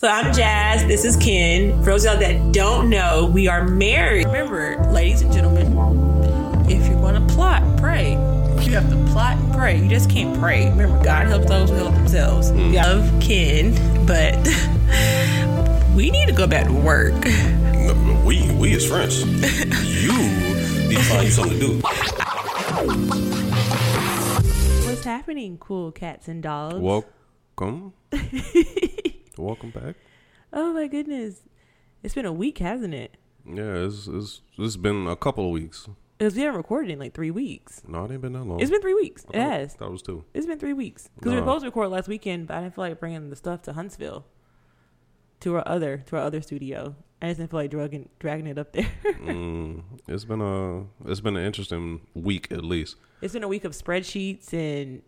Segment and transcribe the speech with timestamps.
[0.00, 0.86] So I'm Jazz.
[0.86, 1.78] This is Ken.
[1.80, 4.24] For those of y'all that don't know, we are married.
[4.28, 5.66] Remember, ladies and gentlemen,
[6.70, 8.12] if you're going to plot, pray.
[8.62, 9.78] You have to plot and pray.
[9.78, 10.70] You just can't pray.
[10.70, 12.50] Remember, God helps those who help themselves.
[12.50, 12.70] Mm.
[12.70, 14.36] We love Ken, but
[15.94, 17.22] we need to go back to work.
[17.22, 19.20] No, no, we we is friends.
[19.26, 20.16] you
[20.88, 21.78] need to find you something to do.
[24.86, 26.76] What's happening, cool cats and dogs?
[26.76, 27.92] Welcome.
[29.40, 29.96] Welcome back.
[30.52, 31.40] oh my goodness.
[32.02, 33.16] It's been a week, hasn't it?
[33.46, 35.88] Yeah, it's it's it's been a couple of weeks.
[36.18, 37.82] Because we haven't recorded in like three weeks.
[37.88, 38.60] No, it ain't been that long.
[38.60, 39.24] It's been three weeks.
[39.32, 39.74] It has.
[39.76, 40.24] That was two.
[40.34, 42.74] It's been three weeks because we were supposed to record last weekend, but I didn't
[42.74, 44.26] feel like bringing the stuff to Huntsville,
[45.40, 46.94] to our other to our other studio.
[47.22, 48.88] I just didn't feel like dragging dragging it up there.
[49.20, 52.96] Mm, it's been a it's been an interesting week at least.
[53.20, 55.02] it's been a week of spreadsheets and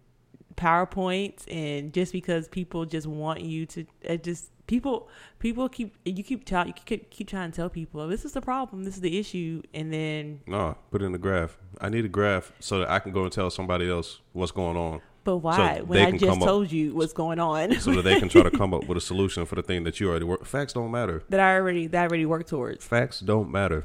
[0.56, 6.22] powerpoints, and just because people just want you to, it just people people keep you
[6.22, 8.94] keep tell you keep, keep trying to tell people oh, this is the problem, this
[8.94, 11.58] is the issue, and then No, put in the graph.
[11.80, 14.76] I need a graph so that I can go and tell somebody else what's going
[14.76, 17.92] on, but why So when I just come up- told you what's going on so
[17.92, 20.08] that they can try to come up with a solution for the thing that you
[20.08, 20.44] already work.
[20.44, 21.22] Facts don't matter.
[21.28, 22.84] that I already that I already worked towards.
[22.84, 23.84] Facts don't matter.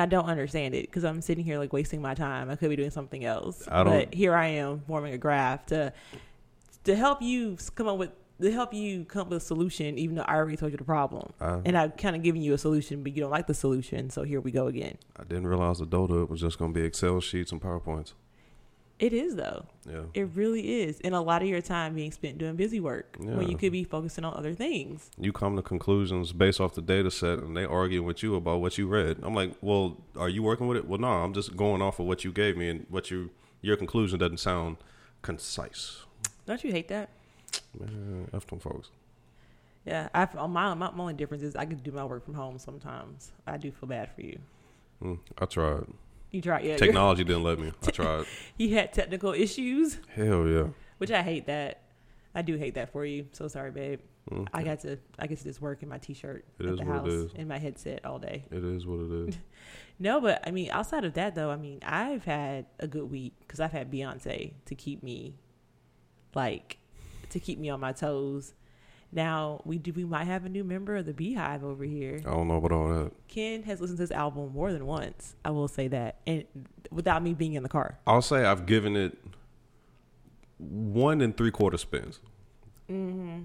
[0.00, 2.48] I don't understand it because I'm sitting here like wasting my time.
[2.50, 3.66] I could be doing something else.
[3.70, 5.92] I don't- But here I am forming a graph to
[6.84, 10.16] to help you come up with to help you come up with a solution, even
[10.16, 11.32] though I already told you the problem.
[11.40, 14.10] I, And I've kind of given you a solution, but you don't like the solution.
[14.10, 14.96] So here we go again.
[15.16, 18.14] I didn't realize the Dota was just going to be Excel sheets and PowerPoints.
[18.98, 19.66] It is though.
[19.88, 20.02] Yeah.
[20.14, 21.00] It really is.
[21.00, 23.82] And a lot of your time being spent doing busy work when you could be
[23.82, 25.10] focusing on other things.
[25.18, 28.60] you come to conclusions based off the data set and they argue with you about
[28.60, 29.18] what you read.
[29.22, 30.86] I'm like, well, are you working with it?
[30.86, 33.76] Well, no, I'm just going off of what you gave me and what you your
[33.76, 34.76] conclusion doesn't sound
[35.22, 36.02] concise.
[36.46, 37.08] Don't you hate that?
[37.78, 38.90] Man, F them folks.
[39.84, 40.08] Yeah.
[40.14, 43.32] I my my only difference is I can do my work from home sometimes.
[43.46, 44.38] I do feel bad for you.
[45.02, 45.86] Mm, I tried.
[46.32, 46.76] You try, yeah.
[46.76, 47.72] Technology didn't let me.
[47.86, 48.24] I tried.
[48.56, 50.68] He had technical issues, Hell yeah.
[50.98, 51.82] which I hate that.
[52.34, 53.26] I do hate that for you.
[53.32, 54.00] So sorry, babe.
[54.30, 56.84] Mm, I got to I get to just work in my t-shirt It at the
[56.84, 58.44] house in my headset all day.
[58.50, 59.38] It is what it is.
[59.98, 63.34] No, but I mean, outside of that though, I mean, I've had a good week
[63.40, 65.36] because I've had Beyonce to keep me,
[66.34, 66.78] like,
[67.30, 68.52] to keep me on my toes.
[69.14, 72.20] Now we do we might have a new member of the Beehive over here.
[72.26, 73.12] I don't know about all that.
[73.28, 75.36] Ken has listened to this album more than once.
[75.44, 76.44] I will say that, and
[76.90, 77.98] without me being in the car.
[78.06, 79.18] I'll say I've given it
[80.58, 82.20] one and three quarter spins.
[82.90, 83.42] Mm-hmm.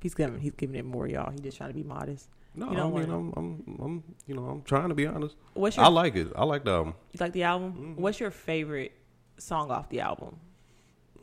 [0.00, 1.30] He's giving he's giving it more, y'all.
[1.32, 2.28] He just trying to be modest.
[2.54, 5.36] No, You I mean, I'm, I'm, I'm, you know, I'm trying to be honest.
[5.54, 6.28] What's your I like it.
[6.34, 6.94] I like the album.
[7.12, 7.94] You like the album?
[7.96, 8.00] Mhm.
[8.00, 8.92] What's your favorite
[9.38, 10.36] song off the album?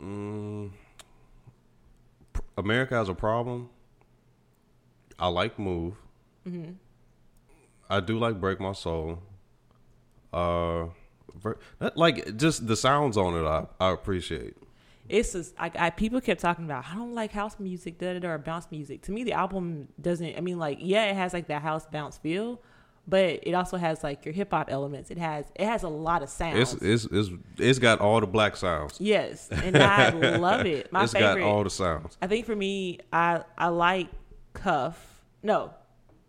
[0.01, 0.71] Mm,
[2.57, 3.69] America has a problem.
[5.19, 5.95] I like Move.
[6.43, 6.71] hmm
[7.89, 9.21] I do like Break My Soul.
[10.33, 10.85] Uh,
[11.95, 14.55] like just the sounds on it, I, I appreciate.
[15.07, 16.85] It's just like I people kept talking about.
[16.91, 19.03] I don't like house music, da da da, or bounce music.
[19.03, 20.35] To me, the album doesn't.
[20.35, 22.59] I mean, like yeah, it has like that house bounce feel,
[23.07, 25.11] but it also has like your hip hop elements.
[25.11, 26.73] It has it has a lot of sounds.
[26.73, 28.97] It's it's it's it's got all the black sounds.
[28.99, 30.91] yes, and I love it.
[30.91, 31.41] My it's favorite.
[31.41, 32.17] got all the sounds.
[32.21, 34.07] I think for me, I I like
[34.53, 35.23] Cuff.
[35.43, 35.73] No,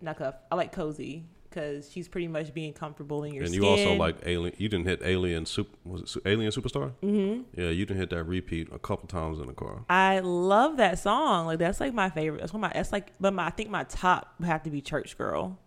[0.01, 0.35] not Cuff.
[0.51, 3.63] I like Cozy because she's pretty much being comfortable in your and skin.
[3.63, 4.55] you also like Alien.
[4.59, 5.71] You didn't hit Alien Super.
[5.87, 6.91] Was it Alien Superstar?
[7.01, 9.85] hmm Yeah, you didn't hit that repeat a couple times in the car.
[9.89, 11.47] I love that song.
[11.47, 12.41] Like that's like my favorite.
[12.41, 12.75] That's one of my.
[12.75, 15.59] That's like, but my I think my top would have to be Church Girl.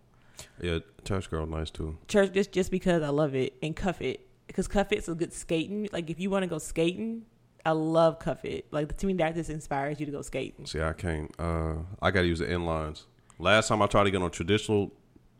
[0.60, 1.98] Yeah, Church Girl, nice too.
[2.08, 5.32] Church just just because I love it and Cuff It because Cuff It's a good
[5.32, 5.88] skating.
[5.92, 7.24] Like if you want to go skating,
[7.64, 8.66] I love Cuff It.
[8.70, 10.66] Like to me that just inspires you to go skating.
[10.66, 11.34] See, I can't.
[11.38, 13.04] Uh, I got to use the inlines.
[13.38, 14.92] Last time I tried to get on traditional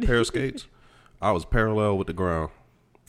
[0.03, 0.67] pair of skates,
[1.23, 2.51] I was parallel with the ground.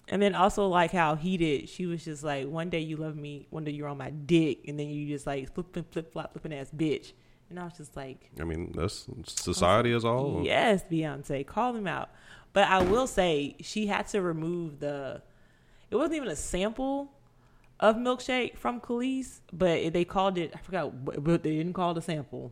[0.08, 1.69] And then also like how he did.
[1.69, 4.68] She was just like, one day you love me, one day you're on my dick,
[4.68, 7.13] and then you just like flipping flip flop flipping ass bitch.
[7.51, 10.41] And I was just like, I mean, that's society as a whole.
[10.43, 12.09] Yes, Beyonce, call him out.
[12.53, 15.22] But I will say she had to remove the.
[15.90, 17.11] It wasn't even a sample
[17.79, 20.53] of milkshake from Kelis, but they called it.
[20.55, 22.52] I forgot, but they didn't call it a sample.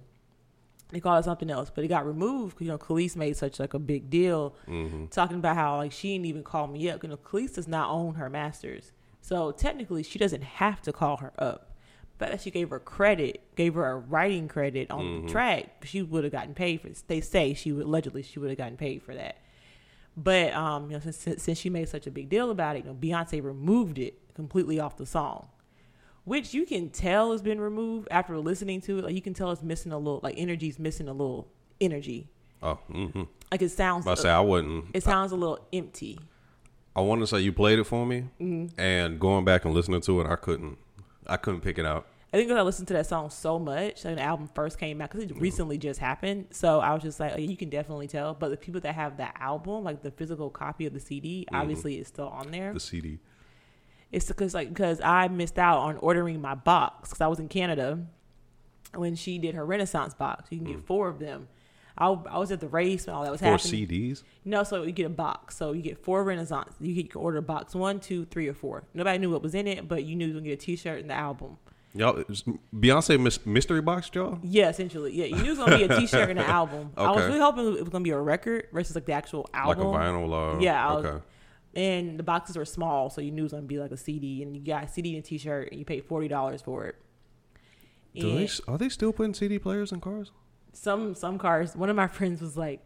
[0.89, 3.59] They called it something else, but it got removed because you know Kelis made such
[3.59, 7.03] like a big deal hmm talking about how like she didn't even call me up.
[7.03, 8.91] You know, Kelis does not own her masters,
[9.21, 11.68] so technically she doesn't have to call her up.
[12.19, 15.21] But that she gave her credit, gave her a writing credit on Mhm.
[15.23, 16.89] the track, she would have gotten paid for.
[16.89, 17.01] This.
[17.01, 19.37] They say she would allegedly she would have gotten paid for that.
[20.17, 22.91] But um, you know, since since she made such a big deal about it, you
[22.91, 25.47] know, Beyonce removed it completely off the song,
[26.25, 29.05] which you can tell has been removed after listening to it.
[29.05, 31.47] Like you can tell it's missing a little, like energy's missing a little
[31.79, 32.27] energy.
[32.61, 33.23] Oh, mm-hmm.
[33.49, 34.05] Like it sounds.
[34.07, 34.87] I say I wouldn't.
[34.93, 36.19] it sounds a little empty.
[36.95, 38.77] I want to say you played it for me, Mm-hmm.
[38.77, 40.77] and going back and listening to it, I couldn't.
[41.29, 42.07] I couldn't pick it out.
[42.31, 45.01] I think because I listened to that song so much when the album first came
[45.01, 45.39] out, because it mm-hmm.
[45.39, 46.45] recently just happened.
[46.51, 48.35] So I was just like, oh, you can definitely tell.
[48.35, 51.55] But the people that have the album, like the physical copy of the CD, mm-hmm.
[51.55, 52.71] obviously is still on there.
[52.71, 53.19] The CD.
[54.11, 57.47] It's because like because I missed out on ordering my box because I was in
[57.47, 57.99] Canada
[58.93, 60.51] when she did her Renaissance box.
[60.51, 60.85] You can get mm.
[60.85, 61.47] four of them.
[61.99, 63.87] I, I was at the race when all that was Four happening.
[63.87, 64.23] CDs.
[64.45, 65.57] No, so you get a box.
[65.57, 66.73] So you get four Renaissance.
[66.79, 68.83] You can you can order box one, two, three, or four.
[68.93, 71.01] Nobody knew what was in it, but you knew you were gonna get a T-shirt
[71.01, 71.57] and the album.
[71.93, 72.23] Y'all,
[72.73, 74.37] Beyonce mystery box, y'all.
[74.43, 75.11] Yeah, essentially.
[75.13, 76.91] Yeah, you knew it was gonna be a T-shirt and an album.
[76.95, 79.87] I was really hoping it was gonna be a record versus like the actual album.
[79.91, 80.55] Like a vinyl.
[80.57, 81.23] Uh, Yeah, was- okay.
[81.75, 84.41] And the boxes were small, so you knew it was gonna be like a CD,
[84.43, 86.95] and you got a CD and a T-shirt, and you paid forty dollars for it.
[88.15, 90.31] Do they, are they still putting CD players in cars?
[90.73, 91.75] Some some cars.
[91.75, 92.85] One of my friends was like,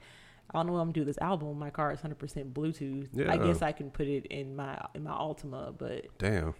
[0.49, 1.59] "I don't know what I'm gonna do this album.
[1.59, 3.27] My car is hundred percent Bluetooth.
[3.29, 6.53] I guess I can put it in my in my Altima, but Damn.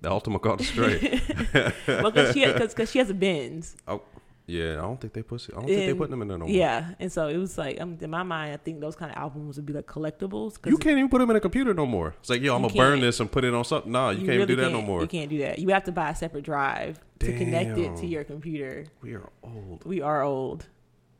[0.00, 1.20] The Altima got straight.
[1.86, 3.76] well, because she because she has a Benz.
[3.86, 4.00] oh,
[4.46, 4.72] yeah.
[4.72, 5.46] I don't think they put.
[5.50, 6.54] I don't think they And- putting them in there no more.
[6.54, 9.18] Yeah, and so it was like um, in my mind, I think those kind of
[9.18, 10.60] albums would be like collectibles.
[10.60, 12.14] 'cause You can't even put them in a computer no more.
[12.20, 13.92] It's like, yo, I'm gonna burn this and put it on something.
[13.92, 15.02] Nah, you, can't really do that no can't- more.
[15.02, 15.58] You can't do that.
[15.58, 18.84] You have to buy a separate drive to connect it to your computer.
[19.00, 19.84] We are old.
[19.84, 20.66] We are old.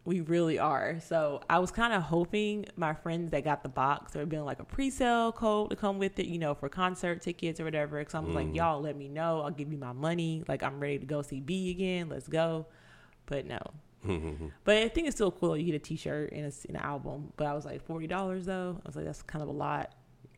[0.04, 0.98] We really are.
[1.00, 4.58] So I was kind of hoping my friends that got the box would been like
[4.58, 7.98] a pre-sale code to come with it, you know, for concert tickets or whatever.
[8.00, 8.34] Because I'm Mm.
[8.34, 9.42] like, y'all let me know.
[9.42, 10.42] I'll give you my money.
[10.48, 12.08] Like I'm ready to go see B again.
[12.08, 12.66] Let's go.
[13.26, 13.60] But no.
[14.64, 15.56] but I think it's still cool.
[15.56, 17.32] You get a T-shirt and a, an album.
[17.36, 18.80] But I was like forty dollars though.
[18.84, 19.94] I was like, that's kind of a lot.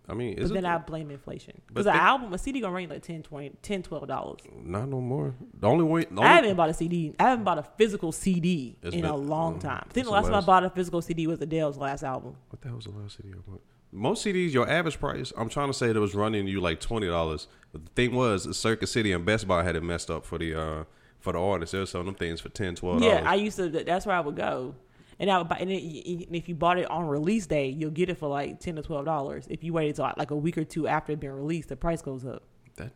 [0.07, 3.03] I mean, But then I blame inflation because an album, a CD gonna range like
[3.03, 4.41] 10 20 10 12 dollars.
[4.63, 5.35] not no more?
[5.59, 6.05] The only way.
[6.11, 7.15] The I haven't bought a CD.
[7.19, 9.85] I haven't bought a physical CD in been- a long um, time.
[9.89, 12.37] I think the the last time I bought a physical CD was Adele's last album.
[12.51, 13.63] what the hell was the last CD I bought?
[13.93, 15.33] Most CDs, your average price.
[15.37, 17.47] I'm trying to say that was running you like twenty dollars.
[17.73, 20.55] But the thing was, Circuit City and Best Buy had it messed up for the
[20.61, 20.85] uh
[21.21, 21.73] for the artists.
[21.73, 23.23] They were selling them things for 10 12 Yeah.
[23.25, 23.71] I used to.
[23.71, 24.75] That's where I would go,
[25.19, 25.57] and buy.
[25.59, 28.83] And if you bought it on release day, you'll get it for like ten to
[28.83, 29.47] twelve dollars.
[29.49, 32.03] If you waited till like a week or two after it been released, the price
[32.03, 32.43] goes up.
[32.77, 32.93] that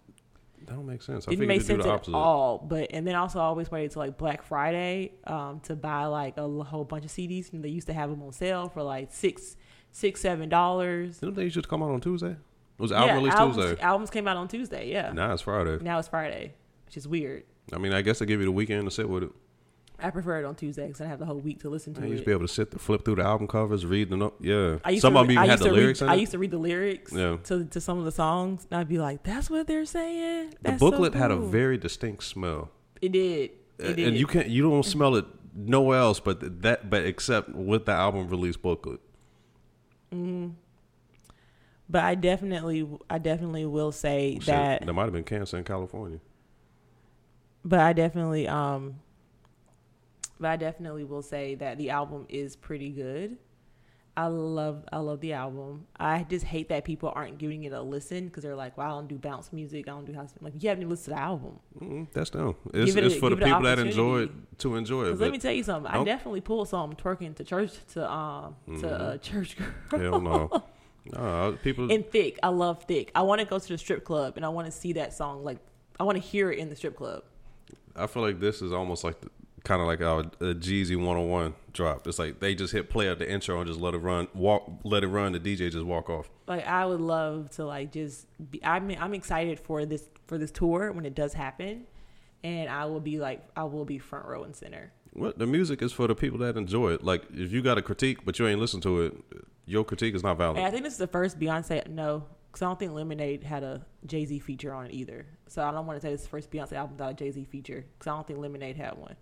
[0.66, 1.26] that don't make sense.
[1.26, 2.58] I It didn't make sense at all.
[2.58, 6.36] But and then also I always waited till like Black Friday um, to buy like
[6.36, 9.08] a whole bunch of CDs, and they used to have them on sale for like
[9.12, 9.56] six,
[9.92, 11.18] six, seven dollars.
[11.18, 12.32] Didn't they used to come out on Tuesday?
[12.32, 13.82] It was album release albums, Tuesday.
[13.82, 14.90] albums came out on Tuesday.
[14.92, 15.78] Yeah, Now it's Friday.
[15.82, 16.54] now it's Friday,
[16.86, 17.42] which is weird.
[17.72, 19.30] I mean, I guess they give you the weekend to sit with it.
[20.00, 22.08] I prefer it on Tuesday because I have the whole week to listen to it.
[22.08, 24.34] used to be able to sit, flip through the album covers, read them up.
[24.40, 26.32] Yeah, I used some to, of them I even had the lyrics read, I used
[26.32, 27.38] to read the lyrics Yeah.
[27.44, 30.56] to to some of the songs, and I'd be like, "That's what they're saying." The
[30.62, 32.70] That's so booklet had a very distinct smell,
[33.02, 33.50] It did.
[33.78, 34.08] It did.
[34.08, 35.24] and you can't, you don't smell it
[35.54, 39.00] nowhere else but that, but except with the album release booklet.
[40.12, 40.50] Hmm.
[41.90, 44.84] but I definitely, I definitely will say Shit, that.
[44.84, 46.20] there might have been cancer in California.
[47.64, 49.00] But I definitely, um,
[50.40, 53.38] but I definitely will say that the album is pretty good.
[54.16, 55.86] I love, I love the album.
[55.96, 58.90] I just hate that people aren't giving it a listen because they're like, "Well, I
[58.90, 59.86] don't do bounce music.
[59.86, 60.42] I don't do house." Music.
[60.42, 61.60] Like, you haven't even listened to the album.
[61.80, 62.56] Mm, that's them.
[62.74, 65.20] It's, it it's a- for the people that enjoy it to enjoy it.
[65.20, 65.88] Let me tell you something.
[65.92, 66.06] I Nope.
[66.06, 70.00] definitely pulled some twerking to church to um to uh, church girl.
[70.00, 70.64] hell no,
[71.12, 71.84] no people.
[71.92, 73.10] And Thique, I love Thique.
[73.14, 75.44] I want to go to the strip club and I want to see that song.
[75.44, 75.58] Like
[76.00, 77.22] I want to hear it in the strip club.
[77.94, 79.28] I feel like this is almost like the,
[79.68, 82.06] kind of like our uh, Jeezy 101 drop.
[82.06, 84.80] It's like they just hit play at the intro and just let it run, walk,
[84.82, 85.32] let it run.
[85.32, 86.30] The DJ just walk off.
[86.46, 88.64] Like I would love to like just be.
[88.64, 91.86] I mean, I'm excited for this for this tour when it does happen,
[92.42, 94.92] and I will be like I will be front row and center.
[95.12, 97.04] Well, the music is for the people that enjoy it.
[97.04, 99.14] Like if you got a critique but you ain't listen to it,
[99.66, 100.56] your critique is not valid.
[100.56, 101.86] And I think this is the first Beyonce.
[101.88, 105.26] No, because I don't think Lemonade had a Jay Z feature on it either.
[105.46, 107.30] So I don't want to say this is the first Beyonce album without a Jay
[107.30, 109.16] Z feature because I don't think Lemonade had one,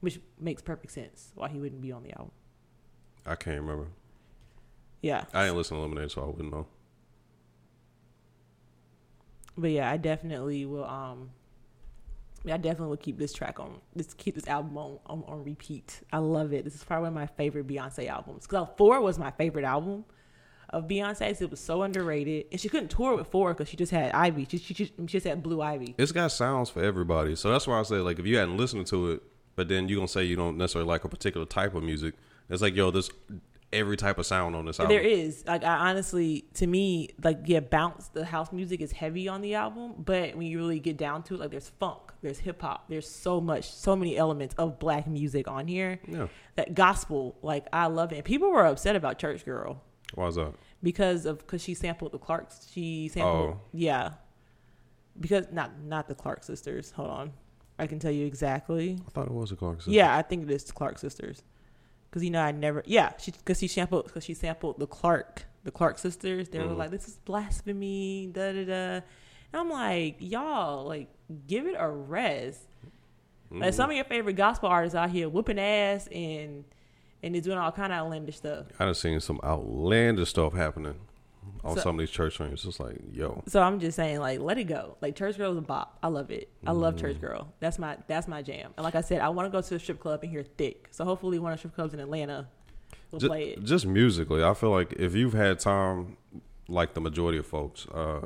[0.00, 2.32] which makes perfect sense why he wouldn't be on the album.
[3.24, 3.88] I can't remember.
[5.02, 6.66] Yeah, I ain't listen to Lemonade, so I wouldn't know.
[9.58, 10.84] but yeah, I definitely will.
[10.84, 11.30] Um,
[12.44, 13.80] I definitely will keep this track on.
[13.94, 16.02] Let's keep this album on, on on repeat.
[16.12, 16.64] I love it.
[16.64, 20.04] This is probably one of my favorite Beyonce albums because four was my favorite album
[20.70, 21.40] of Beyonce's.
[21.40, 24.46] It was so underrated, and she couldn't tour with four because she just had Ivy.
[24.48, 25.94] She, she, she, she just had Blue Ivy.
[25.98, 28.86] It's got sounds for everybody, so that's why I say like if you hadn't listened
[28.88, 29.22] to it,
[29.56, 32.14] but then you're gonna say you don't necessarily like a particular type of music.
[32.48, 33.10] It's like yo, there's
[33.72, 34.94] every type of sound on this album.
[34.94, 38.08] There is like I honestly, to me, like yeah, bounce.
[38.08, 41.34] The house music is heavy on the album, but when you really get down to
[41.34, 45.08] it, like there's funk, there's hip hop, there's so much, so many elements of black
[45.08, 45.98] music on here.
[46.06, 46.28] Yeah.
[46.54, 48.16] That gospel, like I love it.
[48.16, 49.82] And people were upset about Church Girl
[50.14, 50.52] Why is that?
[50.82, 52.68] because of because she sampled the Clarks.
[52.72, 53.60] She sampled, Oh.
[53.72, 54.10] yeah,
[55.18, 56.92] because not not the Clark sisters.
[56.92, 57.32] Hold on,
[57.78, 58.98] I can tell you exactly.
[59.06, 59.90] I thought it was a Clark sister.
[59.90, 61.42] Yeah, I think it is the Clark sisters.
[62.08, 62.82] Because you know, I never.
[62.86, 66.48] Yeah, she because she sampled because she sampled the Clark the Clark sisters.
[66.48, 66.76] They were Mhm.
[66.76, 68.72] like, "This is blasphemy." Da da da.
[69.52, 71.08] And I'm like, y'all, like,
[71.46, 72.60] give it a rest.
[73.50, 73.74] Like Mhm.
[73.74, 76.64] some of your favorite gospel artists out here whooping ass and
[77.22, 78.66] and they're doing all kind of outlandish stuff.
[78.78, 81.00] I done seen some outlandish stuff happening
[81.66, 82.64] on So- some of these church things.
[82.64, 84.96] It's like, yo, So I'm just saying, like, let it go.
[85.00, 85.98] Like Church Girl is a bop.
[86.02, 86.48] I love it.
[86.66, 87.00] I love Mm.
[87.00, 87.52] Church Girl.
[87.60, 88.72] That's my that's my jam.
[88.76, 90.86] And like I said, I want to go to a strip club and hear Thique.
[90.90, 92.48] So hopefully one of the strip clubs in Atlanta
[93.10, 93.64] will Ju- play it.
[93.64, 96.16] just musically, I feel like if you've had time,
[96.68, 98.20] like the majority of folks, uh,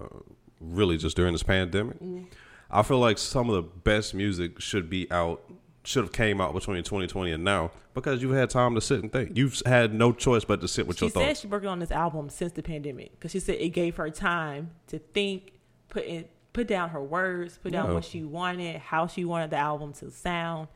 [0.60, 2.24] really just during this pandemic, Mm-hmm.
[2.72, 5.42] I feel like some of the best music should be out,
[5.82, 9.10] should have came out between 2020 and now because you've had time to sit and
[9.10, 9.36] think.
[9.36, 11.12] You've had no choice but to sit with yourself.
[11.12, 11.40] She your said thoughts.
[11.40, 14.70] she's working on this album since the pandemic because she said it gave her time
[14.88, 15.52] to think,
[15.88, 17.94] put in, put down her words, put down Yeah.
[17.94, 20.68] what she wanted, how she wanted the album to sound.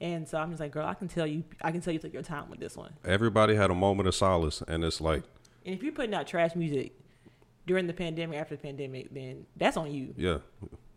[0.00, 2.12] And so I'm just like, girl, I can tell you, I can tell you took
[2.12, 2.92] your time with this one.
[3.04, 5.22] Everybody had a moment of solace, and it's like,
[5.64, 6.92] And if you're putting out trash music
[7.66, 10.12] during the pandemic, after the pandemic, then that's on you.
[10.16, 10.38] yeah,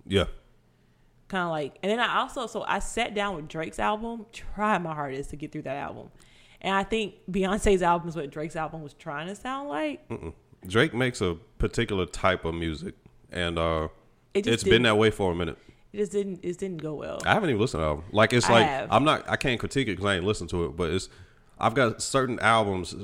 [0.08, 0.24] yeah.
[1.28, 4.84] Kind of like, and then I also, so I sat down with Drake's album, tried
[4.84, 6.12] my hardest to get through that album.
[6.62, 10.08] And I think Beyonce's album is what Drake's album was trying to sound like.
[10.10, 10.34] Mm-mm.
[10.68, 12.96] Drake makes a particular type of music,
[13.32, 13.88] and uh,
[14.34, 15.58] It it's been that way for a minute.
[15.94, 17.22] It just didn't, it didn't go well.
[17.26, 18.06] I haven't even listened to the album.
[18.12, 18.92] Like it's I like have.
[18.92, 19.30] I'm not.
[19.30, 20.76] I can't critique it because I ain't listened to it.
[20.76, 21.10] But it's
[21.60, 22.96] I've got certain albums.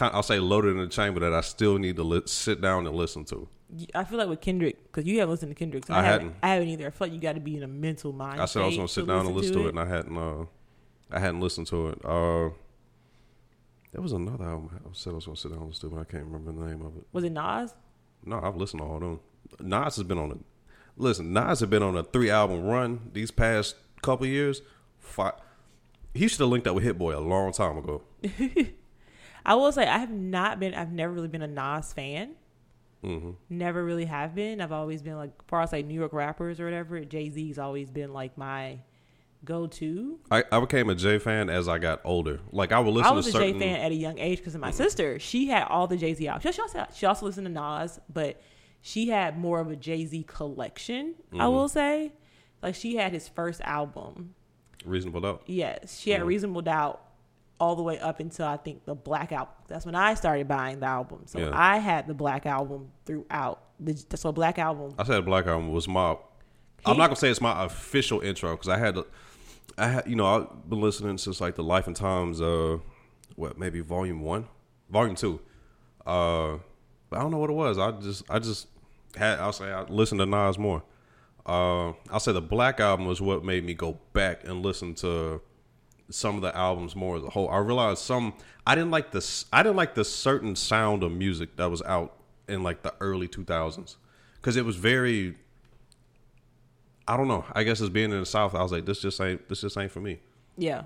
[0.00, 2.96] I'll say loaded in the chamber that I still need to li- sit down and
[2.96, 3.48] listen to.
[3.94, 5.86] I feel like with Kendrick, because you haven't listened to Kendrick.
[5.86, 6.36] So I I, haven't, hadn't.
[6.42, 6.86] I haven't either.
[6.86, 8.40] I feel like you got to be in a mental mind.
[8.40, 10.16] I said I was gonna sit down and listen to it, and I hadn't.
[10.16, 10.44] Uh,
[11.10, 12.04] I hadn't listened to it.
[12.04, 12.50] Uh,
[13.92, 16.00] there was another album I said I was gonna sit down and listen to, but
[16.00, 17.06] I can't remember the name of it.
[17.12, 17.74] Was it Nas?
[18.24, 19.20] No, I've listened to all of them.
[19.60, 20.36] Nas has been on a
[20.96, 21.32] listen.
[21.32, 24.62] Nas has been on a three album run these past couple years.
[24.98, 25.34] Five,
[26.14, 28.02] he should have linked up with Hit Boy a long time ago.
[29.46, 30.74] I will say I have not been.
[30.74, 32.34] I've never really been a Nas fan.
[33.04, 34.60] Hmm Never really have been.
[34.60, 37.00] I've always been like, far as like New York rappers or whatever.
[37.04, 38.78] Jay Z's always been like my
[39.44, 40.18] go to.
[40.30, 42.40] I, I became a Jay fan as I got older.
[42.50, 43.58] Like I would listen I was to a certain.
[43.58, 45.18] Jay fan at a young age because of my sister.
[45.18, 46.54] She had all the Jay Z albums.
[46.54, 48.40] She also, she also listened to Nas, but
[48.80, 51.14] she had more of a Jay Z collection.
[51.32, 51.52] I Mm-hmm.
[51.52, 52.12] will say,
[52.62, 54.34] like she had his first album.
[54.84, 55.42] Reasonable doubt.
[55.46, 56.22] Yes, she had.
[56.22, 57.02] Reasonable Doubt
[57.60, 59.54] all the way up until I think the Black album.
[59.68, 61.22] That's when I started buying the album.
[61.26, 61.50] So Yeah.
[61.52, 63.60] I had the Black album throughout.
[63.80, 64.94] The, so Black album.
[64.98, 66.16] I said Black Album was my.
[66.86, 69.06] I'm not gonna say it's my official intro because I had, to,
[69.78, 72.78] I had you know I've been listening since like the Life and Times, uh,
[73.36, 74.46] what maybe Volume One,
[74.90, 75.40] Volume Two,
[76.06, 76.58] uh,
[77.10, 77.78] but I don't know what it was.
[77.78, 78.68] I just I just
[79.16, 80.82] had I'll say I listened to Nas more.
[81.46, 85.40] Uh, I'll say the Black Album was what made me go back and listen to
[86.10, 87.48] some of the albums more as a whole.
[87.48, 88.34] I realized some
[88.66, 89.44] I didn't like this.
[89.52, 92.14] I didn't like the certain sound of music that was out
[92.48, 93.96] in like the early 2000s
[94.36, 95.36] because it was very.
[97.06, 97.44] I don't know.
[97.52, 99.76] I guess as being in the South, I was like, this just ain't this just
[99.76, 100.20] ain't for me.
[100.56, 100.84] Yeah,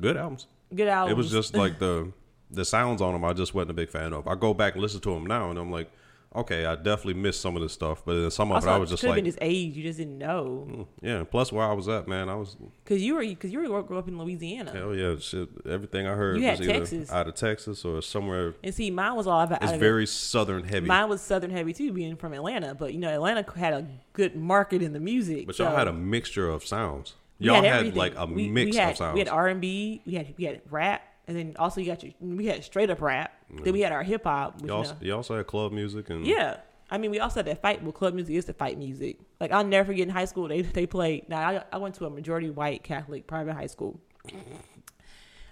[0.00, 0.46] Good albums.
[0.74, 1.12] good albums.
[1.12, 2.12] It was just like the
[2.50, 3.24] the sounds on them.
[3.24, 4.26] I just wasn't a big fan of.
[4.26, 5.90] I go back and listen to them now, and I'm like,
[6.34, 8.78] okay, I definitely missed some of this stuff, but then some of Also, it I
[8.78, 9.76] was just like, his age.
[9.76, 11.24] You just didn't know mm, yeah.
[11.24, 13.98] Plus, where I was at, man, I was because you were because you were grew
[13.98, 14.72] up in Louisiana.
[14.72, 15.48] hell yeah, shit.
[15.68, 17.10] Everything I heard You was either Texas.
[17.12, 18.54] out of Texas or somewhere.
[18.62, 19.62] And see, mine was all about.
[19.62, 20.86] It's out of- very southern heavy.
[20.86, 22.74] Mine was Southern heavy too, being from Atlanta.
[22.74, 25.46] But you know, Atlanta had a good market in the music.
[25.46, 27.14] But y'all so had a mixture of sounds.
[27.40, 27.96] Y'all had, everything.
[27.98, 29.14] like a We- mix we had, of sounds.
[29.14, 30.02] We had R and B.
[30.04, 33.00] We had we had rap, and then also you got your we had straight up
[33.00, 33.32] rap.
[33.50, 34.60] Then we had our hip hop.
[34.62, 36.58] you, also, you also had club music and Yeah.
[36.90, 37.82] I mean, we also had that fight.
[37.82, 39.18] Well, club music is the fight music.
[39.40, 41.28] Like I'll never forget in high school they they played.
[41.28, 44.00] Now I, I went to a majority white Catholic private high school.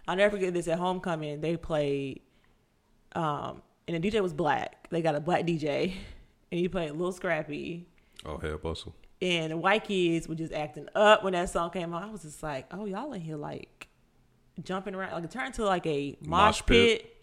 [0.09, 1.41] I'll never forget this at homecoming.
[1.41, 2.23] They played,
[3.15, 4.89] um, and the DJ was black.
[4.91, 5.93] They got a black DJ,
[6.53, 7.87] and he played a Lil Scrappy.
[8.25, 8.95] oh hell bustle.
[9.21, 12.03] And the white kids were just acting up when that song came on.
[12.03, 13.89] I was just like, oh, y'all in here like
[14.63, 15.13] jumping around.
[15.13, 17.03] Like it turned to like a mosh, Mosh pit.
[17.03, 17.16] pit.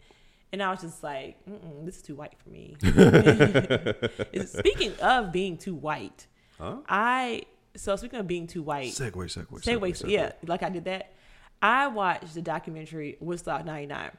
[0.53, 1.35] And I was just like,
[1.83, 2.75] this is too white for me.
[4.45, 6.27] Speaking of being too white,
[6.59, 6.77] Huh?
[6.87, 7.41] I,
[7.75, 11.11] so speaking of being too white, Segway, segway, segue, yeah, like I did that.
[11.59, 14.11] I watched the documentary Woodstock '99,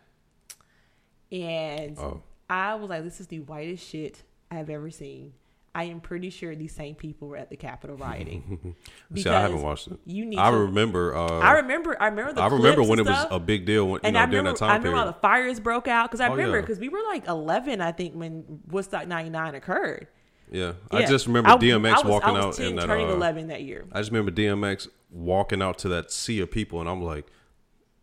[1.31, 2.23] and Oh.
[2.51, 5.35] I was like, "This is the whitest shit I've ever seen."
[5.77, 8.77] I am pretty sure these same people were at the Capitol rioting.
[9.17, 9.99] See, I haven't watched it.
[10.07, 10.39] You need.
[10.39, 11.17] I to, remember.
[11.17, 11.97] Uh, I remember.
[12.01, 12.43] I remember the.
[12.43, 13.87] I remember when it was a big deal.
[13.89, 15.15] When, you And know, I during remember, I remember all period.
[15.17, 16.61] the fires broke out because I Oh, remember yeah.
[16.63, 20.07] because we were like 11, I think, when Woodstock '99 occurred.
[20.53, 20.75] yeah.
[20.93, 22.87] I just remember I- DMX I was, walking out 10, in that.
[22.87, 23.85] turning uh, 11 that year.
[23.93, 27.27] I just remember DMX walking out to that sea of people, and I'm like,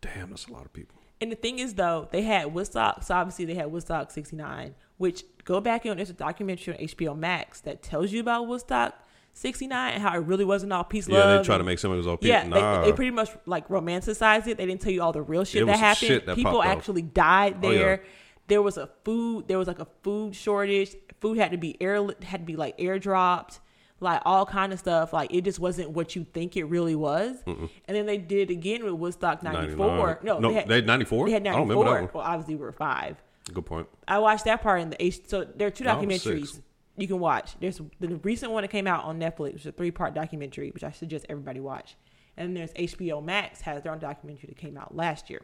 [0.02, 0.98] damn, that's a lot of people.
[1.22, 3.02] And the thing is, though, they had Woodstock.
[3.04, 7.16] So obviously, they had Woodstock '69, which go back and there's a documentary on HBO
[7.16, 8.94] Max that tells you about Woodstock
[9.34, 11.42] '69 and how it really wasn't all peace, Yeah, love.
[11.42, 12.28] they try to make some of it was all people.
[12.36, 12.82] Yeah, nah.
[12.82, 14.56] they, they pretty much like romanticized it.
[14.58, 16.08] They didn't tell you all the real shit It that happened.
[16.08, 16.76] shit that People popped up.
[16.76, 17.78] actually died Oh, yeah.
[17.78, 18.02] there.
[18.48, 19.48] There was a food.
[19.48, 20.94] There was like a food shortage.
[21.20, 23.60] Food had to be air had to be like airdropped.
[24.02, 25.12] Like all kind of stuff.
[25.12, 27.36] Like it just wasn't what you think it really was.
[27.46, 30.20] And then they did it again with Woodstock '94.
[30.22, 31.26] No, No, they had, they had 94?
[31.26, 31.84] They had I don't '94.
[31.84, 32.10] remember that one.
[32.14, 33.22] Well, obviously we were five.
[33.52, 33.88] Good point.
[34.06, 35.20] I watched that part in the H.
[35.28, 36.60] So there are two documentaries
[36.96, 37.56] you can watch.
[37.60, 40.70] There's the recent one that came out on Netflix, which is a three part documentary,
[40.70, 41.96] which I suggest everybody watch.
[42.36, 45.42] And then there's HBO Max has their own documentary that came out last year.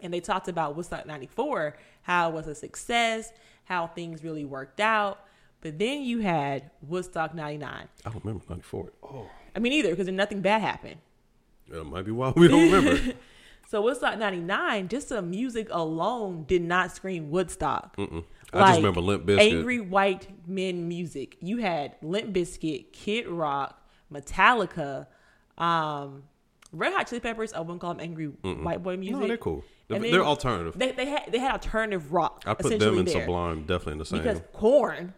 [0.00, 3.32] And they talked about Woodstock '94, how it was a success,
[3.64, 5.20] how things really worked out.
[5.66, 7.88] But then you had Woodstock '99.
[8.04, 8.92] I don't remember 94.
[9.02, 11.00] Oh, I mean, either because then nothing bad happened.
[11.68, 13.14] that might be why we don't remember.
[13.68, 17.96] So Woodstock '99, just the music alone did not scream Woodstock.
[17.98, 19.40] I just remember Limp Bizkit.
[19.40, 21.36] Angry white men music.
[21.40, 25.08] You had Limp Bizkit, Kid Rock, Metallica,
[25.58, 26.22] um,
[26.70, 27.52] Red Hot Chili Peppers.
[27.52, 29.20] I wouldn't call them angry white boy music.
[29.20, 29.64] no, they're cool.
[29.88, 30.78] They're, they're alternative.
[30.78, 32.42] They, they had they had alternative rock.
[32.46, 33.20] I put them there.
[33.20, 34.22] Sublime definitely in the same.
[34.22, 35.14] because Korn,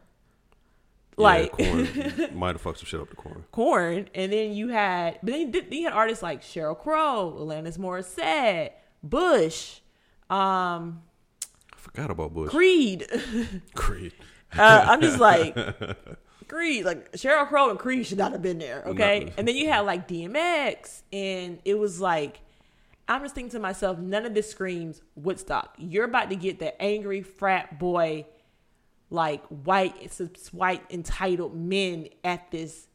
[1.18, 1.88] yeah, like Korn
[2.34, 3.44] might have fucked some shit up to Korn.
[3.52, 7.36] Korn, and then you had, but then you, then you had artists like Sheryl Crow,
[7.38, 8.70] Alanis Morissette,
[9.02, 9.80] Bush,
[10.30, 11.02] um,
[11.72, 12.50] I forgot about Bush.
[12.50, 13.06] Creed.
[13.74, 14.12] Creed.
[14.56, 15.54] Uh, I'm just like
[16.48, 19.24] Creed, like Sheryl Crow and Creed should not have been there, okay?
[19.24, 19.32] No.
[19.38, 22.40] And then you had like DMX, and it was like
[23.08, 25.74] I'm just thinking to myself, none of this screams Woodstock.
[25.78, 28.26] You're about to get the angry frat boy,
[29.10, 32.88] like white, it's white entitled men at this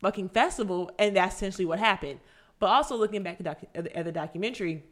[0.00, 2.20] fucking festival, and that's essentially what happened.
[2.58, 4.82] But also looking back at, docu- at the, at the documentary,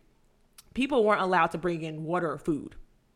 [0.74, 2.74] people weren't allowed to bring in water or food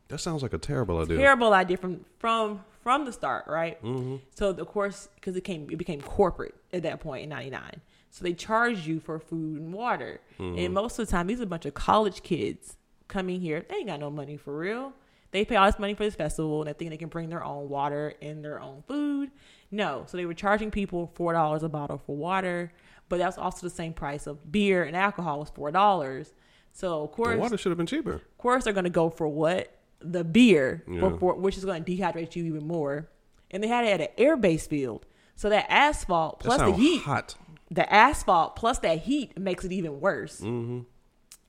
[0.09, 1.17] That sounds like a terrible idea.
[1.19, 3.83] terrible idea from from from the start, right?
[3.83, 4.17] Mm-hmm.
[4.35, 8.25] So of course, because it came it became corporate at that point in '99, so
[8.25, 10.59] they charged you for food and water, Mm-hmm.
[10.59, 12.77] and most of the time these are a bunch of college kids
[13.09, 13.65] coming here.
[13.69, 14.93] They ain't got no money for real.
[15.31, 17.45] They pay all this money for this festival, and they think they can bring their
[17.45, 19.31] own water and their own food.
[19.71, 22.73] No, so they were charging people four dollars a bottle for water,
[23.11, 26.33] but that's also the same price of beer and alcohol was four dollars.
[26.73, 28.13] So of The course, water should have been cheaper.
[28.15, 31.01] of course they're going to go for what the beer Yeah.
[31.01, 33.09] before, which is going to dehydrate you even more
[33.51, 36.73] and they had it at an air base field so that asphalt That plus the
[36.77, 37.35] heat hot.
[37.71, 40.81] the asphalt plus that heat makes it even worse Mm-hmm.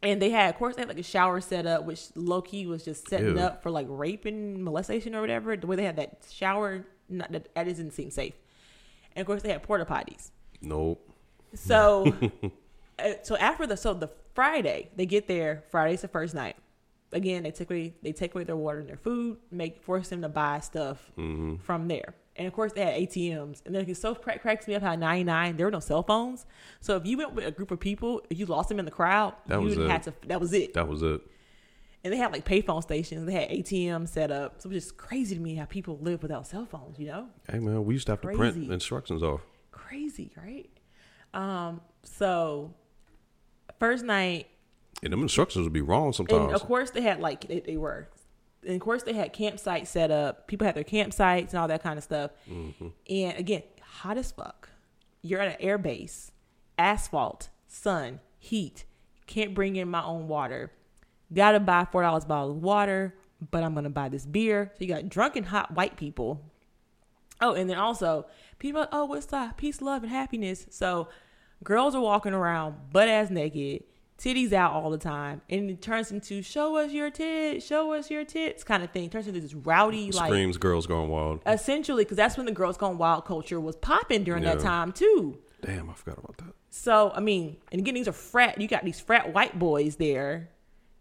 [0.01, 2.83] And they had of course they had like a shower set up which low-key was
[2.85, 3.43] just setting Ew.
[3.43, 7.31] up for like rape and molestation or whatever the way they had that shower not,
[7.31, 8.33] that, that doesn't seem safe
[9.15, 10.31] and of course they had porta potties
[10.61, 11.09] Nope.
[11.53, 12.13] so,
[12.99, 15.63] uh, so after the so the Friday they get there.
[15.69, 16.55] Friday's the first night.
[17.11, 20.21] Again, they take away they take away their water and their food, make force them
[20.21, 21.55] to buy stuff Mm-hmm.
[21.57, 22.13] from there.
[22.39, 23.61] And of course, they had ATMs.
[23.65, 26.01] And then it so crack, cracks me up how ninety nine there were no cell
[26.01, 26.45] phones.
[26.79, 28.91] So if you went with a group of people, if you lost them in the
[28.91, 29.89] crowd, That you was it.
[29.89, 30.13] had to.
[30.27, 30.73] That was it.
[30.73, 31.21] That was it.
[32.03, 33.25] And they had like payphone stations.
[33.25, 34.61] They had ATMs set up.
[34.61, 36.97] So it was just crazy to me how people live without cell phones.
[36.97, 39.41] You know Hey man, we used to have to print instructions off.
[39.71, 40.69] crazy, right?
[41.33, 42.73] Um, so
[43.79, 44.47] first night,
[45.03, 46.45] And them instructions would be wrong sometimes.
[46.45, 48.07] and of course they had like they, they were,
[48.65, 50.47] and of course they had campsites set up.
[50.47, 52.31] People had their campsites and all that kind of stuff.
[52.49, 52.87] Mm-hmm.
[53.09, 54.69] And again, hot as fuck.
[55.21, 56.31] You're at an air base,
[56.77, 58.85] asphalt, sun, heat.
[59.27, 60.71] Can't bring in my own water.
[61.33, 63.15] Got to buy four dollars bottle of water,
[63.51, 64.71] but I'm gonna buy this beer.
[64.77, 66.43] So you got drunken hot white people
[67.41, 68.25] Oh, and then also
[68.57, 69.57] people like, oh, what's that?
[69.57, 70.67] Peace, love, and happiness.
[70.69, 71.07] So
[71.63, 73.83] girls are walking around butt ass naked,
[74.19, 78.11] titties out all the time, and it turns into show us your tits, show us
[78.11, 79.05] your tits kind of thing.
[79.05, 81.39] It turns into this rowdy like Screams, girls going wild.
[81.45, 85.37] essentially because that's when the girls gone wild culture was popping during that time too.
[85.61, 86.53] Damn, I forgot about that.
[86.69, 88.59] So I mean, and again, these are frat.
[88.61, 90.49] You got these frat white boys there,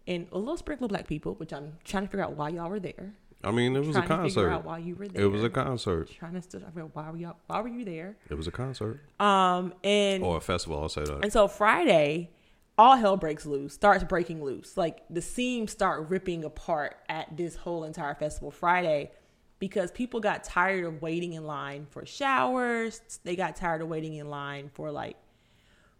[0.07, 2.69] and a little sprinkle of black people, which I'm trying to figure out why y'all
[2.69, 3.13] were there.
[3.41, 4.49] I mean, it was a trying to concert.
[4.49, 5.23] out why you were there.
[5.23, 6.09] It was a concert.
[6.11, 8.17] trying to still figure out why were y'all, why were you there?
[8.29, 10.81] It was a concert Um, and or a festival.
[10.81, 11.19] I'll say that.
[11.23, 12.31] and so Friday,
[12.79, 14.77] all hell breaks loose, starts breaking loose.
[14.77, 19.11] Like the seams start ripping apart at this whole entire festival Friday
[19.59, 23.01] because people got tired of waiting in line for showers.
[23.25, 25.17] They got tired of waiting in line for like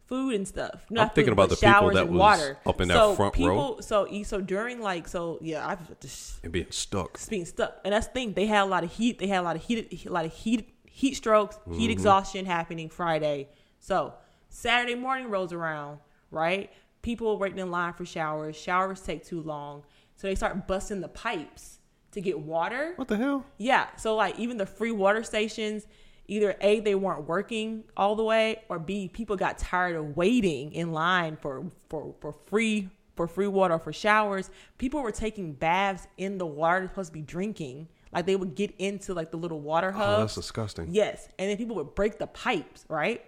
[0.06, 0.86] food and stuff.
[0.90, 2.58] Not thinking food, about the people that was water.
[2.66, 3.78] up in that so front people, row.
[3.82, 7.20] So so during like so yeah, I've just And being stuck.
[7.30, 7.78] being stuck.
[7.84, 8.34] And that's the thing.
[8.34, 9.20] They had a lot of heat.
[9.20, 10.06] They had a lot of heat.
[10.06, 10.74] A lot of heat.
[10.86, 11.58] Heat strokes.
[11.58, 11.74] Mm-hmm.
[11.74, 13.50] Heat exhaustion happening Friday.
[13.80, 14.14] So
[14.48, 16.00] Saturday morning rolls around.
[16.32, 16.72] Right.
[17.02, 18.56] People waiting in line for showers.
[18.56, 19.84] Showers take too long,
[20.16, 21.80] so they start busting the pipes
[22.12, 22.94] to get water.
[22.98, 23.46] What the hell?
[23.58, 23.88] Yeah.
[23.98, 25.88] So like even the free water stations,
[26.28, 30.74] either A, they weren't working all the way, or B, people got tired of waiting
[30.74, 34.50] in line for for, for free for free water for showers.
[34.78, 37.88] People were taking baths in the water they're supposed to be drinking.
[38.12, 40.88] Like they would get into like the little water Oh, that's disgusting.
[40.92, 41.28] yes.
[41.38, 43.24] And then people would break the pipes, right?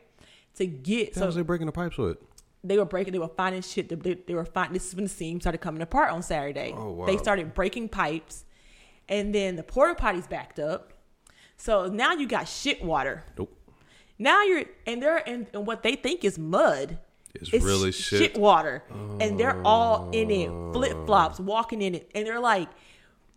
[0.55, 2.17] To get How was so they breaking the pipes with?
[2.63, 3.89] They were breaking, they were finding shit.
[3.89, 4.73] They, they were finding.
[4.73, 6.73] This is when the seams started coming apart on Saturday.
[6.75, 7.05] Oh, wow.
[7.05, 8.45] They started breaking pipes,
[9.09, 10.93] and then the porta potties backed up.
[11.57, 13.23] So now you got shit water.
[13.37, 13.55] Nope.
[14.17, 16.99] Now you're and they're and, in what they think is mud.
[17.33, 18.37] It's really sh- shit.
[18.37, 18.83] water,
[19.19, 22.67] and they're all in it, flip flops, walking in it, and they're like,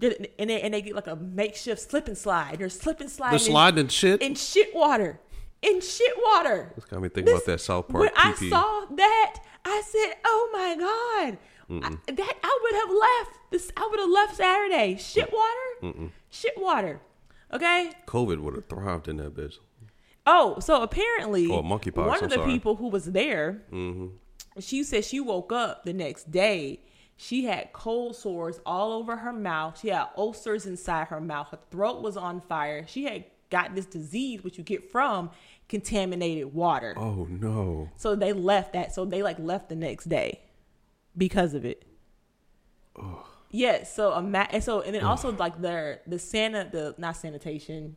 [0.03, 2.59] and they and they get like a makeshift slip and slide.
[2.59, 3.39] They're slip and sliding.
[3.39, 4.21] They're sliding in shit.
[4.21, 5.21] in shit water,
[5.65, 6.73] in shit water.
[6.75, 10.51] This got me thinking about that South Park When I saw that, I said, "Oh
[10.53, 11.39] my god,
[11.85, 13.71] I, that I would have left this.
[13.77, 14.97] I would have left Saturday.
[14.97, 17.01] Shit water, shit water."
[17.53, 17.93] Okay.
[18.07, 19.55] COVID would have thrived in that bitch.
[20.27, 22.51] Oh, so apparently, Oh, monkeypox, one I'm of the sorry.
[22.53, 24.07] people who was there, Mm-hmm.
[24.61, 26.81] she said she woke up the next day.
[27.17, 29.79] She had cold sores all over her mouth.
[29.81, 31.49] She had ulcers inside her mouth.
[31.51, 32.87] Her throat was on fire.
[32.89, 35.31] She had got this disease, which you get from
[35.69, 36.95] contaminated water.
[36.97, 37.91] Oh no.
[37.97, 38.95] So they left that.
[38.95, 40.41] So they like left the next day
[41.17, 41.85] because of it.
[43.51, 43.95] Yes.
[43.95, 47.97] So ima- and so and then also like their the Santa the not sanitation,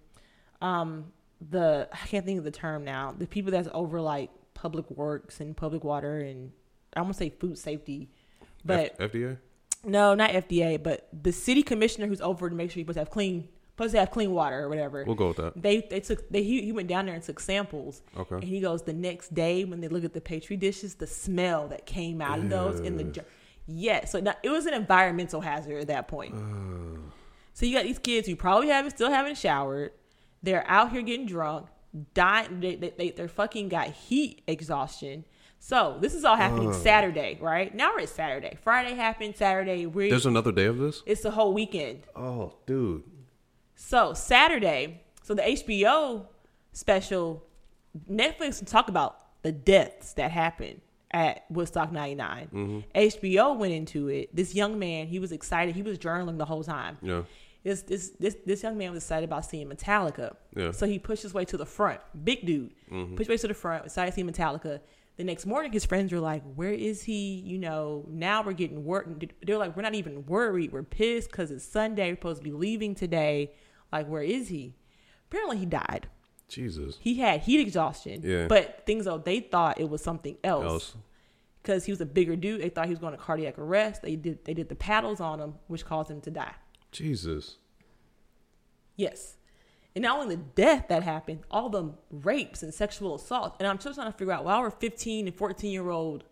[0.62, 1.12] um
[1.50, 3.14] the I can't think of the term now.
[3.18, 6.52] The people that's over like public works and public water and
[6.96, 8.10] I want to say food safety,
[8.66, 9.38] but F- FDA?
[9.84, 13.50] no, not FDA, but the city commissioner who's over to make sure to have clean
[13.78, 15.04] supposed to have clean water or whatever.
[15.06, 15.62] We'll go with that.
[15.62, 18.02] They they took they he, he went down there and took samples.
[18.18, 18.36] Okay.
[18.36, 21.68] And he goes the next day when they look at the petri dishes, the smell
[21.68, 23.24] that came out of those in the.
[23.68, 26.34] Yeah, so now, it was an environmental hazard at that point.
[27.54, 29.92] so you got these kids who probably haven't still haven't showered.
[30.42, 31.68] They're out here getting drunk,
[32.14, 32.62] dying.
[32.62, 35.26] They, they, they they're fucking got heat exhaustion.
[35.60, 37.74] So this is all happening Saturday, right?
[37.76, 38.58] Now we're at Saturday.
[38.62, 39.36] Friday happened.
[39.36, 41.04] Saturday we There's another day of this?
[41.06, 42.04] it's the whole weekend.
[42.16, 43.04] Oh, dude.
[43.78, 46.26] So Saturday, so the HBO
[46.74, 47.46] special,
[48.10, 52.50] Netflix talk about the deaths that happened at Woodstock '99.
[52.52, 52.98] Mm-hmm.
[52.98, 54.36] HBO went into it.
[54.36, 55.76] This young man, he was excited.
[55.76, 56.98] He was journaling the whole time.
[57.04, 57.22] Yeah.
[57.64, 60.36] This this this this young man was excited about seeing Metallica.
[60.56, 60.72] Yeah.
[60.72, 62.02] So he pushed his way to the front.
[62.24, 62.72] Big dude.
[62.92, 63.16] Mm-hmm.
[63.16, 64.80] Pushed his way to the front, excited to see Metallica.
[65.18, 67.36] The next morning his friends were like, Where is he?
[67.40, 69.34] You know, now we're getting worried.
[69.46, 70.72] They're like, We're not even worried.
[70.72, 72.10] We're pissed because it's Sunday.
[72.10, 73.52] We're supposed to be leaving today.
[73.92, 74.76] Like, where is he?
[75.30, 76.08] Apparently he died.
[76.48, 76.98] Jesus.
[77.02, 78.22] He had heat exhaustion.
[78.24, 78.48] Yeah.
[78.48, 80.96] But things though, they thought it was something else
[81.62, 82.62] because he was a bigger dude.
[82.62, 84.02] They thought he was going to cardiac arrest.
[84.02, 86.54] They did they did the paddles on him, which caused him to die.
[86.92, 87.58] Jesus.
[88.96, 89.36] Yes.
[89.96, 93.56] And not only the death that happened, all the rapes and sexual assault.
[93.60, 96.24] And I'm still trying to figure out why were 15 and 14 year old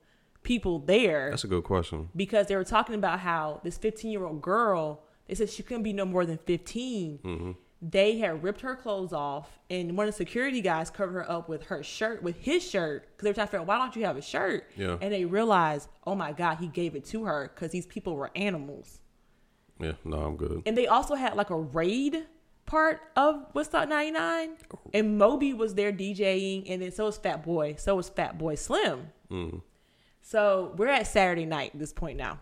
[0.44, 2.10] people there That's a good question.
[2.16, 5.84] because they were talking about how this 15 year old girl, they said she couldn't
[5.84, 7.56] be no more than 15.
[7.82, 11.48] They had ripped her clothes off, and one of the security guys covered her up
[11.48, 13.96] with her shirt, with his shirt, because they were trying to figure out why don't
[13.96, 14.72] you have a shirt?
[14.76, 14.98] Yeah.
[15.02, 18.32] And they realized, oh my God, he gave it to her because these people were
[18.36, 19.02] animals.
[19.80, 20.64] Yeah, no, I'm good.
[20.66, 22.26] And they also had like a raid
[22.66, 24.56] part of What's Woodstock 99.
[24.94, 27.80] And Moby was there DJing, and then so was Fatboy.
[27.80, 29.10] So was Fatboy Slim.
[29.30, 29.62] Mm.
[30.22, 32.40] So we're at Saturday night at this point now.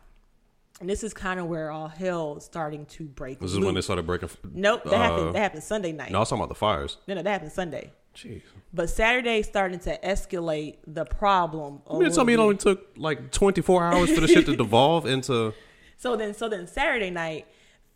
[0.80, 3.40] And this is kind of where all hell is starting to break.
[3.40, 4.30] This is when they started breaking.
[4.54, 5.36] Nope, that uh, happened.
[5.36, 6.12] That happened Sunday night.
[6.12, 6.98] No, I was talking about the fires.
[7.08, 7.92] No, no, that happened Sunday.
[8.16, 8.42] Jeez.
[8.74, 11.82] But Saturday starting to escalate the problem.
[11.88, 14.56] a You mean tell me it only took like 24 hours for the shit to
[14.58, 15.54] devolve into.
[15.98, 17.48] So then, so then Saturday night,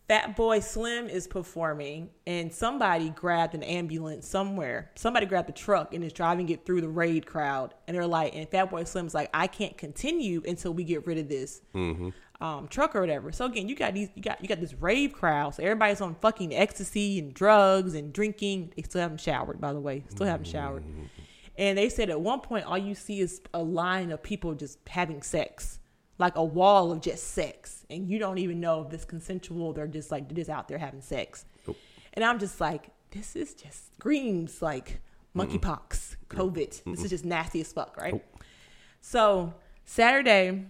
[0.09, 4.89] Fatboy Slim is performing, and somebody grabbed an ambulance somewhere.
[4.95, 7.73] Somebody grabbed the truck and is driving it through the raid crowd.
[7.87, 11.27] And they're like, and Fatboy Slim's like, I can't continue until we get rid of
[11.27, 11.61] this
[12.39, 13.32] um, truck or whatever.
[13.32, 15.56] So again, you got these, you got you got this rave crowd.
[15.56, 18.73] So everybody's on fucking ecstasy and drugs and drinking.
[18.76, 20.04] They still haven't showered, by the way.
[20.10, 20.84] Still haven't showered.
[21.58, 24.78] And they said at one point, all you see is a line of people just
[24.88, 25.80] having sex,
[26.19, 29.73] like a wall of just sex, and you don't even know if it's consensual.
[29.73, 31.78] They're just like they're just out there having sex, Nope.
[32.13, 35.02] and I'm just like, this is just screams like
[35.36, 36.84] monkeypox, COVID.
[36.84, 38.13] This is just nasty as fuck, right?
[38.13, 38.43] Nope.
[39.02, 39.54] So
[39.86, 40.65] Saturday,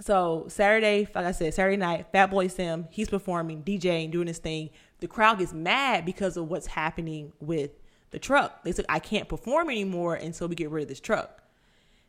[0.00, 4.70] so Saturday, like I said, Saturday night, Fatboy Slim, he's performing, DJing, doing his thing.
[5.00, 7.70] The crowd gets mad because of what's happening with
[8.10, 8.64] the truck.
[8.64, 11.42] They said, I can't perform anymore until we get rid of this truck.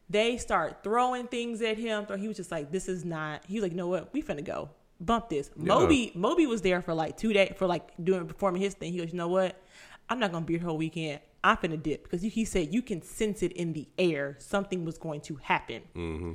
[0.09, 2.05] They start throwing things at him.
[2.19, 4.13] He was just like, this is not, he was like, you know what?
[4.13, 4.69] We finna go.
[4.99, 5.49] Bump this.
[5.55, 8.93] Moby, Moby was there for like two days, for like doing, performing his thing.
[8.93, 9.61] He goes, you know what?
[10.07, 11.19] I'm not gonna be here the whole weekend.
[11.43, 14.35] I'm finna dip because he said you can sense it in the air.
[14.39, 15.81] Something was going to happen.
[15.95, 16.31] Mm-hmm.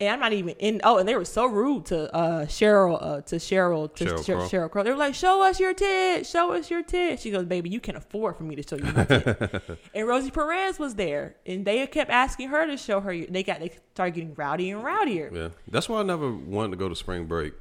[0.00, 0.80] And I'm not even in.
[0.84, 4.24] Oh, and they were so rude to uh, Sheryl, uh, to Sheryl, to Sheryl Sheryl,
[4.24, 4.48] Crow.
[4.48, 4.82] Sheryl Crow.
[4.84, 7.80] They were like, "Show us your tit, show us your tit." She goes, "Baby, you
[7.80, 9.62] can't afford for me to show you my tit."
[9.94, 13.12] and Rosie Perez was there, and they kept asking her to show her.
[13.26, 15.34] They got they started getting rowdy and rowdier.
[15.34, 17.54] Yeah, that's why I never wanted to go to spring break.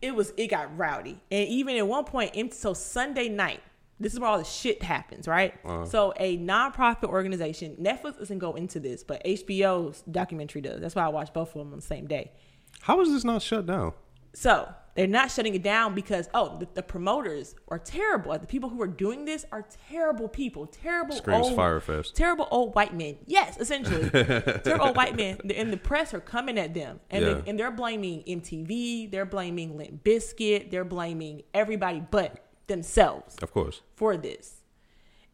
[0.00, 3.60] It was it got rowdy, and even at one point, in- so Sunday night.
[4.00, 5.54] This is where all the shit happens, right?
[5.64, 5.84] Uh-huh.
[5.84, 10.80] So a nonprofit organization, Netflix doesn't go into this, but HBO's documentary does.
[10.80, 12.32] That's why I watched both of them on the same day.
[12.80, 13.92] How is this not shut down?
[14.34, 18.36] So they're not shutting it down because oh, the, the promoters are terrible.
[18.38, 20.66] The people who are doing this are terrible people.
[20.66, 22.16] Terrible Screams old, Fyre Fest.
[22.16, 23.16] Terrible old white men.
[23.26, 25.38] Yes, essentially, terrible old white men.
[25.54, 27.34] And the press are coming at them, and Yeah.
[27.34, 29.10] they, and they're blaming MTV.
[29.10, 30.70] They're blaming Limp Bizkit.
[30.70, 33.82] They're blaming everybody but themselves Of course.
[33.94, 34.62] for this.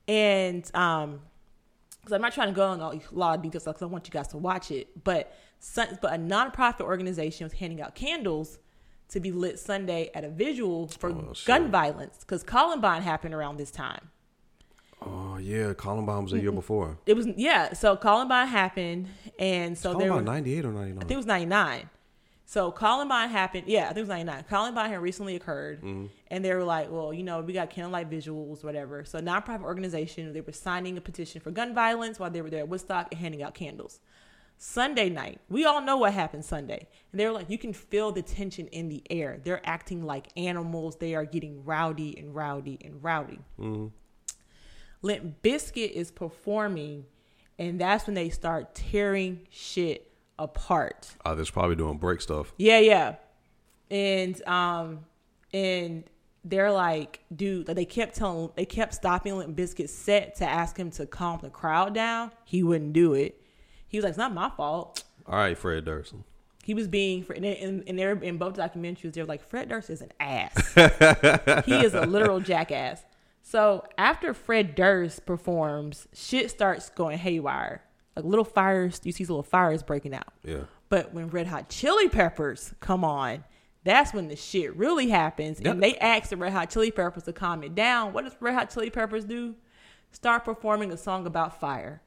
[0.07, 1.21] And um
[2.01, 4.13] because I'm not trying to go on a lot of details because I want you
[4.13, 8.59] guys to watch it, but sun, but a nonprofit organization was handing out candles
[9.11, 13.57] to be lit Sunday at a visual for Oh, gun violence because Columbine happened around
[13.59, 14.09] this time.
[15.03, 16.99] Oh yeah, Columbine was a year before.
[17.07, 20.91] It was yeah, so Columbine happened, and so there Columbine were, ninety eight or ninety
[20.93, 20.99] nine.
[20.99, 21.89] I think it was 99.
[22.51, 23.65] So Columbine happened.
[23.67, 24.45] Yeah, I think it was 99.
[24.49, 25.83] Columbine had recently occurred.
[25.83, 26.07] Mm-hmm.
[26.29, 29.05] And they were like, well, you know, we got candlelight visuals, whatever.
[29.05, 32.61] So nonprofit organization, they were signing a petition for gun violence while they were there
[32.61, 34.01] at Woodstock and handing out candles.
[34.57, 36.89] Sunday night, we all know what happened Sunday.
[37.13, 39.39] And they were like, you can feel the tension in the air.
[39.45, 40.97] They're acting like animals.
[40.97, 43.41] They are getting rowdy and rowdy and rowdy.
[43.61, 43.89] Mm-hmm.
[45.03, 47.05] Limp Bizkit is performing,
[47.59, 50.08] and that's when they start tearing shit
[50.39, 51.15] apart.
[51.25, 52.53] Oh, they're probably doing break stuff.
[52.57, 53.17] Yeah, yeah.
[53.91, 55.01] And um
[55.53, 56.05] and
[56.45, 60.77] they're like, dude, like they kept telling they kept stopping Limp Bizkit set to ask
[60.77, 62.33] him to calm the crowd down.
[62.45, 63.43] He wouldn't do it.
[63.87, 65.03] He was like, It's not my fault.
[65.27, 66.15] All right, Fred Durst.
[66.65, 70.13] He was being and in, in, in both documentaries, they're like, Fred Durst is an
[70.21, 70.75] ass.
[71.65, 73.03] he is a literal jackass.
[73.43, 77.83] So after Fred Durst performs, shit starts going haywire.
[78.19, 80.33] Like little fires, you see little fires breaking out.
[80.45, 80.63] Yeah.
[80.89, 83.45] But when Red Hot Chili Peppers come on,
[83.85, 85.61] that's when the shit really happens.
[85.61, 85.71] Yeah.
[85.71, 88.13] And they ask the Red Hot Chili Peppers to calm it down.
[88.13, 89.55] What does Red Hot Chili Peppers do?
[90.11, 92.03] Start performing a song about fire.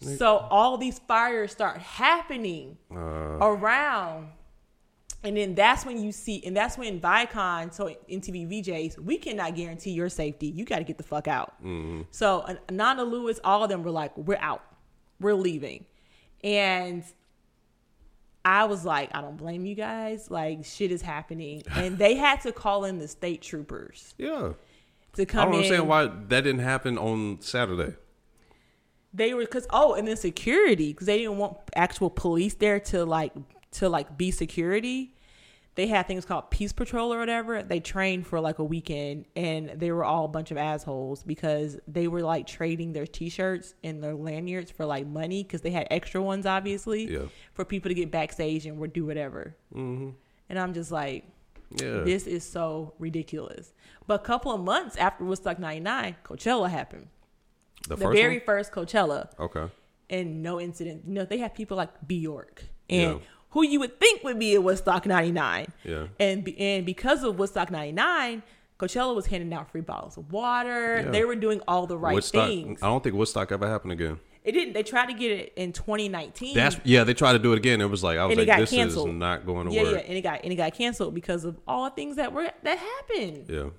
[0.00, 2.96] So all these fires start happening Uh,
[3.40, 4.28] around.
[5.24, 9.54] And then that's when you see, and that's when Viacom, so MTV VJs, we cannot
[9.56, 10.48] guarantee your safety.
[10.48, 11.54] You got to get the fuck out.
[12.10, 14.62] So uh, Ananda Lewis, all of them were like, we're out,
[15.20, 15.86] we're leaving,
[16.44, 17.04] and
[18.44, 20.30] I was like, I don't blame you guys.
[20.30, 24.52] Like shit is happening, and they had to call in the state troopers yeah.
[25.14, 27.96] to come I don't understand why that didn't happen on Saturday.
[29.12, 33.04] they were because oh, and then security because they didn't want actual police there to
[33.04, 33.32] like
[33.72, 35.12] to like be security.
[35.76, 37.62] They had things called peace patrol or whatever.
[37.62, 41.78] They trained for like a weekend, and they were all a bunch of assholes because
[41.86, 45.86] they were like trading their T-shirts and their lanyards for like money because they had
[45.90, 47.26] extra ones, obviously, Yeah.
[47.52, 49.54] for people to get backstage and would do whatever.
[49.74, 50.10] Mm-hmm.
[50.48, 51.24] And I'm just like,
[51.78, 52.00] Yeah.
[52.04, 53.72] this is so ridiculous.
[54.06, 57.08] But a couple of months after Woodstock '99, Coachella happened.
[57.88, 58.46] the The, very one?
[58.46, 59.70] first Coachella Okay.
[60.08, 61.02] and no incident.
[61.06, 63.26] You know, they have people like Bjork and Yeah.
[63.56, 65.72] Who you would think would be at Woodstock '99.
[65.82, 66.08] Yeah.
[66.20, 68.42] And and because of Woodstock '99,
[68.78, 71.00] Coachella was handing out free bottles of water.
[71.02, 71.10] Yeah.
[71.10, 72.48] They were doing all the right Woodstock.
[72.48, 72.82] things.
[72.82, 74.20] I don't think Woodstock ever happened again.
[74.44, 74.74] It didn't.
[74.74, 76.54] They tried to get it in 2019.
[76.54, 77.04] That's yeah.
[77.04, 77.80] They tried to do it again.
[77.80, 79.08] It was like I was like, this canceled.
[79.08, 79.92] is not going to yeah, work.
[79.92, 82.50] yeah, and it got and it got canceled because of all the things that were
[82.62, 83.46] that happened.
[83.48, 83.70] Yeah.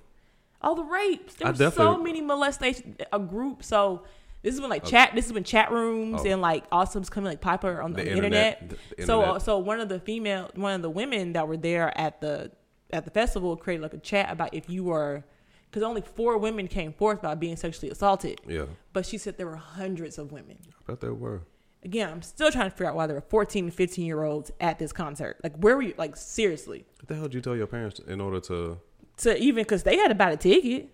[0.60, 1.34] all the rapes.
[1.34, 2.96] There I were so many molestation.
[3.12, 3.62] A group.
[3.62, 4.02] So
[4.42, 5.12] this is when like chat.
[5.14, 6.28] This is when chat rooms Oh.
[6.30, 8.62] and like awesomes coming like popular on the, The internet.
[8.62, 9.36] internet, the- the so internet.
[9.36, 12.52] uh, so one of the female, one of the women that were there at the
[12.90, 15.24] at the festival created like a chat about if you were
[15.70, 18.40] because only four women came forth about being sexually assaulted.
[18.48, 20.56] Yeah, But she said there were hundreds of women.
[20.70, 21.42] I bet there were.
[21.84, 24.50] Again, I'm still trying to figure out why there were 14 and 15 year olds
[24.60, 25.36] at this concert.
[25.44, 25.94] Like, where were you?
[25.98, 26.86] Like, seriously.
[26.98, 28.78] What the hell did you tell your parents in order to?
[29.18, 30.88] To even, because they had to buy a ticket.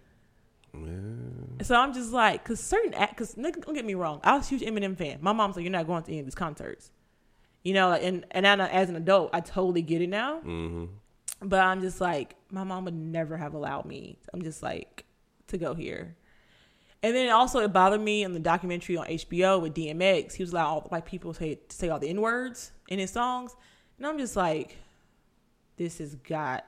[1.63, 4.57] So I'm just like, because certain act, because don't get me wrong, I was a
[4.57, 5.19] huge Eminem fan.
[5.21, 6.91] My mom's like, you're not going to any of these concerts.
[7.63, 10.41] You know, and, and I know as an adult, I totally get it now.
[10.41, 10.85] hmm
[11.41, 14.19] But I'm just like, my mom would never have allowed me.
[14.33, 15.05] I'm just like,
[15.49, 16.17] to go here.
[17.03, 20.35] And then also it bothered me in the documentary on HBO with DMX.
[20.35, 22.73] He was allowed all the white people to say, to say all the N words
[22.89, 23.55] in his songs.
[23.99, 24.79] And I'm just like,
[25.77, 26.65] this has got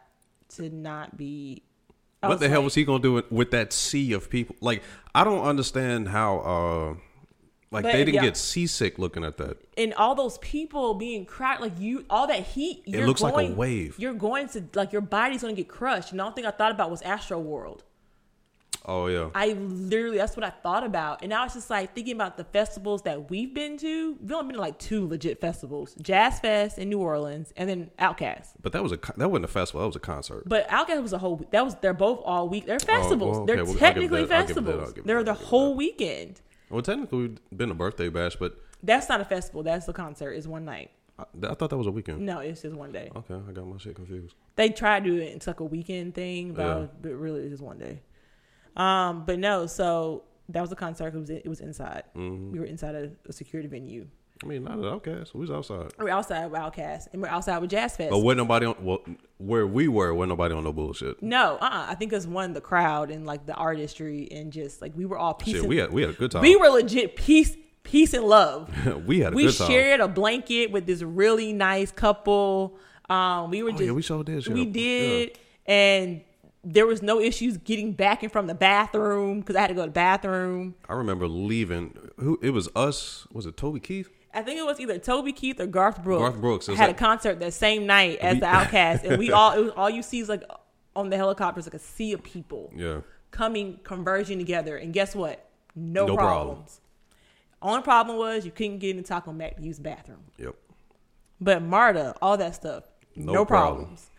[0.57, 1.63] to not be.
[2.27, 4.57] I what the hell was he gonna do with- with that sea of people?
[4.61, 4.83] Like,
[5.15, 6.39] I don't understand how.
[6.41, 6.95] uh
[7.73, 9.57] Like But they didn't y'all- get seasick looking at that.
[9.77, 12.83] and all those people being cracked, like you, all that heat.
[12.87, 13.97] You're looks like a wave.
[13.99, 16.13] You're going to like your body's going to get crushed.
[16.13, 17.81] And the only thing I thought about was Astroworld.
[18.89, 22.15] Oh yeah, I literally that's what I thought about, and I was just like thinking
[22.15, 24.17] about the festivals that we've been to.
[24.21, 27.91] We've only been to like two legit festivals: Jazz Fest in New Orleans, and then
[27.99, 28.51] OutKast.
[28.63, 29.81] but that was a that wasn't a festival.
[29.81, 30.45] That was a concert.
[30.47, 31.45] But OutKast was a whole.
[31.51, 32.67] That was they're both all week.
[32.67, 33.39] They're oh, festivals.
[33.39, 34.95] Oh, okay, they're well, technically that- I'll that- festivals.
[35.05, 36.41] They're that, the whole weekend.
[36.71, 39.65] well, technically, we've been a birthday bash, but That's not a festival.
[39.65, 40.33] That's a concert.
[40.35, 40.91] It's one night.
[41.19, 42.21] I, I thought that was a weekend.
[42.21, 43.11] No, it's just one day.
[43.17, 44.37] Okay, I got my shit confused.
[44.55, 45.35] They tried to do it.
[45.35, 46.87] It's like a weekend thing, but, Yeah.
[47.03, 48.01] but really it's just one day.
[48.77, 49.67] Um, but no.
[49.67, 51.15] So that was a concert.
[51.15, 52.05] It was it was inside.
[52.17, 52.53] Mm-hmm.
[52.53, 54.07] We were inside a, a security venue.
[54.43, 55.33] I mean, not at OutKast.
[55.33, 55.93] We was outside.
[55.99, 58.11] We're outside with OutKast, and we're outside with Jazz Fest.
[58.11, 59.03] But wasn't nobody on well,
[59.39, 61.23] where we were, wasn't nobody on no bullshit.
[61.23, 64.83] no, uh, uh I think it's one the crowd and like the artistry and just
[64.83, 65.55] like we were all peace.
[65.55, 66.43] Shit, and, we had we had a good time.
[66.43, 68.71] we were legit peace, peace and love.
[69.07, 69.69] we had a we good time.
[69.69, 72.79] shared a blanket with this really nice couple.
[73.09, 74.45] Um, we were Oh, just yeah, we sure did.
[74.45, 76.21] share we did, and
[76.69, 79.83] there was no issues getting back and from the bathroom because I had to go
[79.83, 80.75] to the bathroom.
[80.89, 81.97] I remember leaving.
[82.19, 83.27] Who it was us?
[83.33, 84.11] Was it Toby Keith?
[84.35, 86.21] I think it was either Toby Keith or Garth Brooks.
[86.21, 89.31] Garth Brooks, had like- a concert that same night as We- the OutKast, and we
[89.31, 90.43] all it was, all you see is like
[90.97, 93.01] on the helicopters like a sea of people Yeah.
[93.31, 94.77] coming converging together.
[94.77, 95.49] And guess what?
[95.75, 96.47] No, No problem.
[96.47, 96.81] problems.
[97.63, 100.25] Only problem was you couldn't get in the Taco Mac to use the bathroom.
[100.39, 100.55] Yep.
[101.41, 103.77] But Marta, all that stuff, no, No problem.
[103.77, 104.11] problems.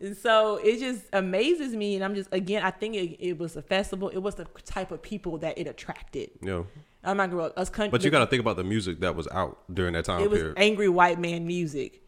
[0.00, 3.56] And so it just amazes me, and I'm just again, I think it, it was
[3.56, 4.08] a festival.
[4.10, 6.30] It was the type of people that it attracted.
[6.40, 6.62] Yeah.
[7.02, 9.28] I'm not gonna us country, But you got to think about the music that was
[9.28, 10.58] out during that time it was period.
[10.58, 12.02] angry white man music,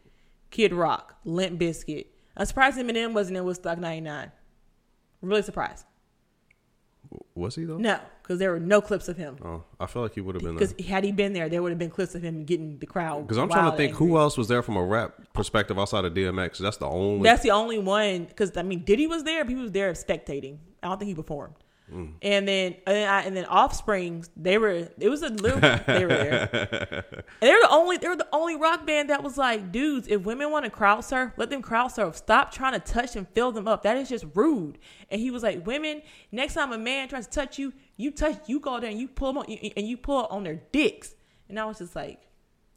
[0.51, 2.07] Kid Rock, Limp Bizkit.
[2.37, 4.31] I'm surprised Eminem wasn't in Woodstock '99.
[5.21, 5.85] Really surprised.
[7.35, 7.77] Was he though?
[7.77, 9.37] No, because there were no clips of him.
[9.43, 10.55] Oh, I feel like he would have been.
[10.55, 13.27] Because had he been there, there would have been clips of him getting the crowd.
[13.27, 16.05] Because I'm trying to think and who else was there from a rap perspective outside
[16.05, 16.57] of DMX.
[16.57, 17.23] That's the only.
[17.23, 18.25] That's the only one.
[18.25, 19.43] Because I mean, Diddy was there.
[19.43, 20.57] But he was there spectating.
[20.81, 21.55] I don't think he performed.
[21.91, 22.13] Mm.
[22.21, 24.89] And then and then, I, and then Offspring, they were.
[24.97, 25.59] It was a little.
[25.59, 27.05] they were there.
[27.41, 27.97] And they were the only.
[27.97, 31.03] They were the only rock band that was like, dudes, if women want to crowd
[31.03, 32.15] surf, let them crowd surf.
[32.15, 33.83] Stop trying to touch and fill them up.
[33.83, 34.77] That is just rude.
[35.09, 36.01] And he was like, women,
[36.31, 39.07] next time a man tries to touch you, you touch, you go there and you
[39.07, 41.15] pull them on, and you pull on their dicks.
[41.49, 42.21] And I was just like,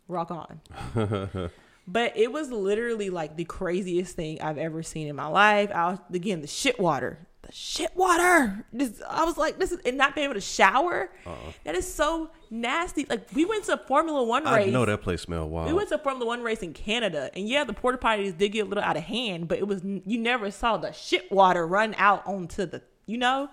[0.09, 0.61] rock on.
[1.87, 5.71] But it was literally like the craziest thing I've ever seen in my life.
[5.75, 8.65] I was again the shit water, the shit water.
[8.73, 11.11] This, I was like, this is and not being able to shower.
[11.65, 13.07] That is so nasty.
[13.09, 14.69] Like we went to a Formula One race.
[14.69, 15.69] I know that place smelled wild.
[15.69, 18.51] We went to a Formula One race in Canada, and yeah, the porta potties did
[18.51, 21.67] get a little out of hand, but it was you never saw the shit water
[21.67, 23.49] run out onto the, you know.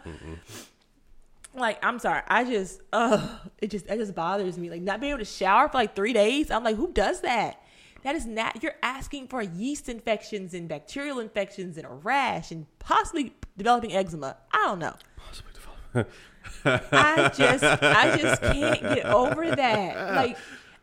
[1.54, 3.28] Like I'm sorry, I just, uh,
[3.62, 4.70] it just, it just bothers me.
[4.70, 6.50] Like not being able to shower for like three days.
[6.50, 7.62] I'm like, who does that?
[8.04, 8.62] That is not.
[8.64, 14.38] You're asking for yeast infections and bacterial infections and a rash and possibly developing eczema.
[14.52, 14.96] I don't know.
[15.18, 16.12] Possibly developing.
[16.92, 20.16] I just I just can't get over that.
[20.16, 20.38] Like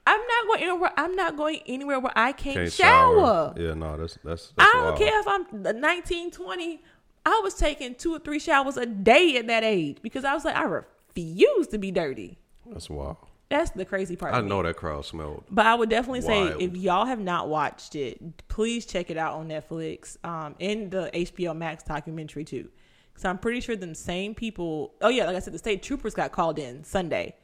[0.07, 0.93] I'm not going anywhere.
[0.97, 3.53] I'm not going anywhere where I can't, Can't shower.
[3.59, 4.53] Yeah, no, that's that's.
[4.57, 4.99] that's I don't wild.
[4.99, 6.83] care if I'm 19, 20.
[7.27, 10.47] I was taking two or three showers a day at that age because I was
[10.47, 12.39] like, I refuse to be dirty.
[12.65, 13.19] That's wild.
[13.51, 14.35] That's the crazy part.
[14.35, 15.45] I know that crowd smelled.
[15.51, 19.35] But I would definitely say if y'all have not watched it, please check it out
[19.35, 22.69] on Netflix um, and the HBO Max documentary too.
[23.11, 24.93] Because I'm pretty sure the same people.
[25.01, 27.37] Oh yeah, like I said, the state troopers got called in Sunday,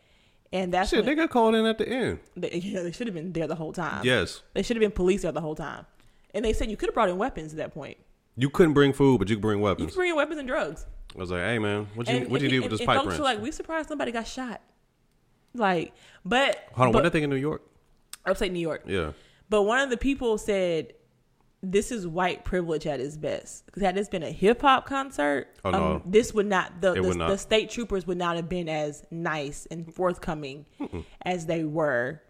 [0.53, 2.19] and that's Shit, they got called in at the end.
[2.37, 4.05] they, you know, they should have been there the whole time.
[4.05, 5.87] Yes, they should have been police there the whole time.
[6.35, 7.97] And they said you could have brought in weapons at that point.
[8.37, 9.93] you couldn't bring food, but you could bring You weapons.
[9.93, 10.85] could bring in weapons and drugs.
[11.17, 13.07] I was like, hey man, what you And- what you do with this and pipe
[13.07, 14.61] were like, we surprised somebody got shot.
[15.55, 15.93] Like,
[16.25, 17.63] but Hold on, but, what they think in New York?
[18.27, 18.83] upstate New York.
[18.87, 19.13] Yeah,
[19.51, 20.95] But one of the people said
[21.63, 23.65] this is white privilege at its best.
[23.67, 26.03] Because had this been a hip hop concert, Oh, no.
[26.05, 27.29] this would not the the, would not.
[27.29, 30.67] the state troopers would not have been as nice and forthcoming
[31.23, 32.21] as they were.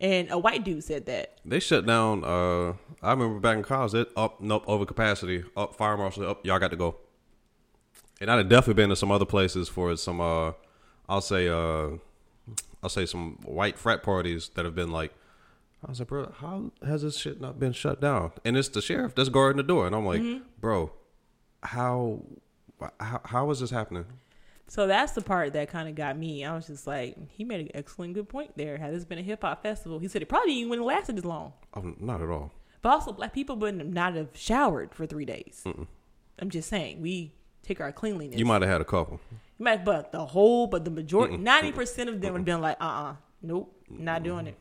[0.00, 1.38] And a white dude said that.
[1.44, 2.24] They shut down.
[2.24, 3.94] Uh, I remember back in college.
[3.94, 5.44] It up, nope, over capacity.
[5.56, 6.28] Up, fire marshal.
[6.28, 6.96] Up, y'all got to go.
[8.20, 10.20] And I'd have definitely been to some other places for some.
[10.20, 10.52] Uh,
[11.08, 11.48] I'll say.
[11.48, 11.98] Uh,
[12.82, 15.12] I'll say some white frat parties that have been like.
[15.86, 18.32] I was like, bro, how has this shit not been shut down?
[18.42, 20.42] And it's the sheriff that's guarding the door, and I'm like, mm-hmm.
[20.58, 20.90] bro,
[21.62, 22.22] how,
[22.98, 24.06] how, how is this happening?
[24.66, 26.42] So that's the part that kind of got me.
[26.42, 28.78] I was just like, he made an excellent good point there.
[28.78, 31.18] Had this been a hip hop festival, he said it probably even wouldn't have lasted
[31.18, 31.52] as long.
[31.74, 32.50] Oh, not at all.
[32.80, 35.64] But also, black people wouldn't have not have showered for three days.
[36.38, 37.32] I'm just saying, we
[37.62, 38.38] take our cleanliness.
[38.38, 39.20] You might have had a couple.
[39.66, 42.76] You but the whole, but the majority, ninety percent of them would have been like,
[42.80, 44.58] uh, uh nope, not doing it.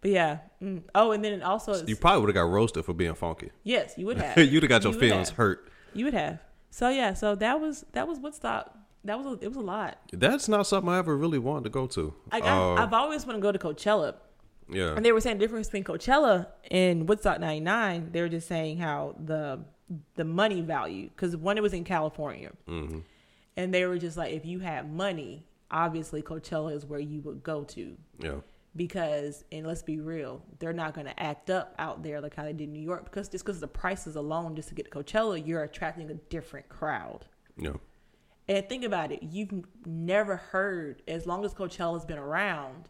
[0.00, 0.38] But yeah.
[0.62, 0.82] Mm.
[0.94, 3.50] Oh, and then also, You probably would have got roasted for being funky.
[3.64, 4.36] yes, you would have.
[4.52, 5.36] You'd have got your You feelings have.
[5.38, 5.70] hurt.
[5.94, 6.38] You would have.
[6.70, 8.72] So yeah, so that was that was Woodstock.
[9.04, 9.98] That was a, it was a lot.
[10.12, 12.12] That's not something I ever really wanted to go to.
[12.32, 14.14] Like Uh, I, I've always wanted to go to Coachella,
[14.68, 14.94] yeah.
[14.96, 18.10] and they were saying the difference between Coachella and Woodstock '99.
[18.12, 19.60] They were just saying how the
[20.16, 22.98] the money value because one it was in California, Mm-hmm.
[23.56, 27.42] And they were just like if you had money, obviously Coachella is where you would
[27.42, 28.36] go to yeah.
[28.74, 32.44] because and let's be real, they're not going to act up out there like how
[32.44, 34.90] they did in New York because just because the prices alone just to get to
[34.90, 37.26] Coachella, you're attracting a different crowd.
[37.56, 37.74] Yeah.
[38.48, 42.88] And think about it, you've never heard, as long as Coachella's been around,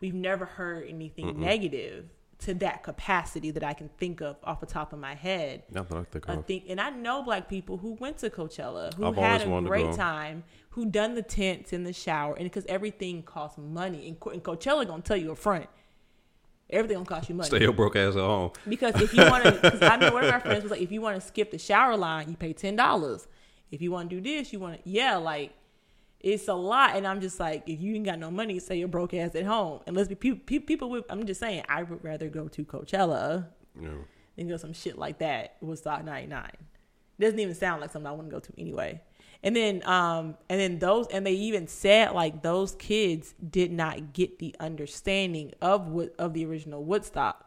[0.00, 2.06] we've never heard anything negative
[2.40, 5.62] to that capacity that I can think of off the top of my head.
[5.70, 6.46] Not that I think of.
[6.46, 9.92] think, and I know black people who went to Coachella, who I've had a great
[9.92, 14.30] time, who done the tents in the shower, and because everything costs money, and, Co-
[14.30, 15.66] and Coachella gonna tell you up front,
[16.70, 17.48] everything gonna cost you money.
[17.48, 18.52] Stay your broke ass at home.
[18.68, 20.90] Because if you want to, because I know one of my friends was like, if
[20.90, 23.26] you want to skip the shower line, you pay ten dollars.
[23.70, 25.52] If you want to do this, you want to, yeah, like
[26.20, 26.96] it's a lot.
[26.96, 29.44] And I'm just like, if you ain't got no money, say you're broke ass at
[29.44, 29.80] home.
[29.86, 30.60] And let's be people.
[30.66, 31.04] People would.
[31.08, 33.46] I'm just saying, I would rather go to Coachella
[33.80, 33.88] Yeah.
[34.36, 35.56] than go some shit like that.
[35.60, 36.50] Woodstock '99
[37.18, 39.00] doesn't even sound like something I want to go to anyway.
[39.42, 44.12] And then, um, and then those, and they even said like those kids did not
[44.12, 47.46] get the understanding of what of the original Woodstock.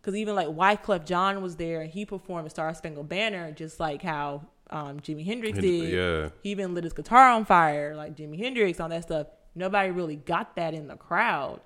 [0.00, 4.02] Because even like Wyclef Jean was there and he performed Star Spangled Banner, just like
[4.02, 5.92] how um, Jimi Hendrix did.
[5.92, 6.28] yeah.
[6.42, 9.26] He even lit his guitar on fire, like Jimi Hendrix, all that stuff.
[9.54, 11.60] Nobody really got that in the crowd.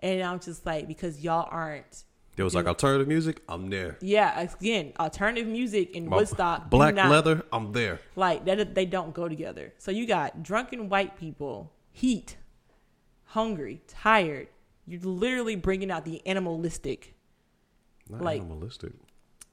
[0.00, 2.02] And I'm just like, because y'all aren't
[2.34, 3.40] There was like alternative music.
[3.48, 3.96] I'm there.
[4.00, 7.42] yeah, again, alternative music in My Woodstock, Black not- leather.
[7.52, 8.00] I'm there.
[8.16, 8.74] like that.
[8.74, 9.72] They don't go together.
[9.78, 12.36] So you got drunken white people, heat,
[13.26, 14.48] hungry, tired.
[14.86, 17.14] You're literally bringing out the animalistic.
[18.08, 18.92] Not Like, animalistic.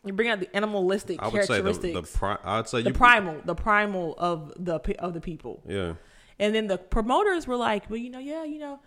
[0.10, 2.12] You're bringing out the animalistic I would say the, characteristics.
[2.12, 5.62] the pri- I'd say the you primal, the primal of the of the people.
[5.68, 5.93] Yeah.
[6.39, 8.80] And then the promoters were like, well, you know, yeah, you know,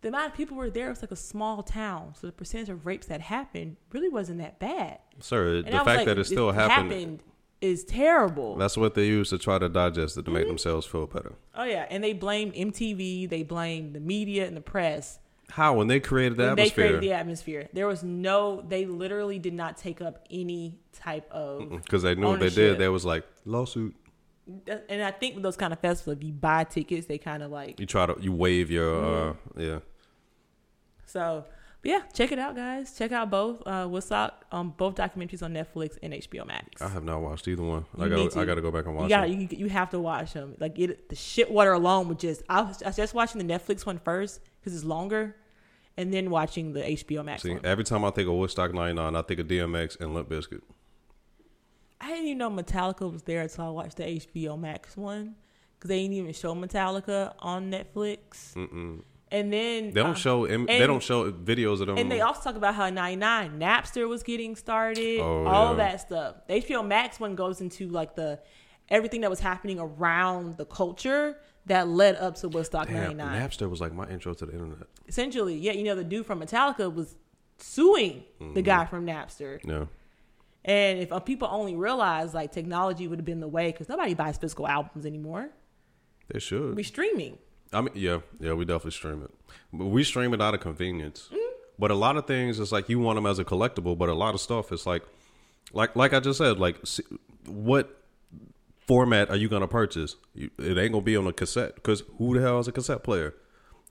[0.00, 2.86] the amount of people were there was like a small town, so the percentage of
[2.86, 4.98] rapes that happened really wasn't that bad.
[5.20, 7.22] Sir, And the fact like, that it still happened,
[7.60, 8.56] is terrible.
[8.56, 10.34] that's what they use to try to digest it to Mm-hmm.
[10.38, 11.34] make themselves feel better.
[11.54, 15.18] Oh yeah, and they blame MTV, they blame the media and the press.
[15.52, 17.68] How when they created the when they created the atmosphere.
[17.74, 21.68] There was no, they literally did not take up any type of.
[21.70, 22.78] Because they knew what they did.
[22.78, 23.94] They was like lawsuit.
[24.88, 27.50] And I think with those kind of festivals, if you buy tickets, they kind of
[27.50, 29.58] like You try to you wave your Mm-hmm.
[29.58, 29.78] uh yeah.
[31.06, 31.44] so.
[31.82, 32.96] But yeah, check it out, guys.
[32.96, 36.80] Check out both uh, Woodstock, um, both documentaries on Netflix and HBO Max.
[36.80, 37.84] I have not watched either one.
[37.98, 38.40] You I got to.
[38.40, 39.28] I got to go back and watch it.
[39.28, 40.54] you, you have to watch them.
[40.60, 42.42] Like it, the shit water alone would just.
[42.48, 45.34] I was, I was just watching the Netflix one first because it's longer,
[45.96, 47.60] and then watching the HBO Max See, one.
[47.64, 50.60] every time I think of Woodstock '99, I think of DMX and Limp Bizkit.
[52.00, 55.36] I didn't even know Metallica was there until I watched the HBO Max one
[55.78, 58.54] because they didn't even show Metallica on Netflix.
[58.54, 59.02] Mm-mm.
[59.30, 61.96] And then They don't uh, show im- they don't show videos of them.
[61.98, 65.76] And they also talk about how '99 Napster was getting started, Oh, all yeah.
[65.76, 66.36] that stuff.
[66.48, 68.40] The HBO Max one goes into like the
[68.90, 73.40] everything that was happening around the culture that led up to Woodstock Damn, '99.
[73.42, 74.86] Napster was like my intro to the internet.
[75.08, 77.14] Essentially, yeah, you know the dude from Metallica was
[77.58, 78.54] suing Mm-hmm.
[78.54, 79.60] the guy from Napster.
[79.64, 79.84] Yeah.
[80.64, 84.14] And if uh, people only realized like technology would have been the way, because nobody
[84.14, 85.50] buys physical albums anymore.
[86.32, 86.76] They should.
[86.76, 87.38] We streaming.
[87.72, 89.30] I mean, yeah, yeah, we definitely stream it,
[89.72, 91.28] but we stream it out of convenience.
[91.32, 91.38] Mm.
[91.78, 94.14] But a lot of things, it's like you want them as a collectible, but a
[94.14, 95.02] lot of stuff, it's like,
[95.72, 96.76] like, like I just said, like,
[97.46, 98.01] what
[98.86, 100.16] format are you gonna purchase?
[100.34, 103.02] You, it ain't gonna be on a cassette because who the hell has a cassette
[103.02, 103.34] player?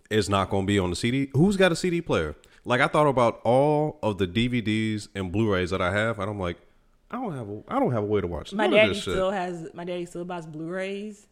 [0.10, 1.30] It's not gonna be on the CD.
[1.34, 2.36] Who's got a CD player?
[2.66, 6.40] Like I thought about all of the DVDs and Blu-rays that I have, and I'm
[6.40, 6.58] like,
[7.10, 9.14] I don't have a, I don't have a way to watch My daddy this shit.
[9.14, 11.28] still has my daddy still buys Blu-rays,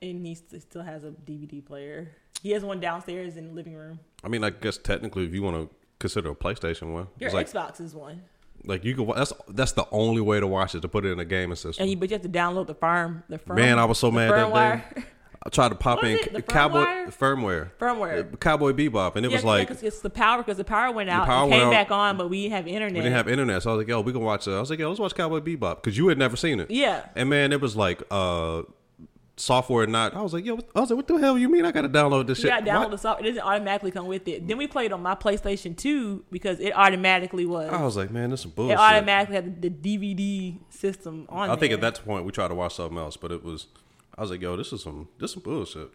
[0.00, 2.10] and he still has a DVD player.
[2.42, 4.00] He has one downstairs in the living room.
[4.24, 7.34] I mean, I guess technically, if you want to consider a PlayStation one, Your it's
[7.34, 8.22] like Xbox is one,
[8.64, 9.06] like you can.
[9.14, 11.82] That's that's the only way to watch it to put it in a gaming system.
[11.82, 13.56] and you but you have to download the firm the firm.
[13.56, 14.52] Man, I was so mad that
[14.94, 15.04] day.
[15.44, 16.32] I tried to pop in it?
[16.32, 17.10] The Cowboy firmware?
[17.18, 18.32] firmware, Firmware.
[18.32, 20.92] Uh, Cowboy Bebop, and it Yeah, was yeah, like it's the power because the power
[20.94, 21.26] went out.
[21.26, 22.94] power it came back on, but we didn't have internet.
[22.94, 24.70] we didn't have internet, so I was like, "Yo, we can watch." Uh, I was
[24.70, 26.70] like, "Yo, let's watch Cowboy Bebop" because you had never seen it.
[26.70, 27.06] Yeah.
[27.16, 28.62] And man, it was like uh
[29.36, 30.14] software or not.
[30.14, 31.64] I was like, "Yo," I was like, "What the hell you mean?
[31.64, 33.26] I got to download this shit?" to download the software.
[33.26, 34.46] It doesn't automatically come with it.
[34.46, 37.70] Then we played on my PlayStation 2 because it automatically was.
[37.70, 41.50] I was like, "Man, this is some it automatically had the, the DVD system on.
[41.50, 41.74] I think there.
[41.74, 43.66] at that point we tried to watch something else, but it was.
[44.16, 45.90] I was like, "Yo, this is some this is some bullshit.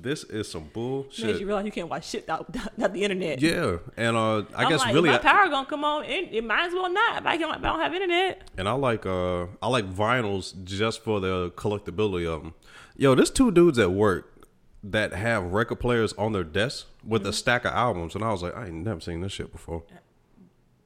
[0.00, 3.40] This is some bullshit." you realize you can't watch shit without, without the internet.
[3.40, 6.04] Yeah, and uh, I I'm guess like, really, if my power gonna come on.
[6.04, 7.18] It, it might as well not.
[7.20, 8.48] If I, can, if I don't have internet.
[8.56, 12.54] and I like uh, I like vinyls just for the collectability of them.
[12.96, 14.46] Yo, there's two dudes at work
[14.82, 17.30] that have record players on their desks with Mm-hmm.
[17.30, 19.82] a stack of albums, and I was like, I ain't never seen this shit before.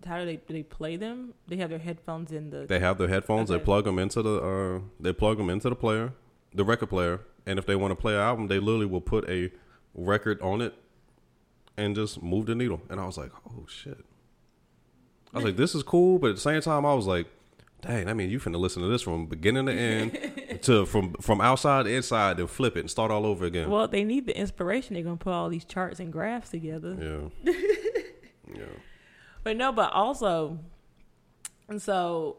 [0.07, 1.35] How do they do they play them?
[1.47, 2.67] They have their headphones in the.
[2.67, 3.51] They have their headphones.
[3.51, 6.13] They plug them into the uh, they plug them into the player,
[6.55, 9.29] the record player, and if they want to play an album, they literally will put
[9.29, 9.51] a
[9.95, 10.75] record on it
[11.77, 12.81] and just move the needle.
[12.89, 14.05] And I was like, oh shit.
[15.33, 17.27] I was like, this is cool, but at the same time, I was like,
[17.81, 21.41] dang, I mean, you finna listen to this from beginning to end, to from from
[21.41, 23.71] outside to inside, and flip it and start all over again.
[23.71, 24.95] well, they need the inspiration.
[24.95, 27.31] They're gonna put all these charts and graphs together.
[27.45, 27.53] Yeah,
[28.55, 28.65] yeah.
[29.43, 30.59] But no, but also,
[31.69, 32.37] and so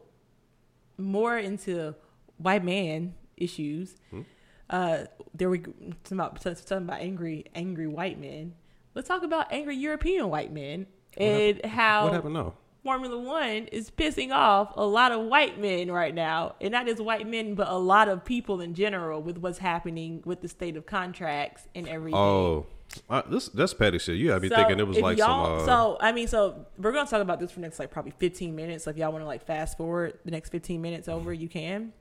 [0.98, 1.96] more into
[2.38, 3.96] white man issues.
[4.12, 4.22] Hmm?
[4.70, 5.74] Uh, there we go-
[6.04, 8.54] talking about talking about angry angry white men.
[8.96, 10.88] Let's talk about angry European white men
[11.18, 12.54] and how What happened now?
[12.84, 17.02] Formula One is pissing off a lot of white men right now, and not just
[17.02, 20.76] white men, but a lot of people in general with what's happening with the state
[20.76, 22.20] of contracts and everything.
[22.20, 22.66] Oh,
[23.10, 24.18] uh, this that's petty shit.
[24.18, 25.60] You had me So, thinking it was like some.
[25.60, 28.54] Uh, so I mean, so we're gonna talk about this for next like probably 15
[28.56, 28.84] minutes.
[28.84, 31.94] So if y'all want to like fast forward the next 15 minutes over, you can.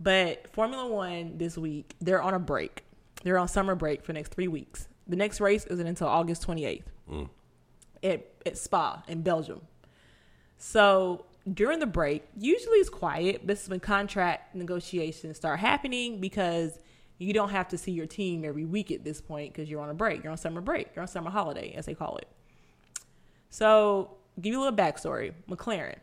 [0.00, 2.84] But Formula One this week, they're on a break.
[3.22, 4.88] They're on summer break for the next three weeks.
[5.06, 7.28] The next race isn't until August 28th Mm.
[8.02, 9.60] at, at Spa in Belgium.
[10.58, 13.46] So during the break, usually it's quiet.
[13.46, 16.78] This is when contract negotiations start happening because
[17.18, 19.90] you don't have to see your team every week at this point because you're on
[19.90, 20.22] a break.
[20.22, 20.88] You're on summer break.
[20.94, 22.28] You're on summer holiday, as they call it.
[23.50, 25.32] So, give you a little backstory.
[25.48, 25.96] McLaren,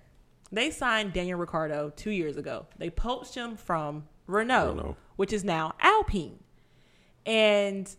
[0.52, 2.66] they signed Daniel Ricciardo two years ago.
[2.78, 4.98] They poached him from Renault, Renault.
[5.16, 6.40] which is now Alpine.
[7.26, 7.90] And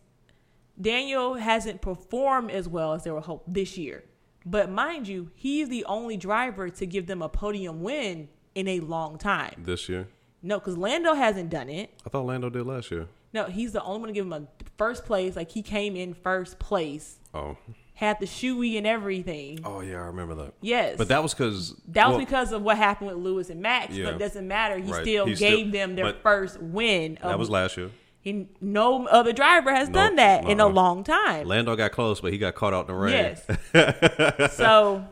[0.81, 4.05] Daniel hasn't performed as well as they were hoped this year.
[4.47, 8.81] But mind you, he's the only driver to give them a podium win in a
[8.81, 9.63] long time.
[9.65, 10.09] this year.
[10.43, 11.91] No, because Lando hasn't done it.
[12.07, 13.09] I thought Lando did last year.
[13.35, 14.47] No, he's the only one to give him a
[14.79, 15.37] first place.
[15.37, 17.57] Like he came in first place, Oh,
[17.99, 19.59] had the shoey and everything.
[19.65, 20.55] oh yeah, I remember that.
[20.61, 23.93] Yes, But that was because that was because of what happened with Lewis and Max.
[23.93, 24.05] Yeah.
[24.05, 24.79] But it doesn't matter.
[24.79, 25.03] He Right.
[25.03, 27.19] still He gave still- them their first win.
[27.21, 27.91] That was last year.
[28.21, 31.49] he, no other driver has No, done that in a long time.
[31.49, 33.37] Lando got close, but he got caught out in the rain.
[33.75, 34.53] Yes.
[34.57, 35.05] so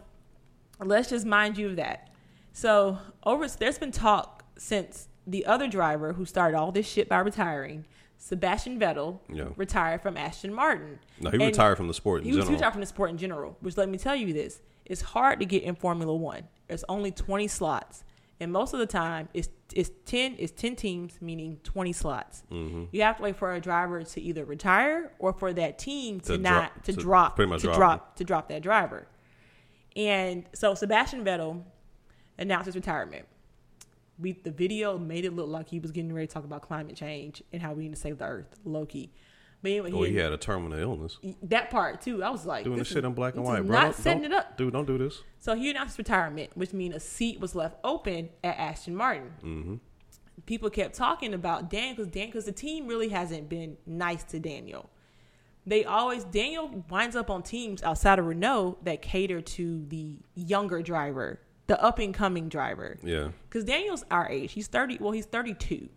[0.79, 2.09] let's just mind you of that.
[2.53, 7.19] So over there's been talk since the other driver who started all this shit by
[7.19, 7.85] retiring,
[8.19, 9.49] Sebastian Vettel, Yeah.
[9.57, 10.99] retired from Aston Martin.
[11.21, 12.55] No, he And retired from the sport in He was, he general.
[12.57, 13.57] retired from the sport in general.
[13.61, 16.49] Which let me tell you this: it's hard to get in Formula One.
[16.67, 18.03] There's only 20 slots,
[18.41, 22.43] and most of the time it's it's 10 it's 10 teams, meaning 20 slots.
[22.51, 22.85] Mm-hmm.
[22.93, 26.37] You have to wait for a driver to either retire or for that team to,
[26.37, 29.07] To not drop- to, to drop pretty much to drop drop to drop that driver.
[29.95, 31.63] And so Sebastian Vettel
[32.39, 33.27] announced his retirement.
[34.19, 36.97] We the video made it look like he was getting ready to talk about climate
[36.97, 39.13] change and how we need to save the earth, Loki.
[39.63, 41.19] But anyway, oh, he had a terminal illness.
[41.45, 42.23] that part too.
[42.23, 43.81] I was like, Doing this shit in black and white, bro.
[43.81, 44.57] Not setting it up.
[44.57, 44.73] dude.
[44.73, 45.23] Don't do this.
[45.39, 49.33] So he announced retirement, which means a seat was left open at Aston Martin.
[49.43, 49.75] Mm-hmm.
[50.45, 54.39] People kept talking about Daniel because Dan because the team really hasn't been nice to
[54.39, 54.91] Daniel.
[55.67, 60.81] They always Daniel winds up on teams outside of Renault that cater to the younger
[60.81, 62.97] driver, the up and coming driver.
[63.03, 64.53] Yeah, Because Daniel's our age.
[64.53, 64.99] He's thirty.
[65.01, 65.89] Well, he's thirty-two.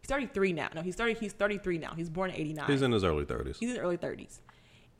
[0.00, 0.68] He's thirty-three now.
[0.74, 1.14] No, he's thirty.
[1.14, 1.92] He's thirty-three now.
[1.96, 2.70] He's born in eighty-nine.
[2.70, 3.56] he's in his early thirties.
[3.60, 4.40] He's in the early 30s.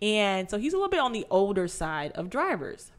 [0.03, 2.91] And so he's a little bit on the older side of drivers.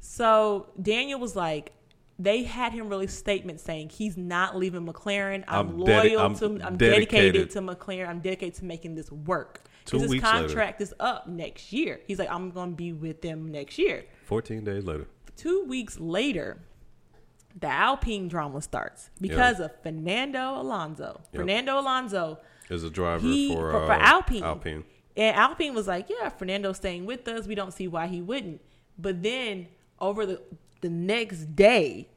[0.00, 1.72] So Daniel was like,
[2.18, 5.44] they had him release statements saying he's not leaving McLaren.
[5.48, 6.66] I'm, I'm loyal dedi- I'm to.
[6.66, 7.08] I'm dedicated.
[7.34, 7.50] dedicated.
[7.50, 8.08] to McLaren.
[8.08, 9.62] I'm dedicated to making this work.
[9.84, 10.38] Two his weeks later.
[10.46, 12.00] contract is up next year.
[12.06, 14.04] He's like, I'm going to be with them next year.
[14.26, 15.06] 14 days later.
[15.36, 16.58] Two weeks later,
[17.58, 21.20] the Alpine drama starts because of Fernando Alonso.
[21.32, 21.40] Yep.
[21.40, 24.42] Fernando Alonso Is a driver he for, for, uh, for Alpine.
[24.42, 24.84] Alpine.
[25.16, 27.46] And Alpine was like, "Yeah, Fernando's staying with us.
[27.46, 28.62] We don't see why he wouldn't."
[28.98, 29.68] But then
[30.00, 30.42] over the
[30.80, 32.08] the next day,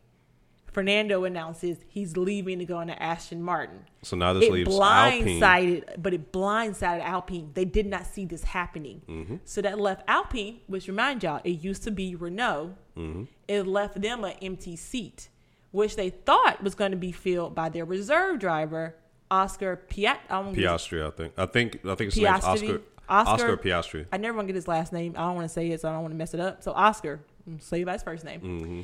[0.75, 3.85] Fernando announces he's leaving to go into Aston Martin.
[4.01, 5.25] So now this It leaves Alpine.
[5.25, 7.51] blindsided, but it blindsided Alpine.
[7.53, 9.01] They did not see this happening.
[9.07, 9.35] Mm-hmm.
[9.45, 12.75] So that left Alpine, which remind y'all, it used to be Renault.
[12.97, 13.23] Mm-hmm.
[13.47, 15.29] It left them an empty seat,
[15.71, 18.95] which they thought was going to be filled by their reserve driver,
[19.31, 20.17] Oscar Piat.
[20.29, 21.33] um, Piastri, I think.
[21.37, 22.43] I think I think it's Piastri.
[22.43, 22.81] Oscar.
[23.07, 24.05] Oscar- Oscar Piastri.
[24.11, 25.13] I never want to get his last name.
[25.15, 26.63] I don't want to say it, so I don't want to mess it up.
[26.63, 27.21] So Oscar,
[27.59, 28.41] say by his first name.
[28.41, 28.81] Mm-hmm.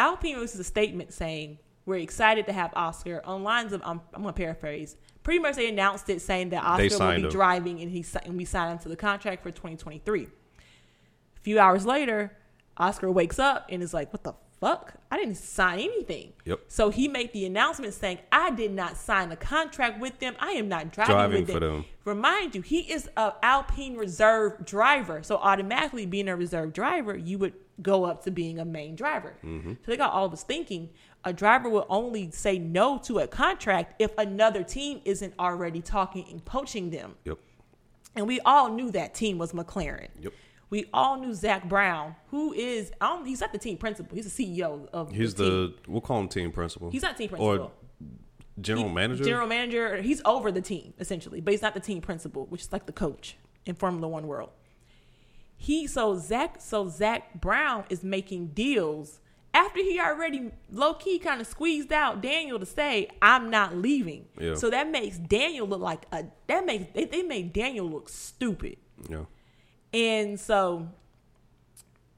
[0.00, 3.82] Alpine releases a statement saying we're excited to have Oscar on lines of.
[3.82, 4.96] Um, I'm, I'm going to paraphrase.
[5.22, 7.28] Pretty much, they announced it saying that Oscar will be him.
[7.28, 10.22] driving, and he and we signed him to the contract for 2023.
[10.22, 12.34] A few hours later,
[12.78, 14.94] Oscar wakes up and is like, "What the fuck?
[15.10, 16.60] I didn't sign anything." Yep.
[16.68, 20.34] So he made the announcement saying, "I did not sign a contract with them.
[20.40, 21.84] I am not driving, Driving with for them." them.
[22.06, 25.22] Remind you, he is a Alpine reserve driver.
[25.22, 27.52] So automatically, being a reserve driver, you would
[27.82, 29.34] go up to being a main driver.
[29.44, 29.72] Mm-hmm.
[29.72, 30.90] So they got all of us thinking
[31.24, 36.26] a driver will only say no to a contract if another team isn't already talking
[36.30, 37.14] and poaching them.
[37.24, 37.38] Yep.
[38.16, 40.08] And we all knew that team was McLaren.
[40.20, 40.32] Yep.
[40.70, 44.14] We all knew Zak Brown, who is I don't, he's not the team principal.
[44.16, 45.74] He's the CEO of He's the, team.
[45.84, 46.90] the we'll call him team principal.
[46.90, 47.64] He's not team principal.
[47.66, 47.70] or
[48.60, 49.24] general He- manager.
[49.24, 50.00] General manager.
[50.00, 52.92] He's over the team essentially, but he's not the team principal, which is like the
[52.92, 54.50] coach in Formula One world.
[55.62, 59.20] He so Zach so Zak Brown is making deals
[59.52, 64.24] after he already low key kind of squeezed out Daniel to say I'm not leaving.
[64.38, 64.54] Yeah.
[64.54, 68.78] So that makes Daniel look like a that makes they, they made Daniel look stupid.
[69.06, 69.24] yeah.
[69.92, 70.88] And so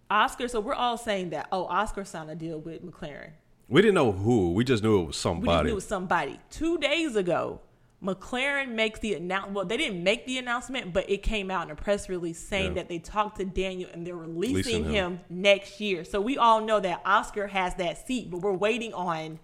[0.08, 3.32] Oscar, so we're all saying that, oh, Oscar signed a deal with McLaren.
[3.68, 4.52] We didn't know who.
[4.52, 5.48] We just knew it was somebody.
[5.48, 6.38] We just knew it was somebody.
[6.48, 7.60] Two days ago,
[8.02, 9.54] McLaren makes the announcement.
[9.54, 12.70] Well, they didn't make the announcement, but it came out in a press release saying
[12.72, 12.82] Yeah.
[12.82, 14.92] that they talked to Daniel and they're releasing Releasing him.
[15.18, 15.20] him.
[15.30, 16.04] next year.
[16.04, 19.38] So we all know that Oscar has that seat, but we're waiting on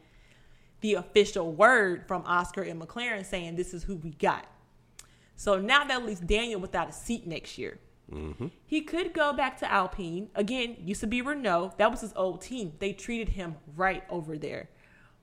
[0.81, 4.47] the official word from Oscar and McLaren saying this is who we got.
[5.37, 7.79] So now that leaves Daniel without a seat next year.
[8.13, 8.47] Mm-hmm.
[8.67, 10.31] He could go back to Alpine.
[10.35, 11.75] Again, used to be Renault.
[11.77, 12.73] That was his old team.
[12.79, 14.69] They treated him right over there.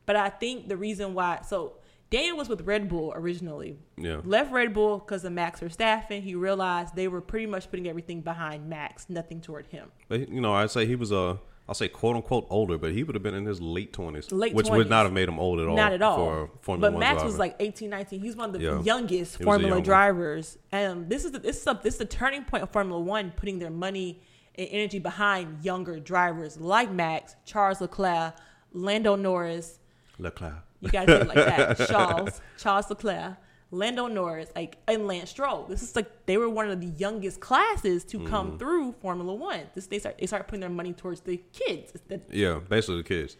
[0.06, 1.74] But I think the reason why, so
[2.16, 3.78] Daniel was with Red Bull originally.
[3.97, 4.22] Yeah.
[4.24, 6.22] Left Red Bull because of Max Verstappen.
[6.22, 9.91] He realized they were pretty much putting everything behind Max, nothing toward him.
[10.07, 13.03] But you know, I'd say he was a, I'll say quote unquote older, but he
[13.03, 14.78] would have been in his late twenties, Late which 20s.
[14.78, 15.76] would not have made him old at all.
[15.76, 16.18] Not at all.
[16.18, 17.26] For Formula but Max driver.
[17.26, 18.20] was like 18, 19.
[18.22, 18.82] He's one of the Yeah.
[18.82, 19.84] youngest He was a Formula young one.
[19.84, 20.57] drivers.
[20.72, 23.32] And this is the, this is a, this is the turning point of Formula One,
[23.36, 24.22] putting their money
[24.57, 28.36] and energy behind younger drivers like Max, Charles Leclerc,
[28.72, 29.80] Lando Norris.
[30.18, 30.63] Leclerc.
[30.86, 31.78] You gotta say it like that.
[31.90, 33.36] Charles, Charles Leclerc,
[33.72, 35.66] Lando Norris, like and Lance Stroll.
[35.66, 38.28] This is like they were one of the youngest classes to Mm-hmm.
[38.28, 39.62] come through Formula One.
[39.74, 41.92] This they start they start putting their money towards the kids.
[42.08, 43.38] The Yeah, basically the kids.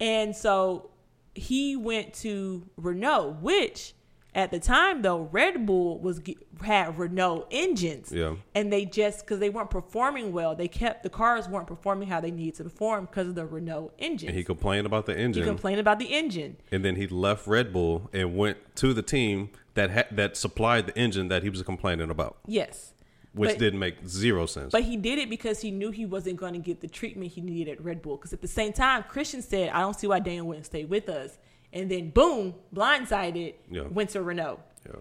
[0.00, 0.90] and so
[1.34, 3.94] he went to Renault, which
[4.34, 6.20] at the time though Red Bull was
[6.62, 8.12] had Renault engines.
[8.12, 8.36] Yeah.
[8.54, 12.20] And they just because they weren't performing well, they kept the cars weren't performing how
[12.20, 14.28] they needed to perform because of the Renault engine.
[14.28, 15.42] And he complained about the engine.
[15.42, 16.56] he complained about the engine.
[16.70, 20.86] and then he left Red Bull and went to the team that ha- that supplied
[20.86, 22.92] the engine that he was complaining about, Yes.
[23.32, 24.72] which But- didn't make zero sense.
[24.72, 27.40] But he did it because he knew he wasn't going to get the treatment he
[27.40, 28.16] needed at Red Bull.
[28.16, 31.08] Because at the same time, Christian said, "I don't see why Daniel wouldn't stay with
[31.08, 31.38] us."
[31.72, 33.82] And then, boom, blindsided, Yeah.
[33.82, 34.60] went to Renault.
[34.86, 34.96] yeah.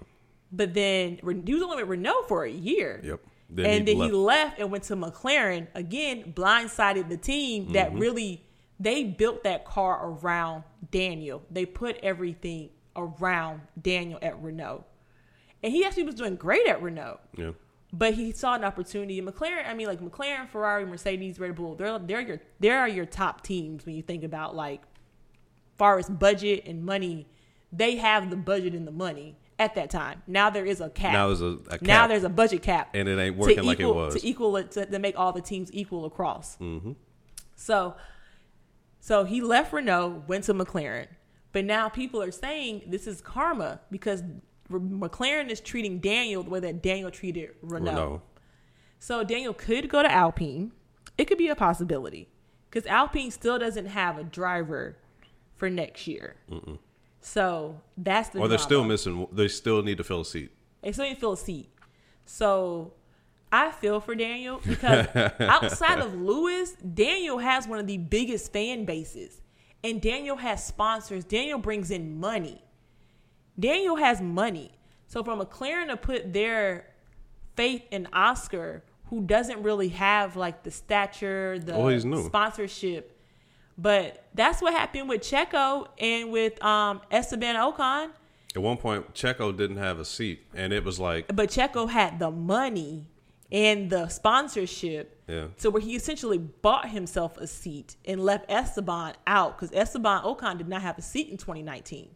[0.52, 3.02] But then he was only with Renault for a year.
[3.04, 3.20] Yep.
[3.52, 4.50] Then and he then he left.
[4.52, 8.00] left and went to McLaren again, blindsided the team that Mm-hmm.
[8.00, 8.44] really
[8.80, 11.44] they built that car around Daniel.
[11.52, 14.86] They put everything around Daniel at Renault,
[15.64, 17.20] and he actually was doing great at Renault.
[17.38, 17.52] Yeah.
[17.92, 19.18] But he saw an opportunity.
[19.20, 21.76] in McLaren, I mean, like McLaren, Ferrari, Mercedes, Red Bull.
[21.76, 24.82] They're they're your they are your top teams when you think about like
[25.80, 27.26] far as budget and money.
[27.74, 30.22] They have the budget and the money at that time.
[30.28, 31.14] Now there is a cap.
[31.14, 33.80] Now there's a, a cap, Now there's a budget cap, and it ain't working like
[33.80, 34.14] it was.
[34.16, 36.56] to equal it to, to make all the teams equal across.
[36.58, 36.92] Mm-hmm.
[37.56, 37.96] So,
[39.00, 41.08] so he left Renault, went to McLaren,
[41.52, 44.24] but now people are saying this is karma because
[44.72, 47.92] McLaren is treating Daniel the way that Daniel treated Renault.
[47.92, 48.22] Renault.
[49.00, 50.72] So Daniel could go to Alpine.
[51.18, 52.30] It could be a possibility.
[52.70, 54.98] because Alpine still doesn't have a driver
[55.60, 56.36] for next year.
[57.22, 59.28] So that's the Or they're still missing.
[59.32, 60.52] They still need to fill a seat.
[60.82, 61.70] They still need to fill a seat.
[62.26, 62.94] So
[63.52, 65.08] I feel for Daniel because
[65.40, 69.42] outside of Lewis, Daniel has one of the biggest fan bases.
[69.84, 71.24] And Daniel has sponsors.
[71.26, 72.62] Daniel brings in money.
[73.60, 74.72] Daniel has money.
[75.08, 76.88] So for McLaren to put their
[77.56, 83.19] faith in Oscar, who doesn't really have like the stature, the Oh, sponsorship.
[83.82, 88.10] But that's what happened with Checo and with um, Esteban Ocon.
[88.56, 92.20] At one point, Checo didn't have a seat, and it was like, but Checo had
[92.20, 93.06] the money
[93.52, 99.14] and the sponsorship yeah, to where he essentially bought himself a seat and left Esteban
[99.26, 102.10] out because Esteban Ocon did not have a seat in 2019.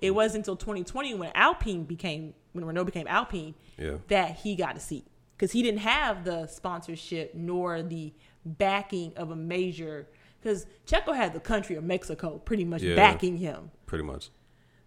[0.00, 3.98] It wasn't until 2020 when Alpine became when Renault became Alpine Yeah.
[4.08, 5.06] that he got a seat
[5.36, 8.14] because he didn't have the sponsorship nor the
[8.46, 10.08] backing of a major
[10.44, 12.94] because Checo had the country of Mexico pretty much Yeah.
[12.96, 13.70] backing him.
[13.86, 14.28] pretty much.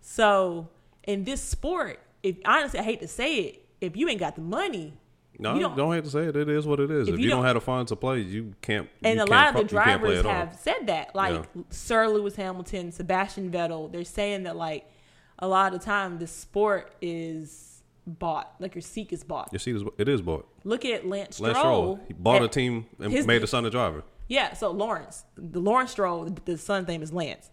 [0.02, 0.70] So
[1.04, 4.42] in this sport, if honestly I hate to say it, if you ain't got the
[4.42, 4.94] money,
[5.40, 6.36] No, You don't, don't- hate to say it.
[6.36, 7.08] It is what it is.
[7.08, 8.90] If If, you don't don't- have the funds to play, you can't.
[9.04, 10.32] and you a can't lot of the you can't play drivers at all.
[10.32, 11.14] have said that.
[11.16, 14.90] Like Sir Lewis Hamilton, Sebastian Vettel, they're saying that like
[15.38, 19.50] a lot of the time the sport is bought, like your seat is bought.
[19.54, 20.48] Your seat is it is bought.
[20.64, 21.48] Look at Lance Stroll.
[21.50, 24.04] Lance Stroll, he bought a team and his- made the son a driver.
[24.28, 27.50] Yeah, so Lawrence, the Lawrence Stroll, the, son's name is Lance.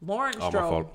[0.00, 0.90] Lawrence Oh, Stroll.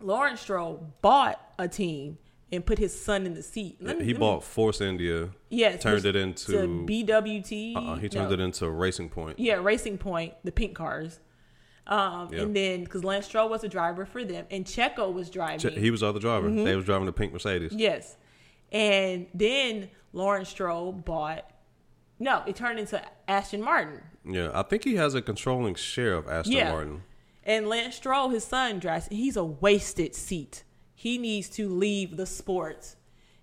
[0.00, 2.18] Lawrence Stroll bought a team
[2.52, 3.78] and put his son in the seat.
[3.80, 5.30] Let me- He let me- bought Force India.
[5.50, 7.74] yes, turned it into- to BWT.
[7.76, 8.34] Uh, he turned no.
[8.34, 9.38] it into Racing Point.
[9.38, 11.20] Yeah, Racing Point, the pink cars.
[11.86, 12.42] Um, Yeah.
[12.42, 15.58] And then because Lance Stroll was a driver for them, and Checo was driving.
[15.58, 16.48] Che- He was the other driver.
[16.48, 16.64] Mm-hmm.
[16.64, 17.72] They was driving the pink Mercedes.
[17.72, 18.16] yes,
[18.72, 21.50] and then Lawrence Stroll bought.
[22.18, 26.28] No, it turned into Aston Martin, Yeah, I think he has a controlling share of
[26.28, 26.70] Aston Yeah.
[26.72, 27.02] Martin.
[27.44, 29.06] and Lance Stroll, his son, drives.
[29.08, 30.64] He's a wasted seat.
[30.94, 32.96] He needs to leave the sport.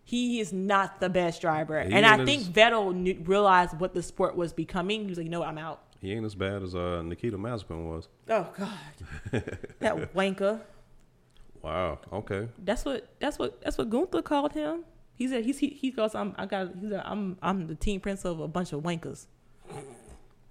[0.03, 4.01] He is not the best driver, He and I think Vettel knew, realized what the
[4.03, 5.01] sport was becoming.
[5.03, 8.07] He was like, "No, I'm out." He ain't as bad as uh, Nikita Mazepin was.
[8.27, 8.79] Oh God,
[9.79, 10.59] that wanker.
[11.61, 11.99] Wow.
[12.11, 12.47] Okay.
[12.57, 14.84] That's what that's what that's what Gunther called him.
[15.15, 17.99] He said he's he, he goes I'm I got he's a, I'm I'm the team
[18.01, 19.27] prince of a bunch of wankers.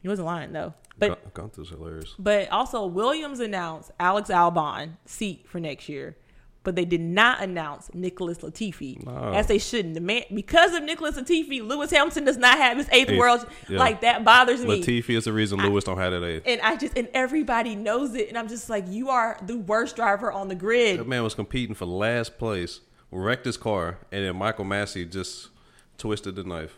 [0.03, 0.74] He wasn't lying though.
[0.98, 2.14] But Gunther's hilarious.
[2.18, 6.16] but also Williams announced Alex Albon seat for next year,
[6.62, 9.32] but they did not announce Nicholas Latifi No.
[9.32, 9.94] as they shouldn't.
[9.94, 13.46] The man because of Nicholas Latifi, Lewis Hamilton does not have his eighth Eighth, world.
[13.68, 13.78] yeah.
[13.78, 14.82] Like that bothers me.
[14.82, 16.42] Latifi is the reason Lewis don't have that eighth.
[16.46, 19.96] and I just and everybody knows it, and I'm just like, you are the worst
[19.96, 20.98] driver on the grid.
[21.01, 22.80] That man was competing for last place,
[23.11, 25.48] wrecked his car, and then Michael Masi just
[25.96, 26.76] twisted the knife.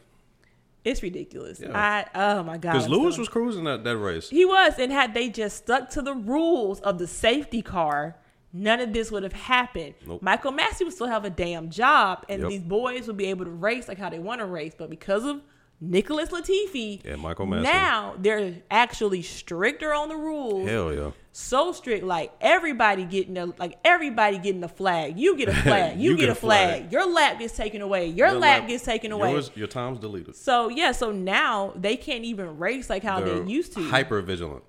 [0.84, 1.60] It's ridiculous.
[1.60, 1.70] Yeah.
[1.78, 2.72] I oh my god.
[2.72, 4.28] Because Lewis was cruising that, that race.
[4.30, 8.16] he was, and had they just stuck to the rules of the safety car,
[8.52, 9.94] none of this would have happened.
[10.06, 10.22] Nope.
[10.22, 12.50] Michael Masi would still have a damn job, and Yep.
[12.50, 14.72] these boys would be able to race like how they want to race.
[14.76, 15.40] But because of
[15.80, 17.62] Nicholas Latifi, Yeah, Michael Masi.
[17.62, 20.68] now they're actually stricter on the rules.
[20.68, 21.10] Hell yeah.
[21.34, 25.18] So strict, like everybody getting a like everybody getting a flag.
[25.18, 25.98] You get a flag.
[25.98, 26.92] You, get, a flag.
[26.92, 28.06] Your lap gets taken away.
[28.08, 29.32] Your, Your lap, lap- gets taken away.
[29.32, 30.36] Yours, your time's deleted.
[30.36, 33.82] So yeah, so now they can't even race like how They're they used to.
[33.82, 34.62] Hyper vigilant.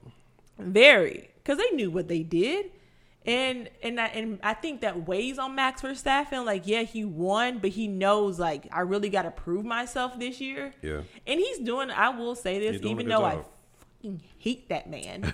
[0.58, 2.68] Very, because they knew what they did,
[3.26, 6.46] and and I, and I think that weighs on Max Verstappen.
[6.46, 10.40] Like, yeah, he won, but he knows like I really got to prove myself this
[10.40, 10.74] year.
[10.82, 11.02] Yeah.
[11.28, 11.90] and he's doing.
[11.92, 13.46] I will say this, He's doing a even though I job.
[14.04, 15.34] Fucking hate that man.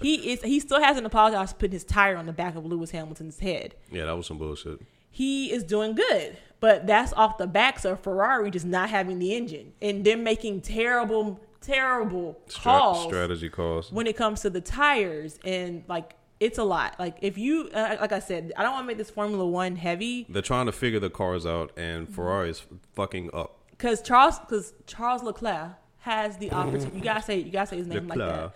[0.00, 0.42] he is.
[0.42, 3.74] He still hasn't apologized for putting his tire on the back of Lewis Hamilton's head.
[3.90, 4.80] Yeah, that was some bullshit.
[5.10, 9.34] He is doing good, but that's off the backs of Ferrari just not having the
[9.34, 13.92] engine and them making terrible, terrible calls strategy calls.
[13.92, 17.96] when it comes to the tires and like it's a lot like if you uh,
[18.00, 20.72] like i said i don't want to make this formula one heavy They're trying to
[20.72, 22.14] figure the cars out, and Mm-hmm.
[22.14, 22.62] Ferrari's
[22.94, 23.58] fucking up.
[23.70, 25.70] because charles because charles leclerc
[26.02, 26.56] has the mm-hmm.
[26.56, 28.52] opportunity you gotta say you gotta say his name like that.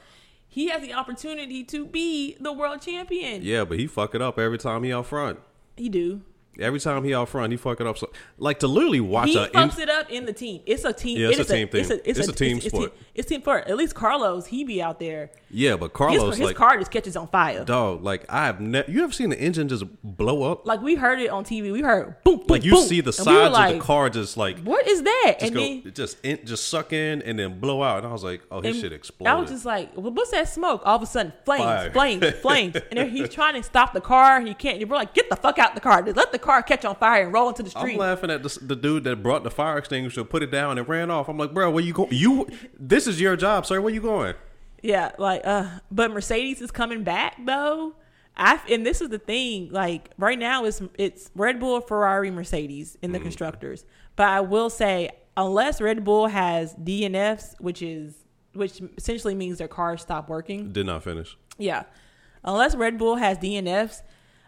[0.49, 3.43] He has the opportunity to be the world champion.
[3.43, 5.39] Yeah, but he fuck it up every time he out front.
[5.77, 6.23] he do
[6.59, 7.99] Every time he out front, he fuck it up.
[7.99, 10.63] So, like to literally watch he a fucks it up in the team.
[10.67, 11.19] It's a team.
[11.19, 11.81] Yeah, it's it a team thing.
[11.83, 12.93] It's a, it's It's a, a team it's, sport.
[12.97, 13.67] It's, it's team sport.
[13.69, 15.31] At least Carlos, he be out there.
[15.51, 17.65] yeah, but Carlos his like car just catches on fire.
[17.65, 18.03] dog.
[18.03, 18.91] Like I have never.
[18.91, 20.67] You ever seen the engine just blow up?
[20.67, 21.73] Like we heard it on TV.
[21.73, 22.87] We heard boom, boom, Like you boom.
[22.87, 25.37] see the And we sides like, of the car just like What is that?
[25.41, 27.99] just and go then just in, just suck in and then blow out.
[27.99, 29.31] And I was like, oh, his shit exploded.
[29.33, 30.83] I was just like, well, what's that smoke?
[30.85, 31.91] All of a sudden, flames, Fire.
[31.93, 32.77] flames, flames.
[32.91, 34.41] And then he's trying to stop the car.
[34.41, 34.87] He can't.
[34.89, 36.03] We're like, get the fuck out the car.
[36.03, 37.95] Just let the car catch on fire and roll into the street.
[37.95, 40.89] I'm laughing at the, the dude that brought the fire extinguisher, put it down, and
[40.89, 41.29] ran off.
[41.29, 42.09] I'm like, bro, where you go?
[42.11, 43.81] You, this is your job, sir.
[43.81, 44.35] Where you going?
[44.83, 47.95] Yeah, like uh but Mercedes is coming back though.
[48.37, 52.97] I and this is the thing, like right now it's it's Red Bull, Ferrari, Mercedes
[53.03, 53.85] in the constructors.
[54.15, 58.15] But I will say unless Red Bull has DNFs, which is
[58.53, 60.73] which essentially means their cars stop working.
[60.73, 61.37] Did not finish.
[61.59, 61.85] Yeah.
[62.45, 64.03] Unless Red Bull has DNFs,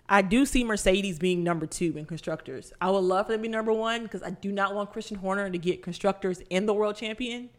[0.09, 2.73] I do see Mercedes being number two in constructors.
[2.81, 5.19] I would love for them to be number one because I do not want Christian
[5.19, 7.51] Horner to get constructors in the world champion.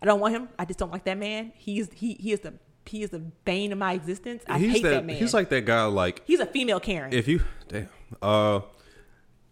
[0.00, 0.48] I don't want him.
[0.58, 1.52] I just don't like that man.
[1.54, 2.54] He's he he is the
[2.84, 4.42] he is the bane of my existence.
[4.48, 5.04] I he's hate that, that.
[5.06, 5.16] man.
[5.16, 5.84] He's like that guy.
[5.84, 7.12] Like he's a female Karen.
[7.12, 7.88] if you damn
[8.20, 8.60] uh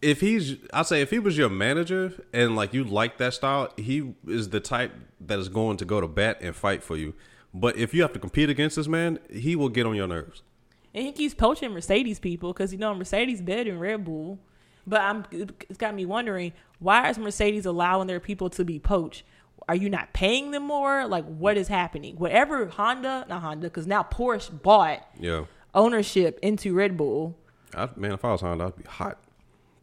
[0.02, 3.72] if he's i say if he was your manager and like you like that style
[3.76, 7.14] he is the type that is going to go to bat and fight for you
[7.52, 10.42] but if you have to compete against this man he will get on your nerves
[10.94, 14.38] And he keeps poaching Mercedes people because you know Mercedes better than Red Bull.
[14.86, 19.22] But I'm it's got me wondering why is Mercedes allowing their people to be poached?
[19.68, 21.06] Are you not paying them more?
[21.06, 22.16] Like what is happening?
[22.16, 27.36] Whatever Honda, not Honda, because now Porsche bought yeah ownership into Red Bull.
[27.72, 29.16] I, man if i was honda i'd be hot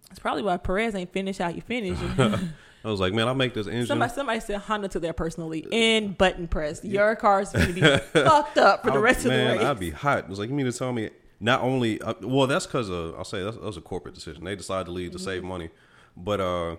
[0.10, 1.98] That's probably why Perez ain't finished how you finish.
[2.88, 5.66] i was like man i'll make this engine somebody somebody said Honda to their personally
[5.72, 6.84] and button press.
[6.84, 7.82] Your car's gonna be
[8.14, 9.66] fucked up for the I- rest of the man, race.
[9.66, 10.20] I'd be hot.
[10.20, 11.10] It was like you mean to tell me
[11.40, 14.44] not only uh, well that's because uh, I'll say that's, that was a corporate decision.
[14.44, 15.50] They decided to leave to save Mm-hmm.
[15.50, 15.70] money,
[16.16, 16.76] but uh,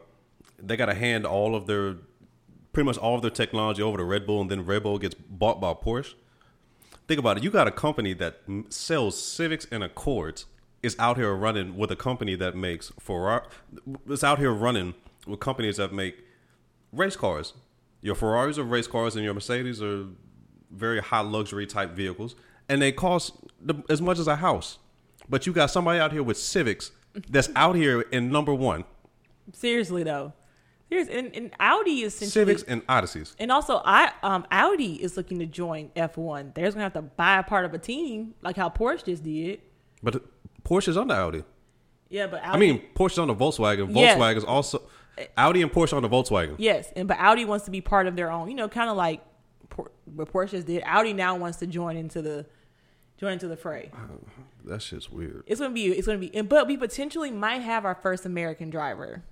[0.58, 1.96] they got to hand all of their
[2.72, 5.14] pretty much all of their technology over to Red Bull, and then Red Bull gets
[5.14, 6.14] bought by Porsche.
[7.06, 7.42] Think about it.
[7.44, 10.46] You got a company that sells Civics and Accords
[10.82, 13.42] is out here running with a company that makes Ferrari.
[14.08, 14.94] It's out here running
[15.28, 16.24] with companies that make
[16.92, 17.54] race cars.
[18.00, 20.06] Your Ferraris are race cars, and your Mercedes are
[20.70, 22.34] very high luxury type vehicles,
[22.68, 24.78] and they cost the, as much as a house.
[25.28, 26.92] But you got somebody out here with Civics
[27.28, 28.84] that's out here in number one,
[29.52, 30.32] Seriously though,
[30.88, 33.34] Seriously, and, and Audi is Civics and Odysseys.
[33.38, 36.54] And also, I um Audi is looking to join F1.
[36.54, 39.60] They're gonna have to buy a part of a team, like how Porsche just did.
[40.02, 40.22] But
[40.64, 41.44] Porsche's under Audi.
[42.08, 43.94] Yeah, but Audi, I mean, Porsche's on the Volkswagen.
[43.94, 44.16] Yeah.
[44.16, 44.82] Volkswagen's also
[45.36, 46.54] Audi and Porsche on the Volkswagen.
[46.58, 48.48] yes, and but Audi wants to be part of their own.
[48.48, 49.22] You know, kind of like
[50.14, 50.82] what Porsche just did.
[50.84, 52.46] Audi now wants to join into the
[53.18, 53.90] join into the fray.
[54.64, 55.44] That shit's weird.
[55.46, 58.70] It's gonna be it's gonna be, and but we potentially might have our first American
[58.70, 59.22] driver.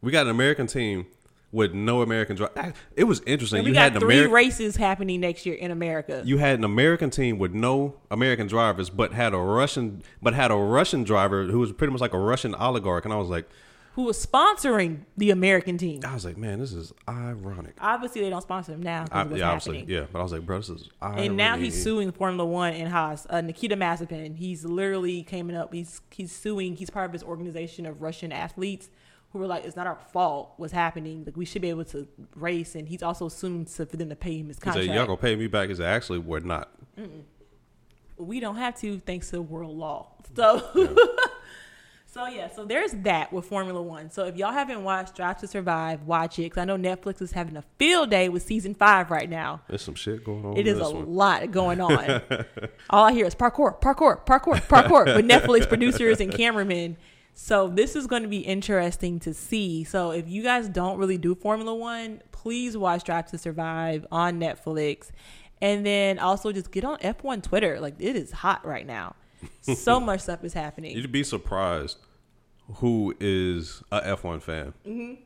[0.00, 1.06] We got an American team
[1.52, 2.72] with no American driver.
[2.96, 3.58] It was interesting.
[3.58, 4.34] And You we had got an three American.
[4.34, 6.22] races happening next year in America.
[6.24, 10.50] you had an American team with no American drivers, but had a Russian, but had
[10.50, 13.04] a Russian driver who was pretty much like a Russian oligarch.
[13.04, 13.48] And I was like,
[13.94, 16.00] who was sponsoring the American team?
[16.04, 17.74] I was like, man, this is ironic.
[17.78, 19.04] Obviously, they don't sponsor him now.
[19.12, 20.06] I, yeah, obviously, yeah.
[20.10, 21.26] But I was like, bro, this is ironic.
[21.26, 23.26] And now he's suing Formula One and Haas.
[23.28, 24.36] Uh, Nikita Mazepin.
[24.36, 25.74] He's literally coming up.
[25.74, 26.76] He's he's suing.
[26.76, 28.88] He's part of this organization of Russian athletes
[29.32, 31.24] who were like, "It's not our fault what's happening.
[31.26, 34.38] Like we should be able to race." And he's also suing for them to pay
[34.38, 34.86] him his contract.
[34.86, 35.68] said, y'all gonna pay me back?
[35.68, 36.70] Said, actually, we're not.
[38.16, 40.12] we don't have to thanks to world law.
[40.34, 40.96] So.
[42.12, 44.10] So yeah, so there's that with Formula One.
[44.10, 47.32] So if y'all haven't watched Drive to Survive, watch it because I know Netflix is
[47.32, 49.62] having a field day with season five right now.
[49.66, 50.58] There's some shit going on.
[50.58, 51.10] It is a one.
[51.10, 52.20] lot going on.
[52.90, 56.98] All I hear is parkour, parkour, parkour, parkour with Netflix producers and cameramen.
[57.32, 59.82] So this is going to be interesting to see.
[59.82, 64.38] So if you guys don't really do Formula One, please watch Drive to Survive on
[64.38, 65.12] Netflix.
[65.62, 67.80] And then also just get on F1 Twitter.
[67.80, 69.14] Like it is hot right now.
[69.76, 70.96] So much stuff is happening.
[70.96, 71.98] You'd be surprised
[72.76, 74.74] who is a F1 fan.
[74.86, 75.20] Mm-hmm.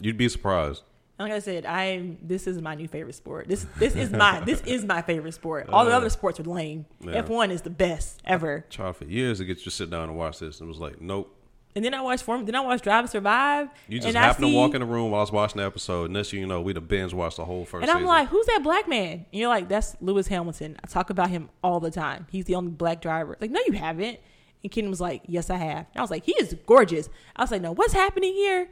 [0.00, 0.82] You'd be surprised.
[1.18, 2.18] Like I said, I'm.
[2.20, 3.48] This is my new favorite sport.
[3.48, 5.68] This this is my this is my favorite sport.
[5.70, 6.84] All the Uh, other sports are lame.
[7.00, 7.22] yeah.
[7.22, 8.66] F1 is the best ever.
[8.68, 11.00] Tried for years to get you to sit down and watch this, and was like,
[11.00, 11.32] nope.
[11.76, 12.46] And then I watched Form.
[12.46, 13.68] Then I watched Drive to Survive.
[13.86, 15.66] You just and I happened to walk in the room while I was watching the
[15.66, 17.82] episode, and next you know, we the binge watched the whole first.
[17.82, 18.06] And I'm season.
[18.06, 19.12] like, who's that black man?
[19.12, 20.78] And you're like, that's Lewis Hamilton.
[20.82, 22.26] I talk about him all the time.
[22.30, 23.36] He's the only black driver.
[23.42, 24.18] Like, no, you haven't.
[24.62, 25.86] And Kenan was like, yes, I have.
[25.92, 27.10] And I was like, he is gorgeous.
[27.36, 28.70] I was like, no, what's happening here?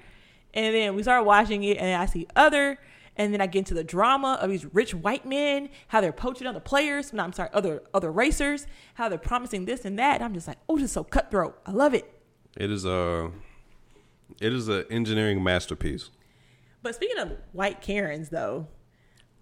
[0.55, 2.79] And then we started watching it, and I see other.
[3.17, 6.47] And then I get into the drama of these rich white men, how they're poaching
[6.47, 7.13] other players.
[7.13, 10.15] No, I'm sorry, other other racers, how they're promising this and that.
[10.17, 11.61] And I'm just like, oh, this is so cutthroat.
[11.67, 12.11] I love it.
[12.57, 13.31] It is a,
[14.41, 16.11] it is an engineering masterpiece.
[16.83, 18.69] But speaking of white Karens, though,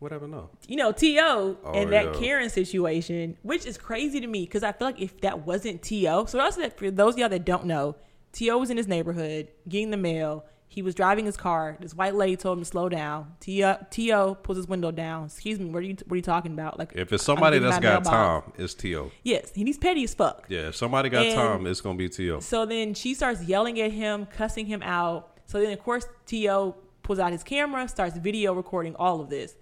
[0.03, 0.51] Whatever, no.
[0.67, 1.57] you know, T.O.
[1.65, 2.21] Oh, and that yeah.
[2.21, 6.25] Karen situation, which is crazy to me because I feel like if that wasn't T.O.,
[6.25, 7.95] so also that for those of y'all that don't know,
[8.33, 8.59] T.O.
[8.59, 10.45] was in his neighborhood getting the mail.
[10.73, 11.77] He was driving his car.
[11.81, 13.35] This white lady told him to slow down.
[13.41, 13.77] T.O.
[13.91, 14.37] T.O.
[14.37, 15.27] pulls his window down.
[15.27, 16.79] Excuse me, what are you what are you talking about?
[16.79, 18.09] Like If it's somebody that's got mailbox.
[18.47, 19.11] time, it's T.O.
[19.23, 20.47] Yes, and he's petty as fuck.
[20.49, 22.41] Yeah, if somebody got And- time, it's gonna be T.O.
[22.41, 25.29] So then she starts yelling at him, cussing him out.
[25.45, 26.75] So then, of course, T.O.
[27.03, 29.55] pulls out his camera, starts video recording all of this.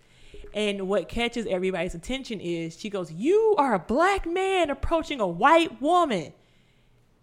[0.54, 5.26] And what catches everybody's attention is she goes, "You are a black man approaching a
[5.26, 6.32] white woman,"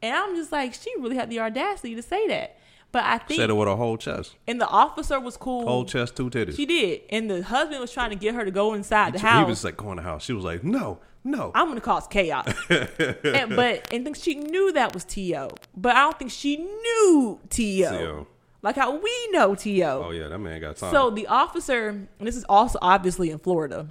[0.02, 2.57] and I'm just like, she really had the audacity to say that.
[2.92, 5.68] But I think, Said it with a whole chest, and the officer was cool.
[5.68, 6.56] whole chest, two titties.
[6.56, 9.28] She did, and the husband was trying to get her to go inside the he
[9.28, 9.46] house.
[9.46, 12.08] He was like, "Go in the house." She was like, "No, no." I'm gonna cause
[12.08, 12.48] chaos.
[12.70, 17.40] and, but and think she knew that was To, but I don't think she knew
[17.50, 17.58] To.
[17.58, 18.28] T.O..
[18.64, 19.82] Like how we know To.
[19.84, 20.92] oh yeah, that man got time.
[20.92, 23.90] So the officer, and this is also obviously in Florida.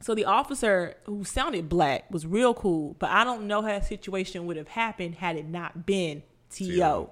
[0.00, 3.86] So the officer who sounded black was real cool, but I don't know how that
[3.86, 6.22] situation would have happened had it not been
[6.56, 7.08] To.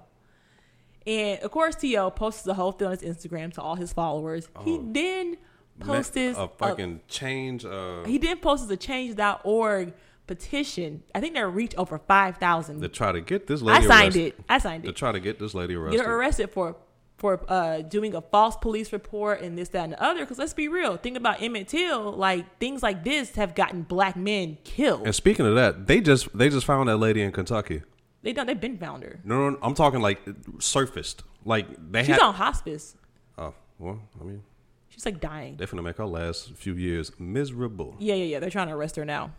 [1.05, 1.13] T.O..
[1.13, 4.49] And of course, To posted the whole thing on his Instagram to all his followers.
[4.65, 5.37] He then
[5.81, 7.65] posted a fucking change.
[7.65, 9.93] Uh, he then posted a change.org
[10.27, 11.03] petition.
[11.15, 12.81] I think they reached over 5,000.
[12.81, 14.27] to try to get this lady I signed arrested.
[14.39, 14.45] it.
[14.49, 14.97] I signed To it.
[14.97, 15.99] try to get this lady arrested.
[15.99, 16.77] Get her arrested for
[17.19, 20.21] for uh, doing a false police report and this, that, and the other.
[20.21, 20.97] Because let's be real.
[20.97, 22.11] Think about Emmett Till.
[22.13, 25.03] Like things like this have gotten black men killed.
[25.07, 27.83] And speaking of that, they just they just found that lady in Kentucky.
[28.23, 28.47] They done.
[28.47, 29.21] They've been found her.
[29.25, 30.21] No, no, I'm talking like
[30.61, 31.23] surfaced.
[31.45, 32.21] Like they She's had.
[32.21, 32.95] on hospice.
[33.37, 34.43] Oh well, I mean,
[34.89, 35.57] She's like dying.
[35.57, 38.41] they finna make her last few years miserable Yeah, yeah, yeah.
[38.41, 39.33] They're trying to arrest her now.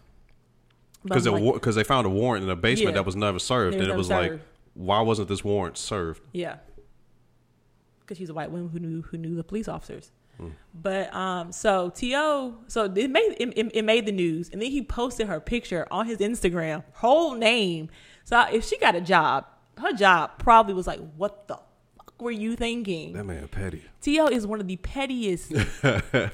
[1.03, 2.99] Because like, because they found a warrant in a basement Yeah.
[2.99, 4.39] that was never served, and it was like,
[4.73, 6.21] why wasn't this warrant served?
[6.33, 6.57] Yeah.
[8.01, 10.11] Because she's a white woman who knew who knew the police officers.
[10.37, 10.49] Hmm.
[10.73, 14.71] But um, so To so it made it, it, it made the news, and then
[14.71, 17.89] he posted her picture on his Instagram, whole name.
[18.23, 19.45] So if she got a job,
[19.77, 21.55] her job probably was like, "What the
[21.97, 23.83] fuck were you thinking?" That man petty.
[24.01, 24.27] T.O.
[24.27, 25.51] is one of the pettiest.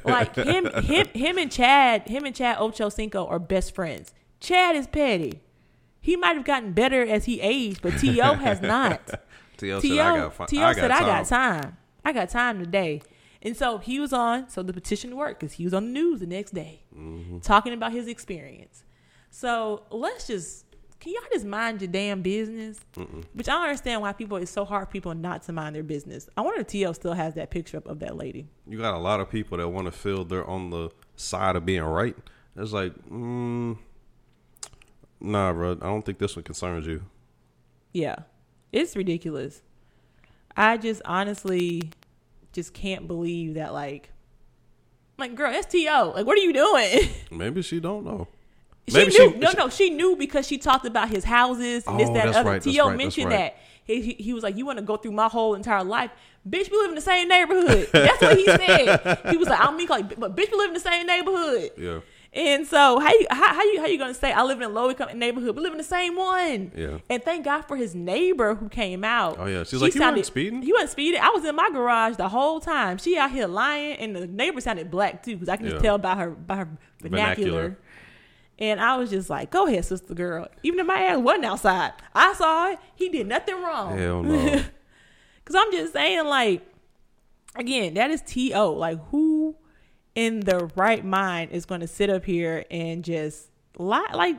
[0.03, 4.13] like him, him, him and Chad, him and Chad Ochocinco are best friends.
[4.39, 5.41] Chad is petty.
[6.01, 8.33] He might have gotten better as he aged, but T.O.
[8.35, 9.01] has not.
[9.57, 9.79] T.O.
[9.81, 10.47] Said I got.
[10.47, 10.63] T.O.
[10.63, 11.61] I said, got I got time.
[11.61, 11.77] time.
[12.05, 13.01] I got time today.
[13.41, 16.19] And so he was on, so the petition worked because he was on the news
[16.21, 17.39] the next day Mm-hmm.
[17.39, 18.83] talking about his experience.
[19.29, 20.65] So let's just,
[20.99, 22.79] can y'all just mind your damn business?
[23.33, 25.83] Which I don't understand why people, it's so hard for people not to mind their
[25.83, 26.27] business.
[26.35, 26.91] I wonder if T.O.
[26.91, 28.47] still has that picture up of that lady.
[28.67, 31.65] You got a lot of people that want to feel they're on the side of
[31.65, 32.17] being right.
[32.57, 33.77] It's like, mm,
[35.21, 35.71] nah, bro.
[35.73, 37.03] I don't think this one concerns you.
[37.93, 38.17] Yeah.
[38.73, 39.61] It's ridiculous.
[40.57, 41.91] I just honestly
[42.51, 44.09] just can't believe that, like,
[45.17, 46.13] like, girl, that's T.O.
[46.13, 47.09] Like, what are you doing?
[47.31, 48.27] Maybe she don't know.
[48.87, 49.31] She Maybe knew.
[49.33, 52.13] she- no, she- no, she knew because she talked about his houses and this, Oh,
[52.13, 52.49] that, and that's other.
[52.49, 52.87] right, T.O.
[52.87, 53.53] right, mentioned right.
[53.53, 53.57] that.
[53.85, 56.11] He, he, was like, You want to go through my whole entire life?
[56.47, 57.89] Bitch, we live in the same neighborhood.
[57.91, 59.19] That's what he said.
[59.29, 61.71] He was like, I'm meek, like, but bitch, we live in the same neighborhood.
[61.77, 61.99] Yeah.
[62.31, 64.69] And so how you how, how you how you gonna say I live in a
[64.69, 65.55] low income neighborhood?
[65.55, 66.71] We live in the same one.
[66.75, 66.99] Yeah.
[67.09, 69.37] And thank God for his neighbor who came out.
[69.39, 69.63] Oh, yeah.
[69.63, 71.19] She was like, "You weren't speeding?" He wasn't speeding.
[71.21, 72.99] I was in my garage the whole time.
[72.99, 75.97] She out here lying, and the neighbor sounded black too because I can just tell
[75.97, 76.69] by her by her
[77.01, 77.09] vernacular.
[77.61, 77.77] Vernacular.
[78.59, 81.93] And I was just like, "Go ahead, sister girl." Even if my ass wasn't outside,
[82.13, 82.79] I saw it.
[82.93, 83.97] He did nothing wrong.
[83.97, 84.63] Hell no.
[85.45, 86.61] Cause I'm just saying, like,
[87.55, 89.55] again, that is to like who
[90.13, 94.09] in the right mind is going to sit up here and just lie?
[94.13, 94.37] Like,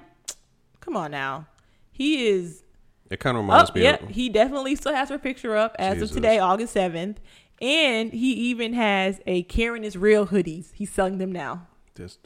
[0.81, 1.47] come on now,
[1.91, 2.63] he is.
[3.11, 3.83] It kind of reminds me.
[3.83, 6.11] yeah, of, he definitely still has her picture up as Jesus.
[6.11, 7.19] of today, August seventh,
[7.61, 10.69] and he even has a Karen is real hoodies.
[10.75, 11.67] He's selling them now.
[11.95, 12.19] this,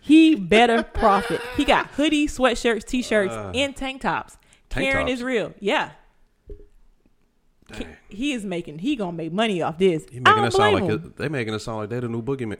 [0.00, 1.40] He better profit.
[1.56, 4.34] He got hoodies, sweatshirts, t-shirts, and tank tops.
[4.34, 4.38] Uh.
[4.70, 5.12] Tank Karen tops?
[5.18, 5.54] is real.
[5.60, 5.90] Yeah.
[7.70, 7.96] dang.
[8.08, 8.78] He is making.
[8.78, 10.04] He gonna make money off this.
[10.10, 12.58] He making it sound like they making it sound like they the new boogeyman.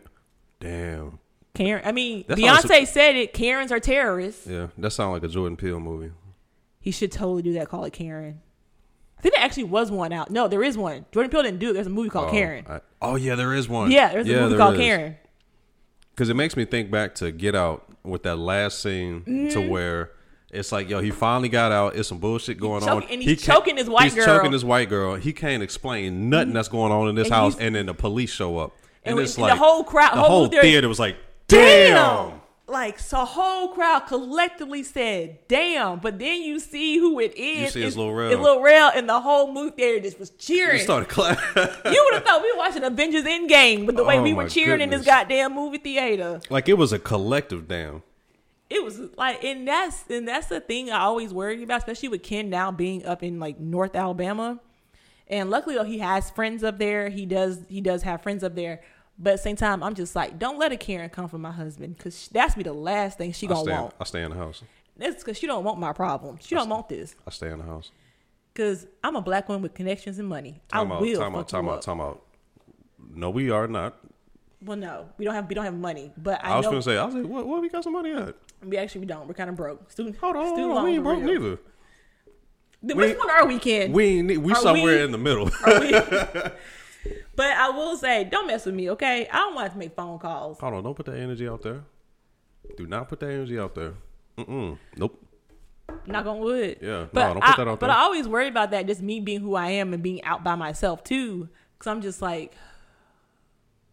[0.60, 1.18] Damn.
[1.54, 1.82] Karen.
[1.84, 3.32] I mean, That's Beyonce honestly- said it.
[3.32, 4.46] Karens are terrorists.
[4.46, 6.12] Yeah, that sounds like a Jordan Peele movie.
[6.80, 7.68] He should totally do that.
[7.68, 8.40] Call it Karen.
[9.18, 10.30] I think there actually was one out.
[10.30, 11.04] No, there is one.
[11.10, 11.72] Jordan Peele didn't do it.
[11.72, 12.64] There's a movie called Oh, Karen.
[12.68, 13.90] I- oh yeah, there is one.
[13.90, 15.16] yeah, there's a movie called Karen.
[16.18, 19.50] Because it makes me think back to Get Out with that last scene Mm-hmm.
[19.50, 20.10] to where
[20.50, 21.94] it's like, yo, he finally got out.
[21.94, 23.12] It's some bullshit going choking- on.
[23.14, 24.26] and he's can't- choking his white he's girl.
[24.26, 25.14] choking his white girl.
[25.14, 28.30] He can't explain nothing that's going on in this And house, and then the police
[28.32, 28.72] show up,
[29.04, 32.37] and, And it's the like whole crowd- the whole whole theater- theater was like, damn.
[32.68, 37.74] Like so, whole crowd collectively said, "Damn!" But then you see who it is.
[37.74, 38.30] You see it's Lil Rel.
[38.30, 40.76] It's Lil Rel, and the whole movie theater just was cheering.
[40.76, 41.42] He started clapping.
[41.92, 44.48] You would have thought we were watching Avengers Endgame, but the way Oh, we were
[44.50, 48.02] cheering in this goddamn movie theater, like it was a collective damn.
[48.68, 52.22] it was like, and that's and that's the thing I always worry about, especially with
[52.22, 54.60] Ken now being up in like North Alabama.
[55.26, 57.08] And luckily though, he has friends up there.
[57.08, 58.82] He does he does have friends up there.
[59.18, 61.50] But at the same time, I'm just like, don't let a Karen come for my
[61.50, 63.94] husband, because that's be the last thing she I gonna stay, want.
[64.00, 64.62] I stay in the house.
[64.96, 66.38] That's because she don't want my problem.
[66.40, 67.14] She don't want this.
[67.26, 67.90] I stay in the house.
[68.52, 70.60] Because I'm a black woman with connections and money.
[70.68, 71.82] Time I out, will time fuck out, time you out, up.
[71.84, 72.22] time out.
[73.14, 73.96] No, we are not.
[74.60, 76.82] Well, no, we don't have we don't have money, but I, I was know gonna
[76.82, 77.46] say, I was like, what?
[77.46, 78.34] What we got some money at?
[78.64, 79.28] we actually we don't.
[79.28, 79.88] We're kind of broke.
[79.92, 80.84] Student, Hold on, student hold on.
[80.84, 81.26] we ain't broke real.
[81.40, 81.58] neither.
[82.82, 83.92] Then We- Which one are we, Ken?
[83.92, 84.42] We ain't.
[84.42, 85.48] We Are somewhere we- in the middle.
[87.36, 89.28] But I will say, don't mess with me, okay?
[89.28, 90.58] I don't want to make phone calls.
[90.60, 91.84] Hold on, don't put that energy out there.
[92.76, 93.94] Do not put that energy out there.
[94.36, 94.78] Mm-mm.
[94.96, 95.24] Nope.
[96.06, 96.78] Knock on wood.
[96.80, 97.88] Yeah, no, don't put I, that out there.
[97.88, 97.90] But.
[97.90, 100.54] I always worry about that, just me being who I am and being out by
[100.54, 101.48] myself too.
[101.72, 102.54] Because I'm just like,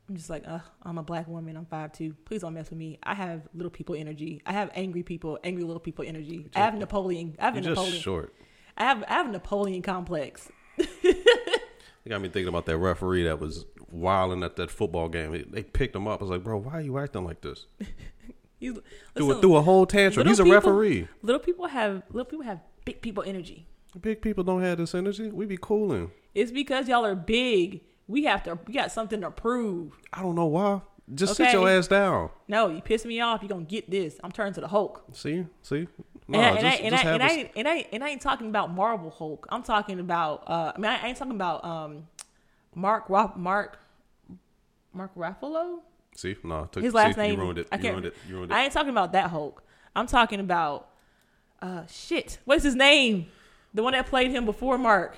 [0.10, 1.56] I'm just like, uh, I'm a black woman.
[1.56, 2.16] I'm five two.
[2.26, 3.00] Please don't mess with me.
[3.04, 4.42] I have little people energy.
[4.46, 6.48] I have angry people, angry little people energy.
[6.56, 7.36] I have Napoleon.
[7.40, 8.02] I have a just Napoleon.
[8.02, 8.34] short.
[8.78, 10.50] I have I have a Napoleon complex.
[12.06, 15.46] You got me thinking about that referee that was wilding at that football game.
[15.50, 16.22] They- picked him up.
[16.22, 17.66] I was like, bro, why are you acting like this?
[18.60, 18.74] He's,
[19.16, 20.28] Threw, listen, a, whole tantrum.
[20.28, 21.08] He's a people- referee.
[21.24, 23.68] Little people have little people have big people energy.
[24.00, 25.30] Big people don't have this energy.
[25.32, 26.12] We be cooling.
[26.34, 27.82] It's because y'all are big.
[28.08, 28.60] We have to.
[28.68, 29.94] We got something to prove.
[30.14, 30.82] I don't know why.
[31.14, 32.30] Just sit your ass down.
[32.48, 33.42] No, you piss me off.
[33.44, 34.20] You gonna get this.
[34.24, 35.04] I'm turning to the Hulk.
[35.14, 35.88] See, see.
[36.28, 38.10] No, and, I, and, just, I, and, I, and, I, ain't- and, I, and I
[38.10, 39.46] ain't talking about Marvel Hulk.
[39.50, 40.44] I'm talking about.
[40.48, 42.08] Uh, I mean, I ain't talking about um,
[42.74, 43.78] Mark Mark
[44.94, 45.80] Mark Ruffalo.
[46.16, 47.34] see, no, took, His last see, name.
[47.36, 47.68] You ruined it.
[47.72, 47.94] I You can't.
[47.94, 48.16] ruined it.
[48.28, 48.56] You ruined it.
[48.56, 49.64] I ain't talking about that Hulk.
[49.96, 50.90] I'm talking about.
[51.62, 52.40] Uh, shit.
[52.46, 53.28] What's his name?
[53.74, 55.18] The one that played him before Mark.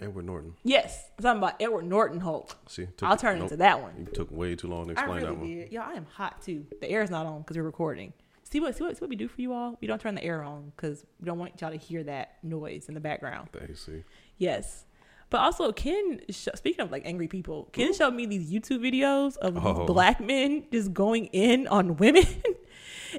[0.00, 0.54] Edward Norton.
[0.62, 2.56] Yes, I'm talking about Edward Norton Hulk.
[2.68, 3.44] See, took, I'll turn nope.
[3.44, 3.92] into that one.
[3.98, 5.48] You took way too long to I explain really that one.
[5.48, 5.72] did.
[5.72, 6.66] Y'all, I am hot too.
[6.80, 8.12] The air is not on because we're recording.
[8.50, 9.76] See what, see what see what we do for you all?
[9.80, 12.88] We don't turn the air on because we don't want y'all to hear that noise
[12.88, 13.48] in the background.
[13.52, 14.04] They see.
[14.38, 14.84] Yes.
[15.30, 19.36] But also, Ken, sh- speaking of like angry people, Ken showed me these YouTube videos
[19.36, 19.84] of these Oh.
[19.84, 22.24] black men just going in on women.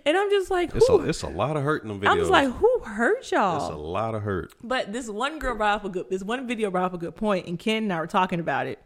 [0.05, 1.01] and I'm just like, It's a who?
[1.07, 2.09] it's a lot of hurt in them videos.
[2.09, 3.57] I'm just like, who hurt y'all?
[3.57, 4.53] it's a lot of hurt.
[4.63, 7.15] But this one girl brought up a good, this one video brought up a good
[7.15, 8.79] point, and Ken and I were talking about it.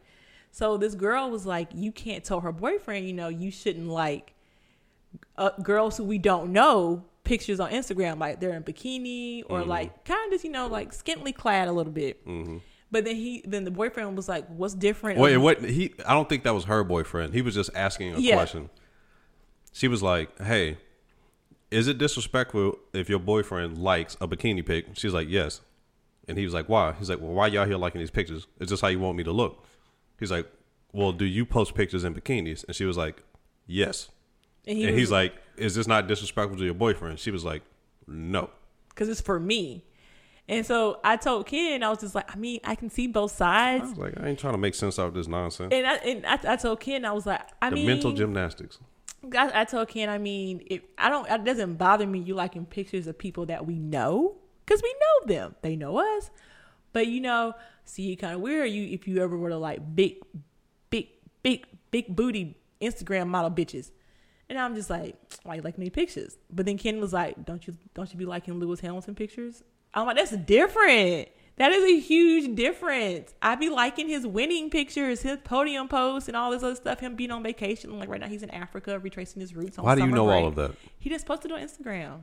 [0.51, 4.33] So this girl was like, you can't tell her boyfriend, you know, you shouldn't like
[5.37, 10.03] uh, girls who we don't know pictures on Instagram, like they're in bikini or like
[10.05, 12.25] kind of just, you know, like scantily clad a little bit.
[12.91, 15.19] But then he, then the boyfriend was like, what's different?
[15.19, 15.63] Wait, what?
[15.63, 15.93] He?
[16.05, 17.33] I don't think that was her boyfriend.
[17.33, 18.35] He was just asking a Yeah.
[18.35, 18.69] question.
[19.71, 20.77] She was like, "Hey,
[21.71, 25.61] is it disrespectful if your boyfriend likes a bikini pic?" She's like, "Yes,"
[26.27, 28.45] and he was like, "Why?" He's like, "Well, why y'all here liking these pictures?
[28.59, 29.65] Is this how you want me to look?"
[30.19, 30.45] He's like,
[30.91, 33.23] "Well, do you post pictures in bikinis?" And she was like,
[33.65, 34.09] "Yes."
[34.67, 37.43] And he and was, he's like, "Is this not disrespectful to your boyfriend?" She was
[37.43, 37.63] like,
[38.07, 38.49] "No."
[38.93, 39.83] because it's for me.
[40.47, 43.33] And so I told Ken, I was just like, I mean, I can see both
[43.41, 43.89] I sides.
[43.91, 46.25] was like, "I ain't trying to make sense out of this nonsense." And I, and
[46.25, 48.79] I, I told Ken, I was like, I the mean, mental gymnastics.
[49.37, 51.29] I, I told Ken, I mean, it, I don't.
[51.29, 54.35] It doesn't bother me you liking pictures of people that we know
[54.65, 55.55] because we know them.
[55.61, 56.29] They know us.
[56.91, 57.53] But you know,
[57.85, 58.69] see, kind of weird.
[58.69, 60.17] You if you ever were to like big,
[60.89, 61.07] big,
[61.41, 63.91] big, big booty Instagram model bitches,
[64.55, 66.37] and I'm just like, why you liking these pictures?
[66.51, 69.63] But then Ken was like, don't you don't you be liking Lewis Hamilton pictures?
[69.93, 71.29] I'm like, that's different.
[71.57, 73.31] That is a huge difference.
[73.39, 76.99] I be liking his winning pictures, his podium posts, and all this other stuff.
[76.99, 79.77] Him being on vacation, like right now he's in Africa, retracing his roots.
[79.77, 80.71] On Why do you know all of that?
[80.97, 82.21] He just posted on Instagram.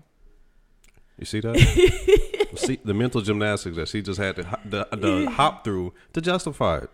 [1.17, 2.49] You see that?
[2.57, 6.79] see the mental gymnastics that she just had to the, the hop through to justify
[6.79, 6.91] it.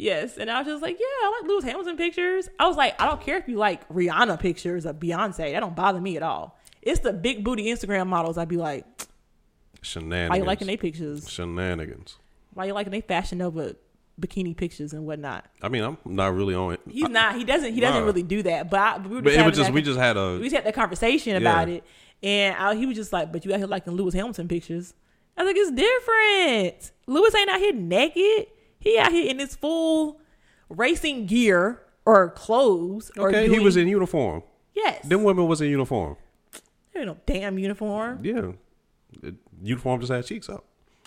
[0.00, 2.48] Yes, and I was just like, yeah, I like Lewis Hamilton pictures.
[2.58, 5.52] I was like, I don't care if you like Rihanna pictures or Beyonce.
[5.52, 6.58] That don't bother me at all.
[6.82, 8.38] It's the big booty Instagram models.
[8.38, 8.86] I'd be like,
[9.82, 10.30] Shenanigans.
[10.30, 11.28] why you liking their pictures?
[11.28, 12.16] Shenanigans.
[12.54, 13.76] Why you liking they Fashion Nova
[14.20, 15.44] bikini pictures and whatnot?
[15.62, 16.80] I mean, I'm not really on it.
[16.88, 17.36] He's not.
[17.36, 17.72] He doesn't.
[17.72, 18.06] He doesn't Nah.
[18.06, 18.70] really do that.
[18.70, 20.38] But, I, we were But just it was just that- we just had we a
[20.40, 21.84] just had that conversation about it,
[22.22, 24.94] and I, he was just like, "But you out here liking Lewis Hamilton pictures?"
[25.36, 26.92] I was like, "It's different.
[27.06, 28.46] Lewis ain't out here naked.
[28.80, 30.20] He out here in his full
[30.68, 33.10] racing gear or clothes.
[33.16, 33.48] Or okay.
[33.48, 34.42] He was in uniform.
[34.74, 35.06] yes.
[35.06, 36.16] Them women was in uniform.
[36.92, 38.20] There ain't no damn uniform.
[38.24, 38.52] Yeah,
[39.22, 40.64] It- uniform just had cheeks up.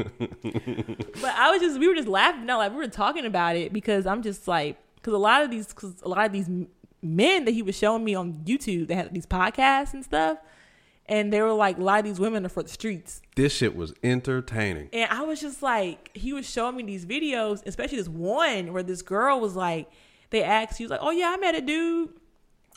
[0.00, 2.46] But I was just we were just laughing.
[2.46, 5.50] No, like we were talking about it because I'm just like because a lot of
[5.50, 6.48] these because a lot of these
[7.02, 10.38] men that he was showing me on YouTube they had these podcasts and stuff,
[11.08, 13.22] and they were like a lot of these women are for the streets.
[13.36, 14.88] This shit was entertaining.
[14.92, 18.82] And I was just like, he was showing me these videos, especially this one where
[18.82, 19.88] this girl was like,
[20.30, 22.10] they asked, he was like, oh yeah, I met a dude.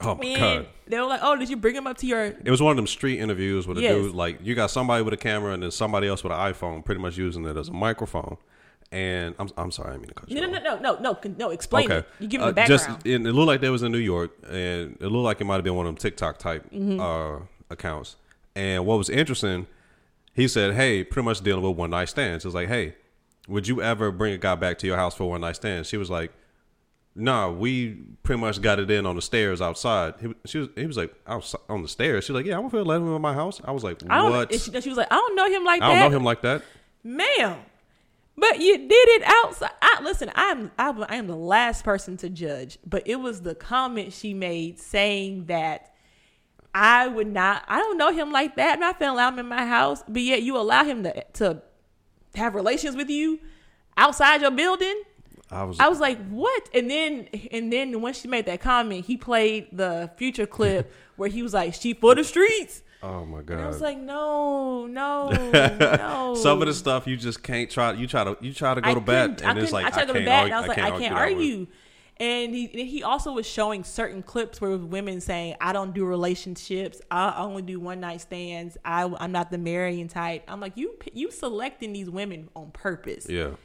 [0.03, 0.67] Oh my And god.
[0.87, 2.23] they were like, oh, did you bring him up to your?
[2.23, 3.93] It was one of them street interviews with a Yes.
[3.95, 6.83] dude like you got somebody with a camera and then somebody else with an iPhone,
[6.83, 8.37] pretty much using it as a microphone.
[8.93, 11.35] And I'm I'm sorry, I mean to cut you No, no, no, no, no, no,
[11.37, 11.49] no.
[11.51, 12.05] Explain it.
[12.19, 13.25] You give him Uh, the just- background.
[13.25, 15.55] it, it looked like they was in New York, and it looked like it might
[15.55, 16.99] have been one of them TikTok type Mm-hmm.
[16.99, 18.17] uh, accounts.
[18.55, 19.67] And what was interesting,
[20.33, 22.95] he said, "Hey, pretty much dealing with one night stands." It's like, "Hey,
[23.47, 25.97] would you ever bring a guy back to your house for one night stand?" She
[25.97, 26.31] was like,
[27.15, 30.13] nah, we pretty much got it in on the stairs outside.
[30.19, 32.25] He, she was, he was like, outside on the stairs.
[32.25, 33.61] She was like, yeah, I'm gonna feel let him in my house.
[33.63, 34.31] I was like, I don't.
[34.31, 34.51] what?
[34.51, 35.91] and She, she was like, I don't know him like that.
[35.91, 36.63] I don't know him like that.
[37.03, 37.57] ma'am.
[38.37, 39.71] But you did it outside.
[39.81, 43.53] I, listen, I'm I, I am the last person to judge, but it was the
[43.53, 45.90] comment she made saying that
[46.73, 47.63] I would not.
[47.67, 48.73] I don't know him like that.
[48.75, 51.61] I'm not gonna allow him in my house, but yet you allow him to to
[52.35, 53.39] have relations with you
[53.97, 55.03] outside your building.
[55.49, 59.05] I was, I was like, "What?" And then, and then when she made that comment,
[59.05, 63.41] he played the future clip where he was like, "She for the streets." oh my
[63.41, 63.55] god!
[63.55, 67.91] And I was like, "No, no, no." Some of the stuff you just can't try.
[67.91, 69.89] You try to you try to go I to bat, I and it's like I
[69.89, 71.21] tried to go to can't bat, argue- and I was like, I can't way.
[71.21, 71.67] argue.
[72.21, 76.05] And he and he also was showing certain clips where women saying, "I don't do
[76.05, 77.01] relationships.
[77.09, 78.77] I only do one night stands.
[78.85, 83.27] I I'm not the marrying type." I'm like, you you selecting these women on purpose.
[83.27, 83.55] Yeah,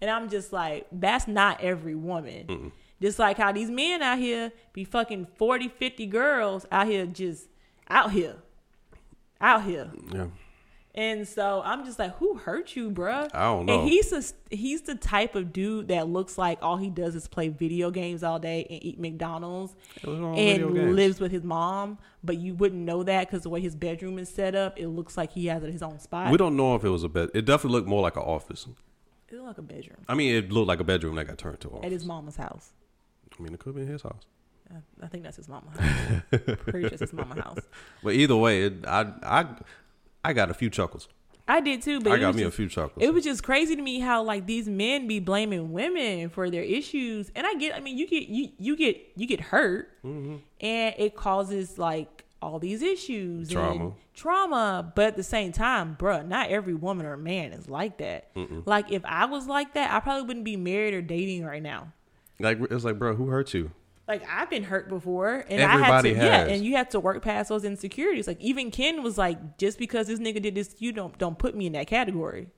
[0.00, 2.70] And I'm just like, that's not every woman.
[3.02, 7.48] Just like how these men out here be fucking 40, 50 girls out here just
[7.88, 8.36] out here.
[9.40, 9.90] Out here.
[10.12, 10.26] yeah.
[10.98, 13.30] And so I'm just like, who hurt you, bruh?
[13.32, 13.80] I don't know.
[13.82, 14.20] And he's a,
[14.54, 18.24] he's the type of dude that looks like all he does is play video games
[18.24, 21.98] all day and eat McDonald's Those are all video and lives with his mom.
[22.24, 25.16] But you wouldn't know that because the way his bedroom is set up, it looks
[25.16, 26.32] like he has his own spot.
[26.32, 27.30] We don't know if it was a bed.
[27.32, 28.66] It definitely looked more like an office.
[29.28, 31.60] It looked like a bedroom I mean, it looked like a bedroom that got turned
[31.60, 32.72] to an at his mama's house.
[33.38, 34.22] I mean, it could be in his house.
[34.70, 36.22] I- I think that's his mama's house.
[36.30, 37.58] Pretty sure it's his mama's house.
[38.02, 39.46] But either way, it, I I
[40.28, 41.08] I got a few chuckles.
[41.50, 43.02] I did too, but I got me a few chuckles.
[43.02, 46.62] It was just crazy to me how like these men be blaming women for their
[46.62, 47.74] issues, and I get.
[47.74, 50.36] I mean, you get you you get you get hurt, Mm-hmm.
[50.60, 53.84] and it causes like all these issues Trauma.
[53.86, 54.92] and trauma.
[54.94, 58.28] But at the same time, bruh, not every woman or man is like that.
[58.66, 61.92] Like if I was like that, I probably wouldn't be married or dating right now.
[62.38, 63.70] like it's like, bro, who hurt you?
[64.08, 67.00] Like I've been hurt before, and Everybody I had to, yeah, and you have to
[67.00, 68.26] work past those insecurities.
[68.26, 71.54] Like even Ken was like, just because this nigga did this, you don't don't put
[71.54, 72.48] me in that category.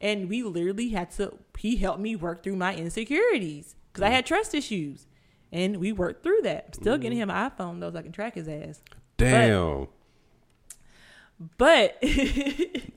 [0.00, 1.34] And we literally had to.
[1.58, 4.14] He helped me work through my insecurities because I mm.
[4.14, 5.06] had trust issues,
[5.52, 6.64] and we worked through that.
[6.68, 7.22] I'm still getting mm.
[7.22, 8.80] him an iPhone though, so I can track his ass.
[9.18, 9.88] Damn.
[11.58, 12.90] But it's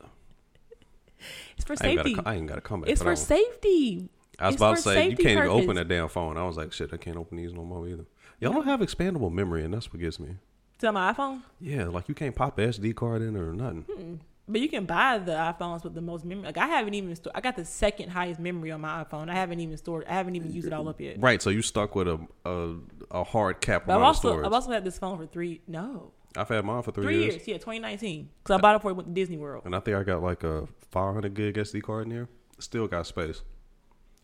[1.66, 2.22] for I ain't, got safety.
[2.26, 2.90] I ain't got a comment.
[2.90, 4.10] It's for safety.
[4.42, 6.38] I was It's about to say you can't even open that damn phone.
[6.38, 8.06] I was like, shit, I can't open these no more either.
[8.40, 10.36] Y'all don't have expandable memory, and that's what gets me.
[10.80, 11.44] To my iPhone.
[11.60, 13.86] Yeah, like you can't pop a SD card in or nothing.
[13.94, 14.16] Hmm.
[14.48, 16.46] But you can buy the iPhones with the most memory.
[16.46, 17.36] Like I haven't even stored.
[17.36, 19.30] I got the second highest memory on my iPhone.
[19.30, 20.06] I haven't even stored.
[20.08, 21.22] I haven't even used it all up yet.
[21.22, 22.76] Right, so you stuck with a a,
[23.12, 24.44] a hard cap But I've also.
[24.44, 27.34] I've also had this phone for three no I've had mine for three, three years,
[27.36, 27.48] years.
[27.48, 28.30] Yeah, 2019.
[28.44, 29.64] Because I bought it before I went to Disney World.
[29.66, 32.30] and I think I got like a 500 gig SD card in there.
[32.60, 33.42] Still got space.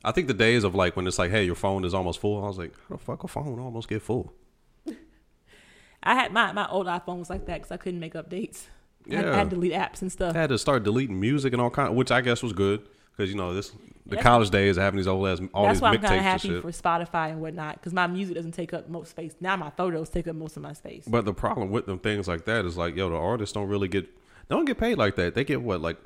[0.03, 2.43] I think the days of like when it's like, hey, your phone is almost full.
[2.43, 4.33] I was like, how the fuck a phone almost get full?
[6.03, 8.65] I had my my old iPhone was like that because I couldn't make updates.
[9.11, 9.35] I, had, I Yeah.
[9.37, 10.35] had to delete apps and stuff.
[10.35, 13.29] I had to start deleting music and all kind, which I guess was good because
[13.31, 13.71] you know this
[14.05, 16.05] the That's- college days having these old ass all That's these why I'm kind mixtapes
[16.05, 19.35] of and happy for Spotify and whatnot because my music doesn't take up most space.
[19.41, 21.05] Now my photos take up most of my space.
[21.07, 23.87] But the problem with them things like that is like, yo, the artists don't really
[23.89, 24.05] get
[24.47, 25.33] they don't get paid like that.
[25.35, 25.97] They get what like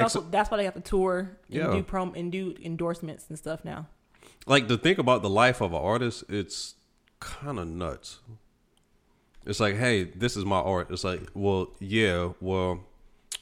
[0.00, 1.70] Also, that's why they have to tour and Yeah.
[1.72, 3.86] do prom and do endorsements and stuff now.
[4.46, 6.74] like to think about the life of an artist, it's
[7.20, 8.20] kind of nuts.
[9.46, 10.90] It's like, hey, this is my art.
[10.90, 12.80] It's like, well, yeah, well,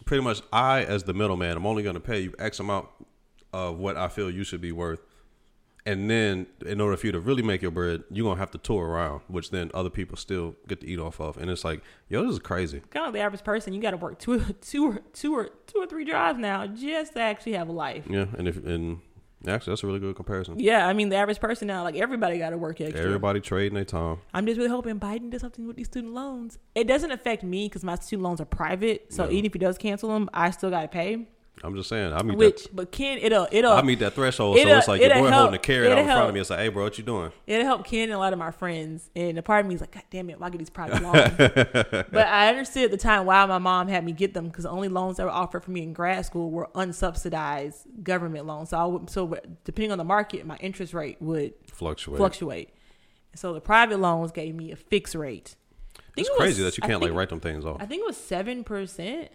[0.05, 2.89] pretty much I, as the middleman, I'm only going to pay you X amount
[3.53, 5.01] of what I feel you should be worth.
[5.87, 8.51] And then, in order for you to really make your bread, you're going to have
[8.51, 11.37] to tour around, which then other people still get to eat off of.
[11.37, 12.83] And it's like, yo, this is crazy.
[12.91, 15.79] Kind of the average person, you got to work two, two, or two or two
[15.79, 18.05] or three jobs now just to actually have a life.
[18.11, 18.27] Yeah.
[18.37, 18.99] And if, and
[19.47, 20.59] actually, that's a really good comparison.
[20.59, 23.05] Yeah, I mean the average person now, like everybody got to work extra.
[23.05, 24.19] Everybody trading their time.
[24.35, 26.59] I'm just really hoping Biden does something with these student loans.
[26.75, 29.31] It doesn't affect me because my student loans are private, so No.
[29.31, 31.29] even if he does cancel them, I still got to pay.
[31.65, 34.69] I'm just saying, I mean, Which, but Ken, it'll it'll I meet that threshold, so
[34.69, 36.41] it's like your boy help- holding a carrot out in front of me.
[36.41, 37.33] It's like, hey, bro, what you doing?
[37.47, 39.09] it'll help Ken and a lot of my friends.
[39.17, 41.33] And a part of me is like, God damn it, why get these private loans?
[41.39, 44.71] but I understood at the time why my mom had me get them because the
[44.71, 48.71] only loans that were offered for me in grad school were unsubsidized government loans.
[48.71, 49.35] So I would, so
[49.65, 52.19] depending on the market, my interest rate would Fluctuate.
[52.19, 52.71] fluctuate.
[53.35, 55.57] So the private loans gave me a fixed rate.
[56.17, 57.79] It's it was- crazy that you can't like write them things off.
[57.81, 59.31] I think it was seven percent.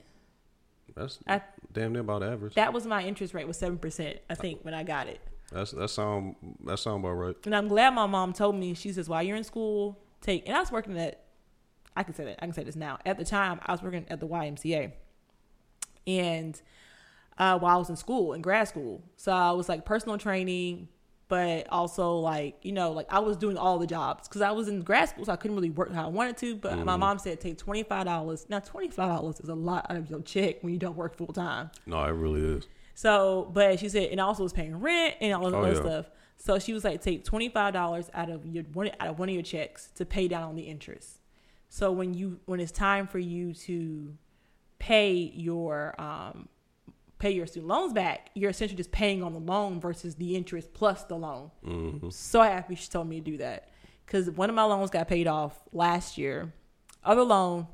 [0.95, 1.41] That's I-
[1.71, 2.55] damn near about average.
[2.55, 4.17] That was my interest rate was seven percent.
[4.29, 5.19] I think when I got it,
[5.51, 6.35] That's that sound
[6.65, 7.35] that sound about right.
[7.45, 8.73] and I'm glad my mom told me.
[8.73, 11.23] She says, "While you're in school, take." And I was working at.
[11.95, 12.37] I can say that.
[12.41, 12.99] I can say this now.
[13.05, 14.93] At the time, I was working at the YMCA,
[16.07, 16.61] and
[17.37, 20.87] uh, while I was in school, in grad school, so I was like personal training,
[21.31, 24.67] but also like you know like I was doing all the jobs because I was
[24.67, 26.57] in grad school, so I couldn't really work how I wanted to.
[26.57, 28.45] But my mom said take twenty five dollars.
[28.49, 31.15] Now twenty five dollars is a lot out of your check when you don't work
[31.15, 31.71] full time.
[31.85, 32.67] No, it really is.
[32.95, 35.73] So, but she said, and I also was paying rent and all of Oh, other
[35.73, 35.79] yeah.
[35.79, 36.11] stuff.
[36.35, 39.29] So she was like, take twenty five dollars out of your one out of one
[39.29, 41.21] of your checks to pay down on the interest.
[41.69, 44.17] So when you when it's time for you to
[44.79, 46.49] pay your um
[47.21, 50.73] pay your student loans back, you're essentially just paying on the loan versus the interest
[50.73, 51.51] plus the loan.
[51.65, 52.09] Mm-hmm.
[52.09, 53.69] So happy she told me to do that
[54.05, 56.51] because one of my loans got paid off last year.
[57.03, 57.67] Other loan,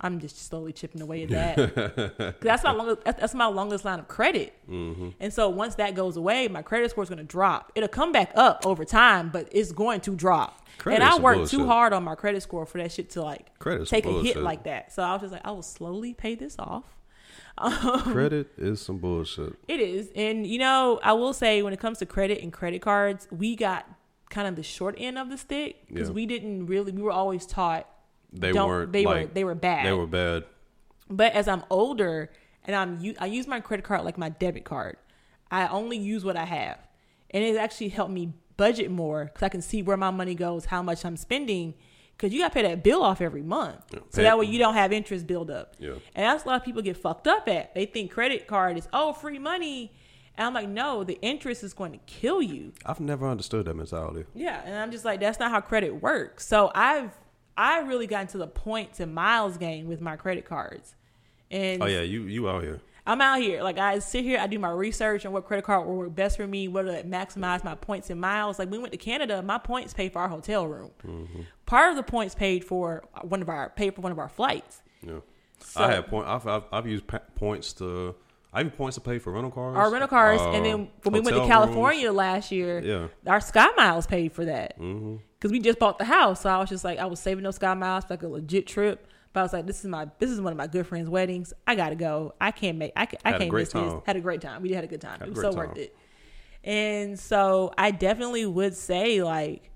[0.00, 2.36] I'm just slowly chipping away at that.
[2.40, 3.04] that's my longest.
[3.04, 4.54] that's- my longest line of credit.
[4.68, 5.10] Mm-hmm.
[5.20, 7.72] And so once that goes away, my credit score is going to drop.
[7.74, 10.66] It'll come back up over time, but it's going to drop.
[10.78, 13.58] Credit's and I worked too hard on my credit score for that shit to like
[13.58, 14.92] Credit's take some a hit like that.
[14.92, 16.84] So I was just like, I will slowly pay this off.
[17.58, 19.54] Um, credit is some bullshit.
[19.68, 20.10] It is.
[20.16, 23.56] And you know, I will say when it comes to credit and credit cards, we
[23.56, 23.86] got
[24.30, 26.14] kind of the short end of the stick because Yeah.
[26.14, 27.86] we didn't really we were always taught
[28.32, 28.92] They weren't.
[28.92, 29.84] they were they were bad.
[29.84, 30.44] They were bad.
[31.10, 32.30] But as I'm older
[32.64, 34.96] and I'm I use my credit card like my debit card.
[35.50, 36.78] I only use what I have.
[37.30, 40.64] And it actually helped me budget more cuz I can see where my money goes,
[40.66, 41.74] how much I'm spending
[42.22, 43.80] cuz you got to pay that bill off every month.
[43.92, 45.74] Yeah, So pay- that way you don't have interest build up.
[45.78, 45.90] Yeah.
[46.14, 47.74] And that's a lot of people get fucked up at.
[47.74, 49.92] They think credit card is oh free money.
[50.38, 52.72] And I'm like, no, the interest is going to kill you.
[52.86, 54.24] I've never understood that mentality.
[54.34, 56.46] Yeah, and I'm just like, that's not how credit works.
[56.46, 57.10] So I've
[57.54, 60.94] I really gotten to the points and miles game with my credit cards.
[61.50, 62.80] And Oh yeah, you you out here.
[63.06, 63.62] I'm out here.
[63.62, 66.36] Like I sit here, I do my research on what credit card will work best
[66.36, 68.58] for me, what will maximize my points and miles.
[68.58, 70.90] Like we went to Canada, my points paid for our hotel room.
[71.66, 74.82] Part of the points paid for one of our paid for one of our flights.
[75.04, 75.18] Yeah.
[75.60, 76.26] So- I had point.
[76.28, 78.14] I've, I've I've used pa- points to.
[78.54, 79.74] I have points to pay for rental cars.
[79.78, 83.08] Our rental cars, uh, and then when we went to California last year, Yeah.
[83.26, 85.48] our Sky Miles paid for that because Mm-hmm.
[85.50, 86.42] we just bought the house.
[86.42, 89.06] So I was just like, I was saving those SkyMiles for like a legit trip.
[89.32, 91.52] But I was like, this is my this is one of my good friends' weddings.
[91.66, 92.34] I gotta go.
[92.40, 92.92] I can't make.
[92.96, 93.92] I, I can't miss this.
[94.04, 94.60] Had a great time.
[94.62, 95.18] We did had a good time.
[95.20, 95.96] Had it was so worth it.
[96.64, 99.70] And so I definitely would say like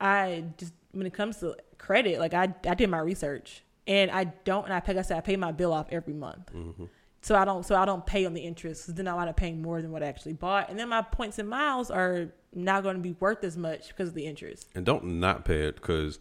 [0.00, 4.24] I just when it comes to credit, like I I did my research and I
[4.24, 4.92] don't and I pay.
[4.92, 6.52] Like I said I pay my bill off every month.
[6.52, 6.84] Mm-hmm.
[7.22, 8.86] So I don't so I don't pay on the interest.
[8.86, 11.02] 'cause then I wind up paying more than what I actually bought, and then my
[11.02, 14.68] points and miles are not going to be worth as much because of the interest.
[14.74, 16.18] And don't not pay it because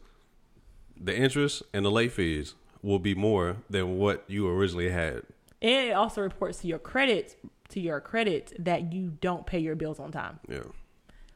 [1.03, 5.23] the interest and the late fees will be more than what you originally had.
[5.61, 7.37] And it also reports to your credit
[7.69, 10.63] to your credit that you don't pay your bills on time, Yeah.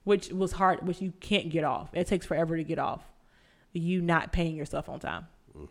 [0.04, 1.90] which was hard, which you can't get off.
[1.94, 3.04] It takes forever to get off.
[3.72, 5.28] You not paying yourself on time.
[5.58, 5.70] Mm.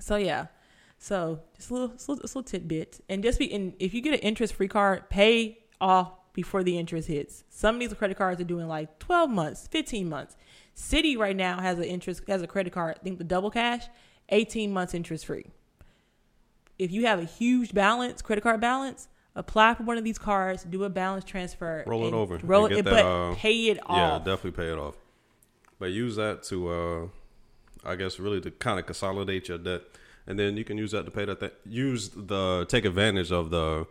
[0.00, 0.46] So yeah,
[0.98, 3.74] so just a little, just a little, just a little tidbit, and just be and
[3.78, 7.44] if you get an interest free card, pay off before the interest hits.
[7.50, 10.36] Some of these credit cards are doing like twelve months, fifteen months.
[10.80, 12.96] Citi right now has an interest has a credit card.
[12.98, 13.84] I think the double cash,
[14.30, 15.46] eighteen months interest free.
[16.78, 20.64] If you have a huge balance, credit card balance, apply for one of these cards,
[20.64, 22.38] do a balance transfer, Roll it over.
[22.42, 23.96] roll it, get but uh, pay it off.
[23.96, 24.96] Yeah, definitely pay it off.
[25.78, 27.06] But use that to, uh,
[27.84, 29.82] I guess, really to kind of consolidate your debt,
[30.26, 31.40] and then you can use that to pay that.
[31.40, 33.86] Th- use the take advantage of the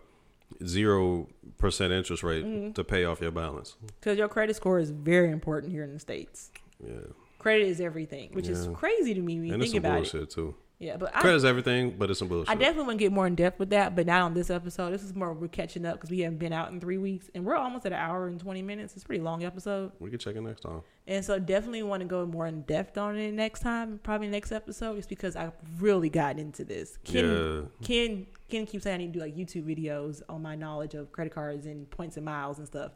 [0.65, 1.27] zero
[1.59, 2.71] percent interest rate Mm-hmm.
[2.71, 3.75] to pay off your balance.
[3.99, 6.49] Because your credit score is very important here in the states.
[6.85, 6.93] Yeah,
[7.39, 10.29] Credit is everything, which is crazy to me when you and it's think about it.
[10.29, 10.55] too.
[10.81, 12.49] Yeah, but I, Credit's everything, but it's some bullshit.
[12.49, 14.91] I definitely want to get more in depth with that, but not on this episode.
[14.91, 17.43] This is more we're catching up because we haven't been out in three weeks, and
[17.45, 18.93] we're almost at an hour and twenty minutes.
[18.93, 20.81] It's a pretty long episode, we can check it next time.
[21.05, 24.53] and so definitely want to go more in depth on it next time, probably next
[24.53, 25.51] episode, just because I've
[25.81, 26.97] really gotten into this.
[27.03, 27.61] Ken, Yeah.
[27.85, 31.11] Ken, Ken keeps saying I need to do like YouTube videos on my knowledge of
[31.11, 32.93] credit cards and points and miles and stuff.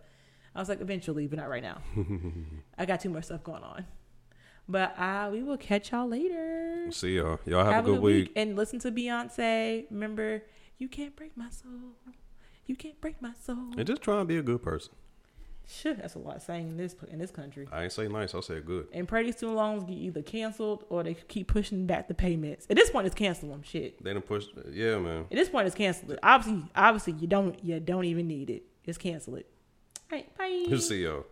[0.56, 1.80] I was like, eventually, but not right now.
[2.78, 3.86] I got too much stuff going on.
[4.68, 6.88] But uh, we will catch y'all later.
[6.92, 7.40] See y'all.
[7.46, 8.32] Y'all have, a good week.
[8.36, 9.86] and listen to Beyonce.
[9.90, 10.44] Remember,
[10.78, 11.98] you can't break my soul.
[12.66, 13.72] You can't break my soul.
[13.78, 14.94] And just try and be a good person.
[15.68, 17.68] Shit, that's a lot saying in this in this country.
[17.72, 18.36] I ain't say nice.
[18.36, 18.88] I said good.
[18.92, 22.68] And pray these student loans get either canceled or they keep pushing back the payments.
[22.70, 23.64] At this point, it's cancel them.
[23.64, 24.04] Shit.
[24.04, 24.46] They don't push.
[24.72, 25.22] Yeah, man.
[25.32, 26.20] At this point, it's cancel it.
[26.22, 28.64] Obviously, obviously, you don't you don't even need it.
[28.86, 29.50] Just cancel it.
[30.14, 30.38] All right,
[30.70, 30.78] bye.
[30.78, 31.26] See y'all.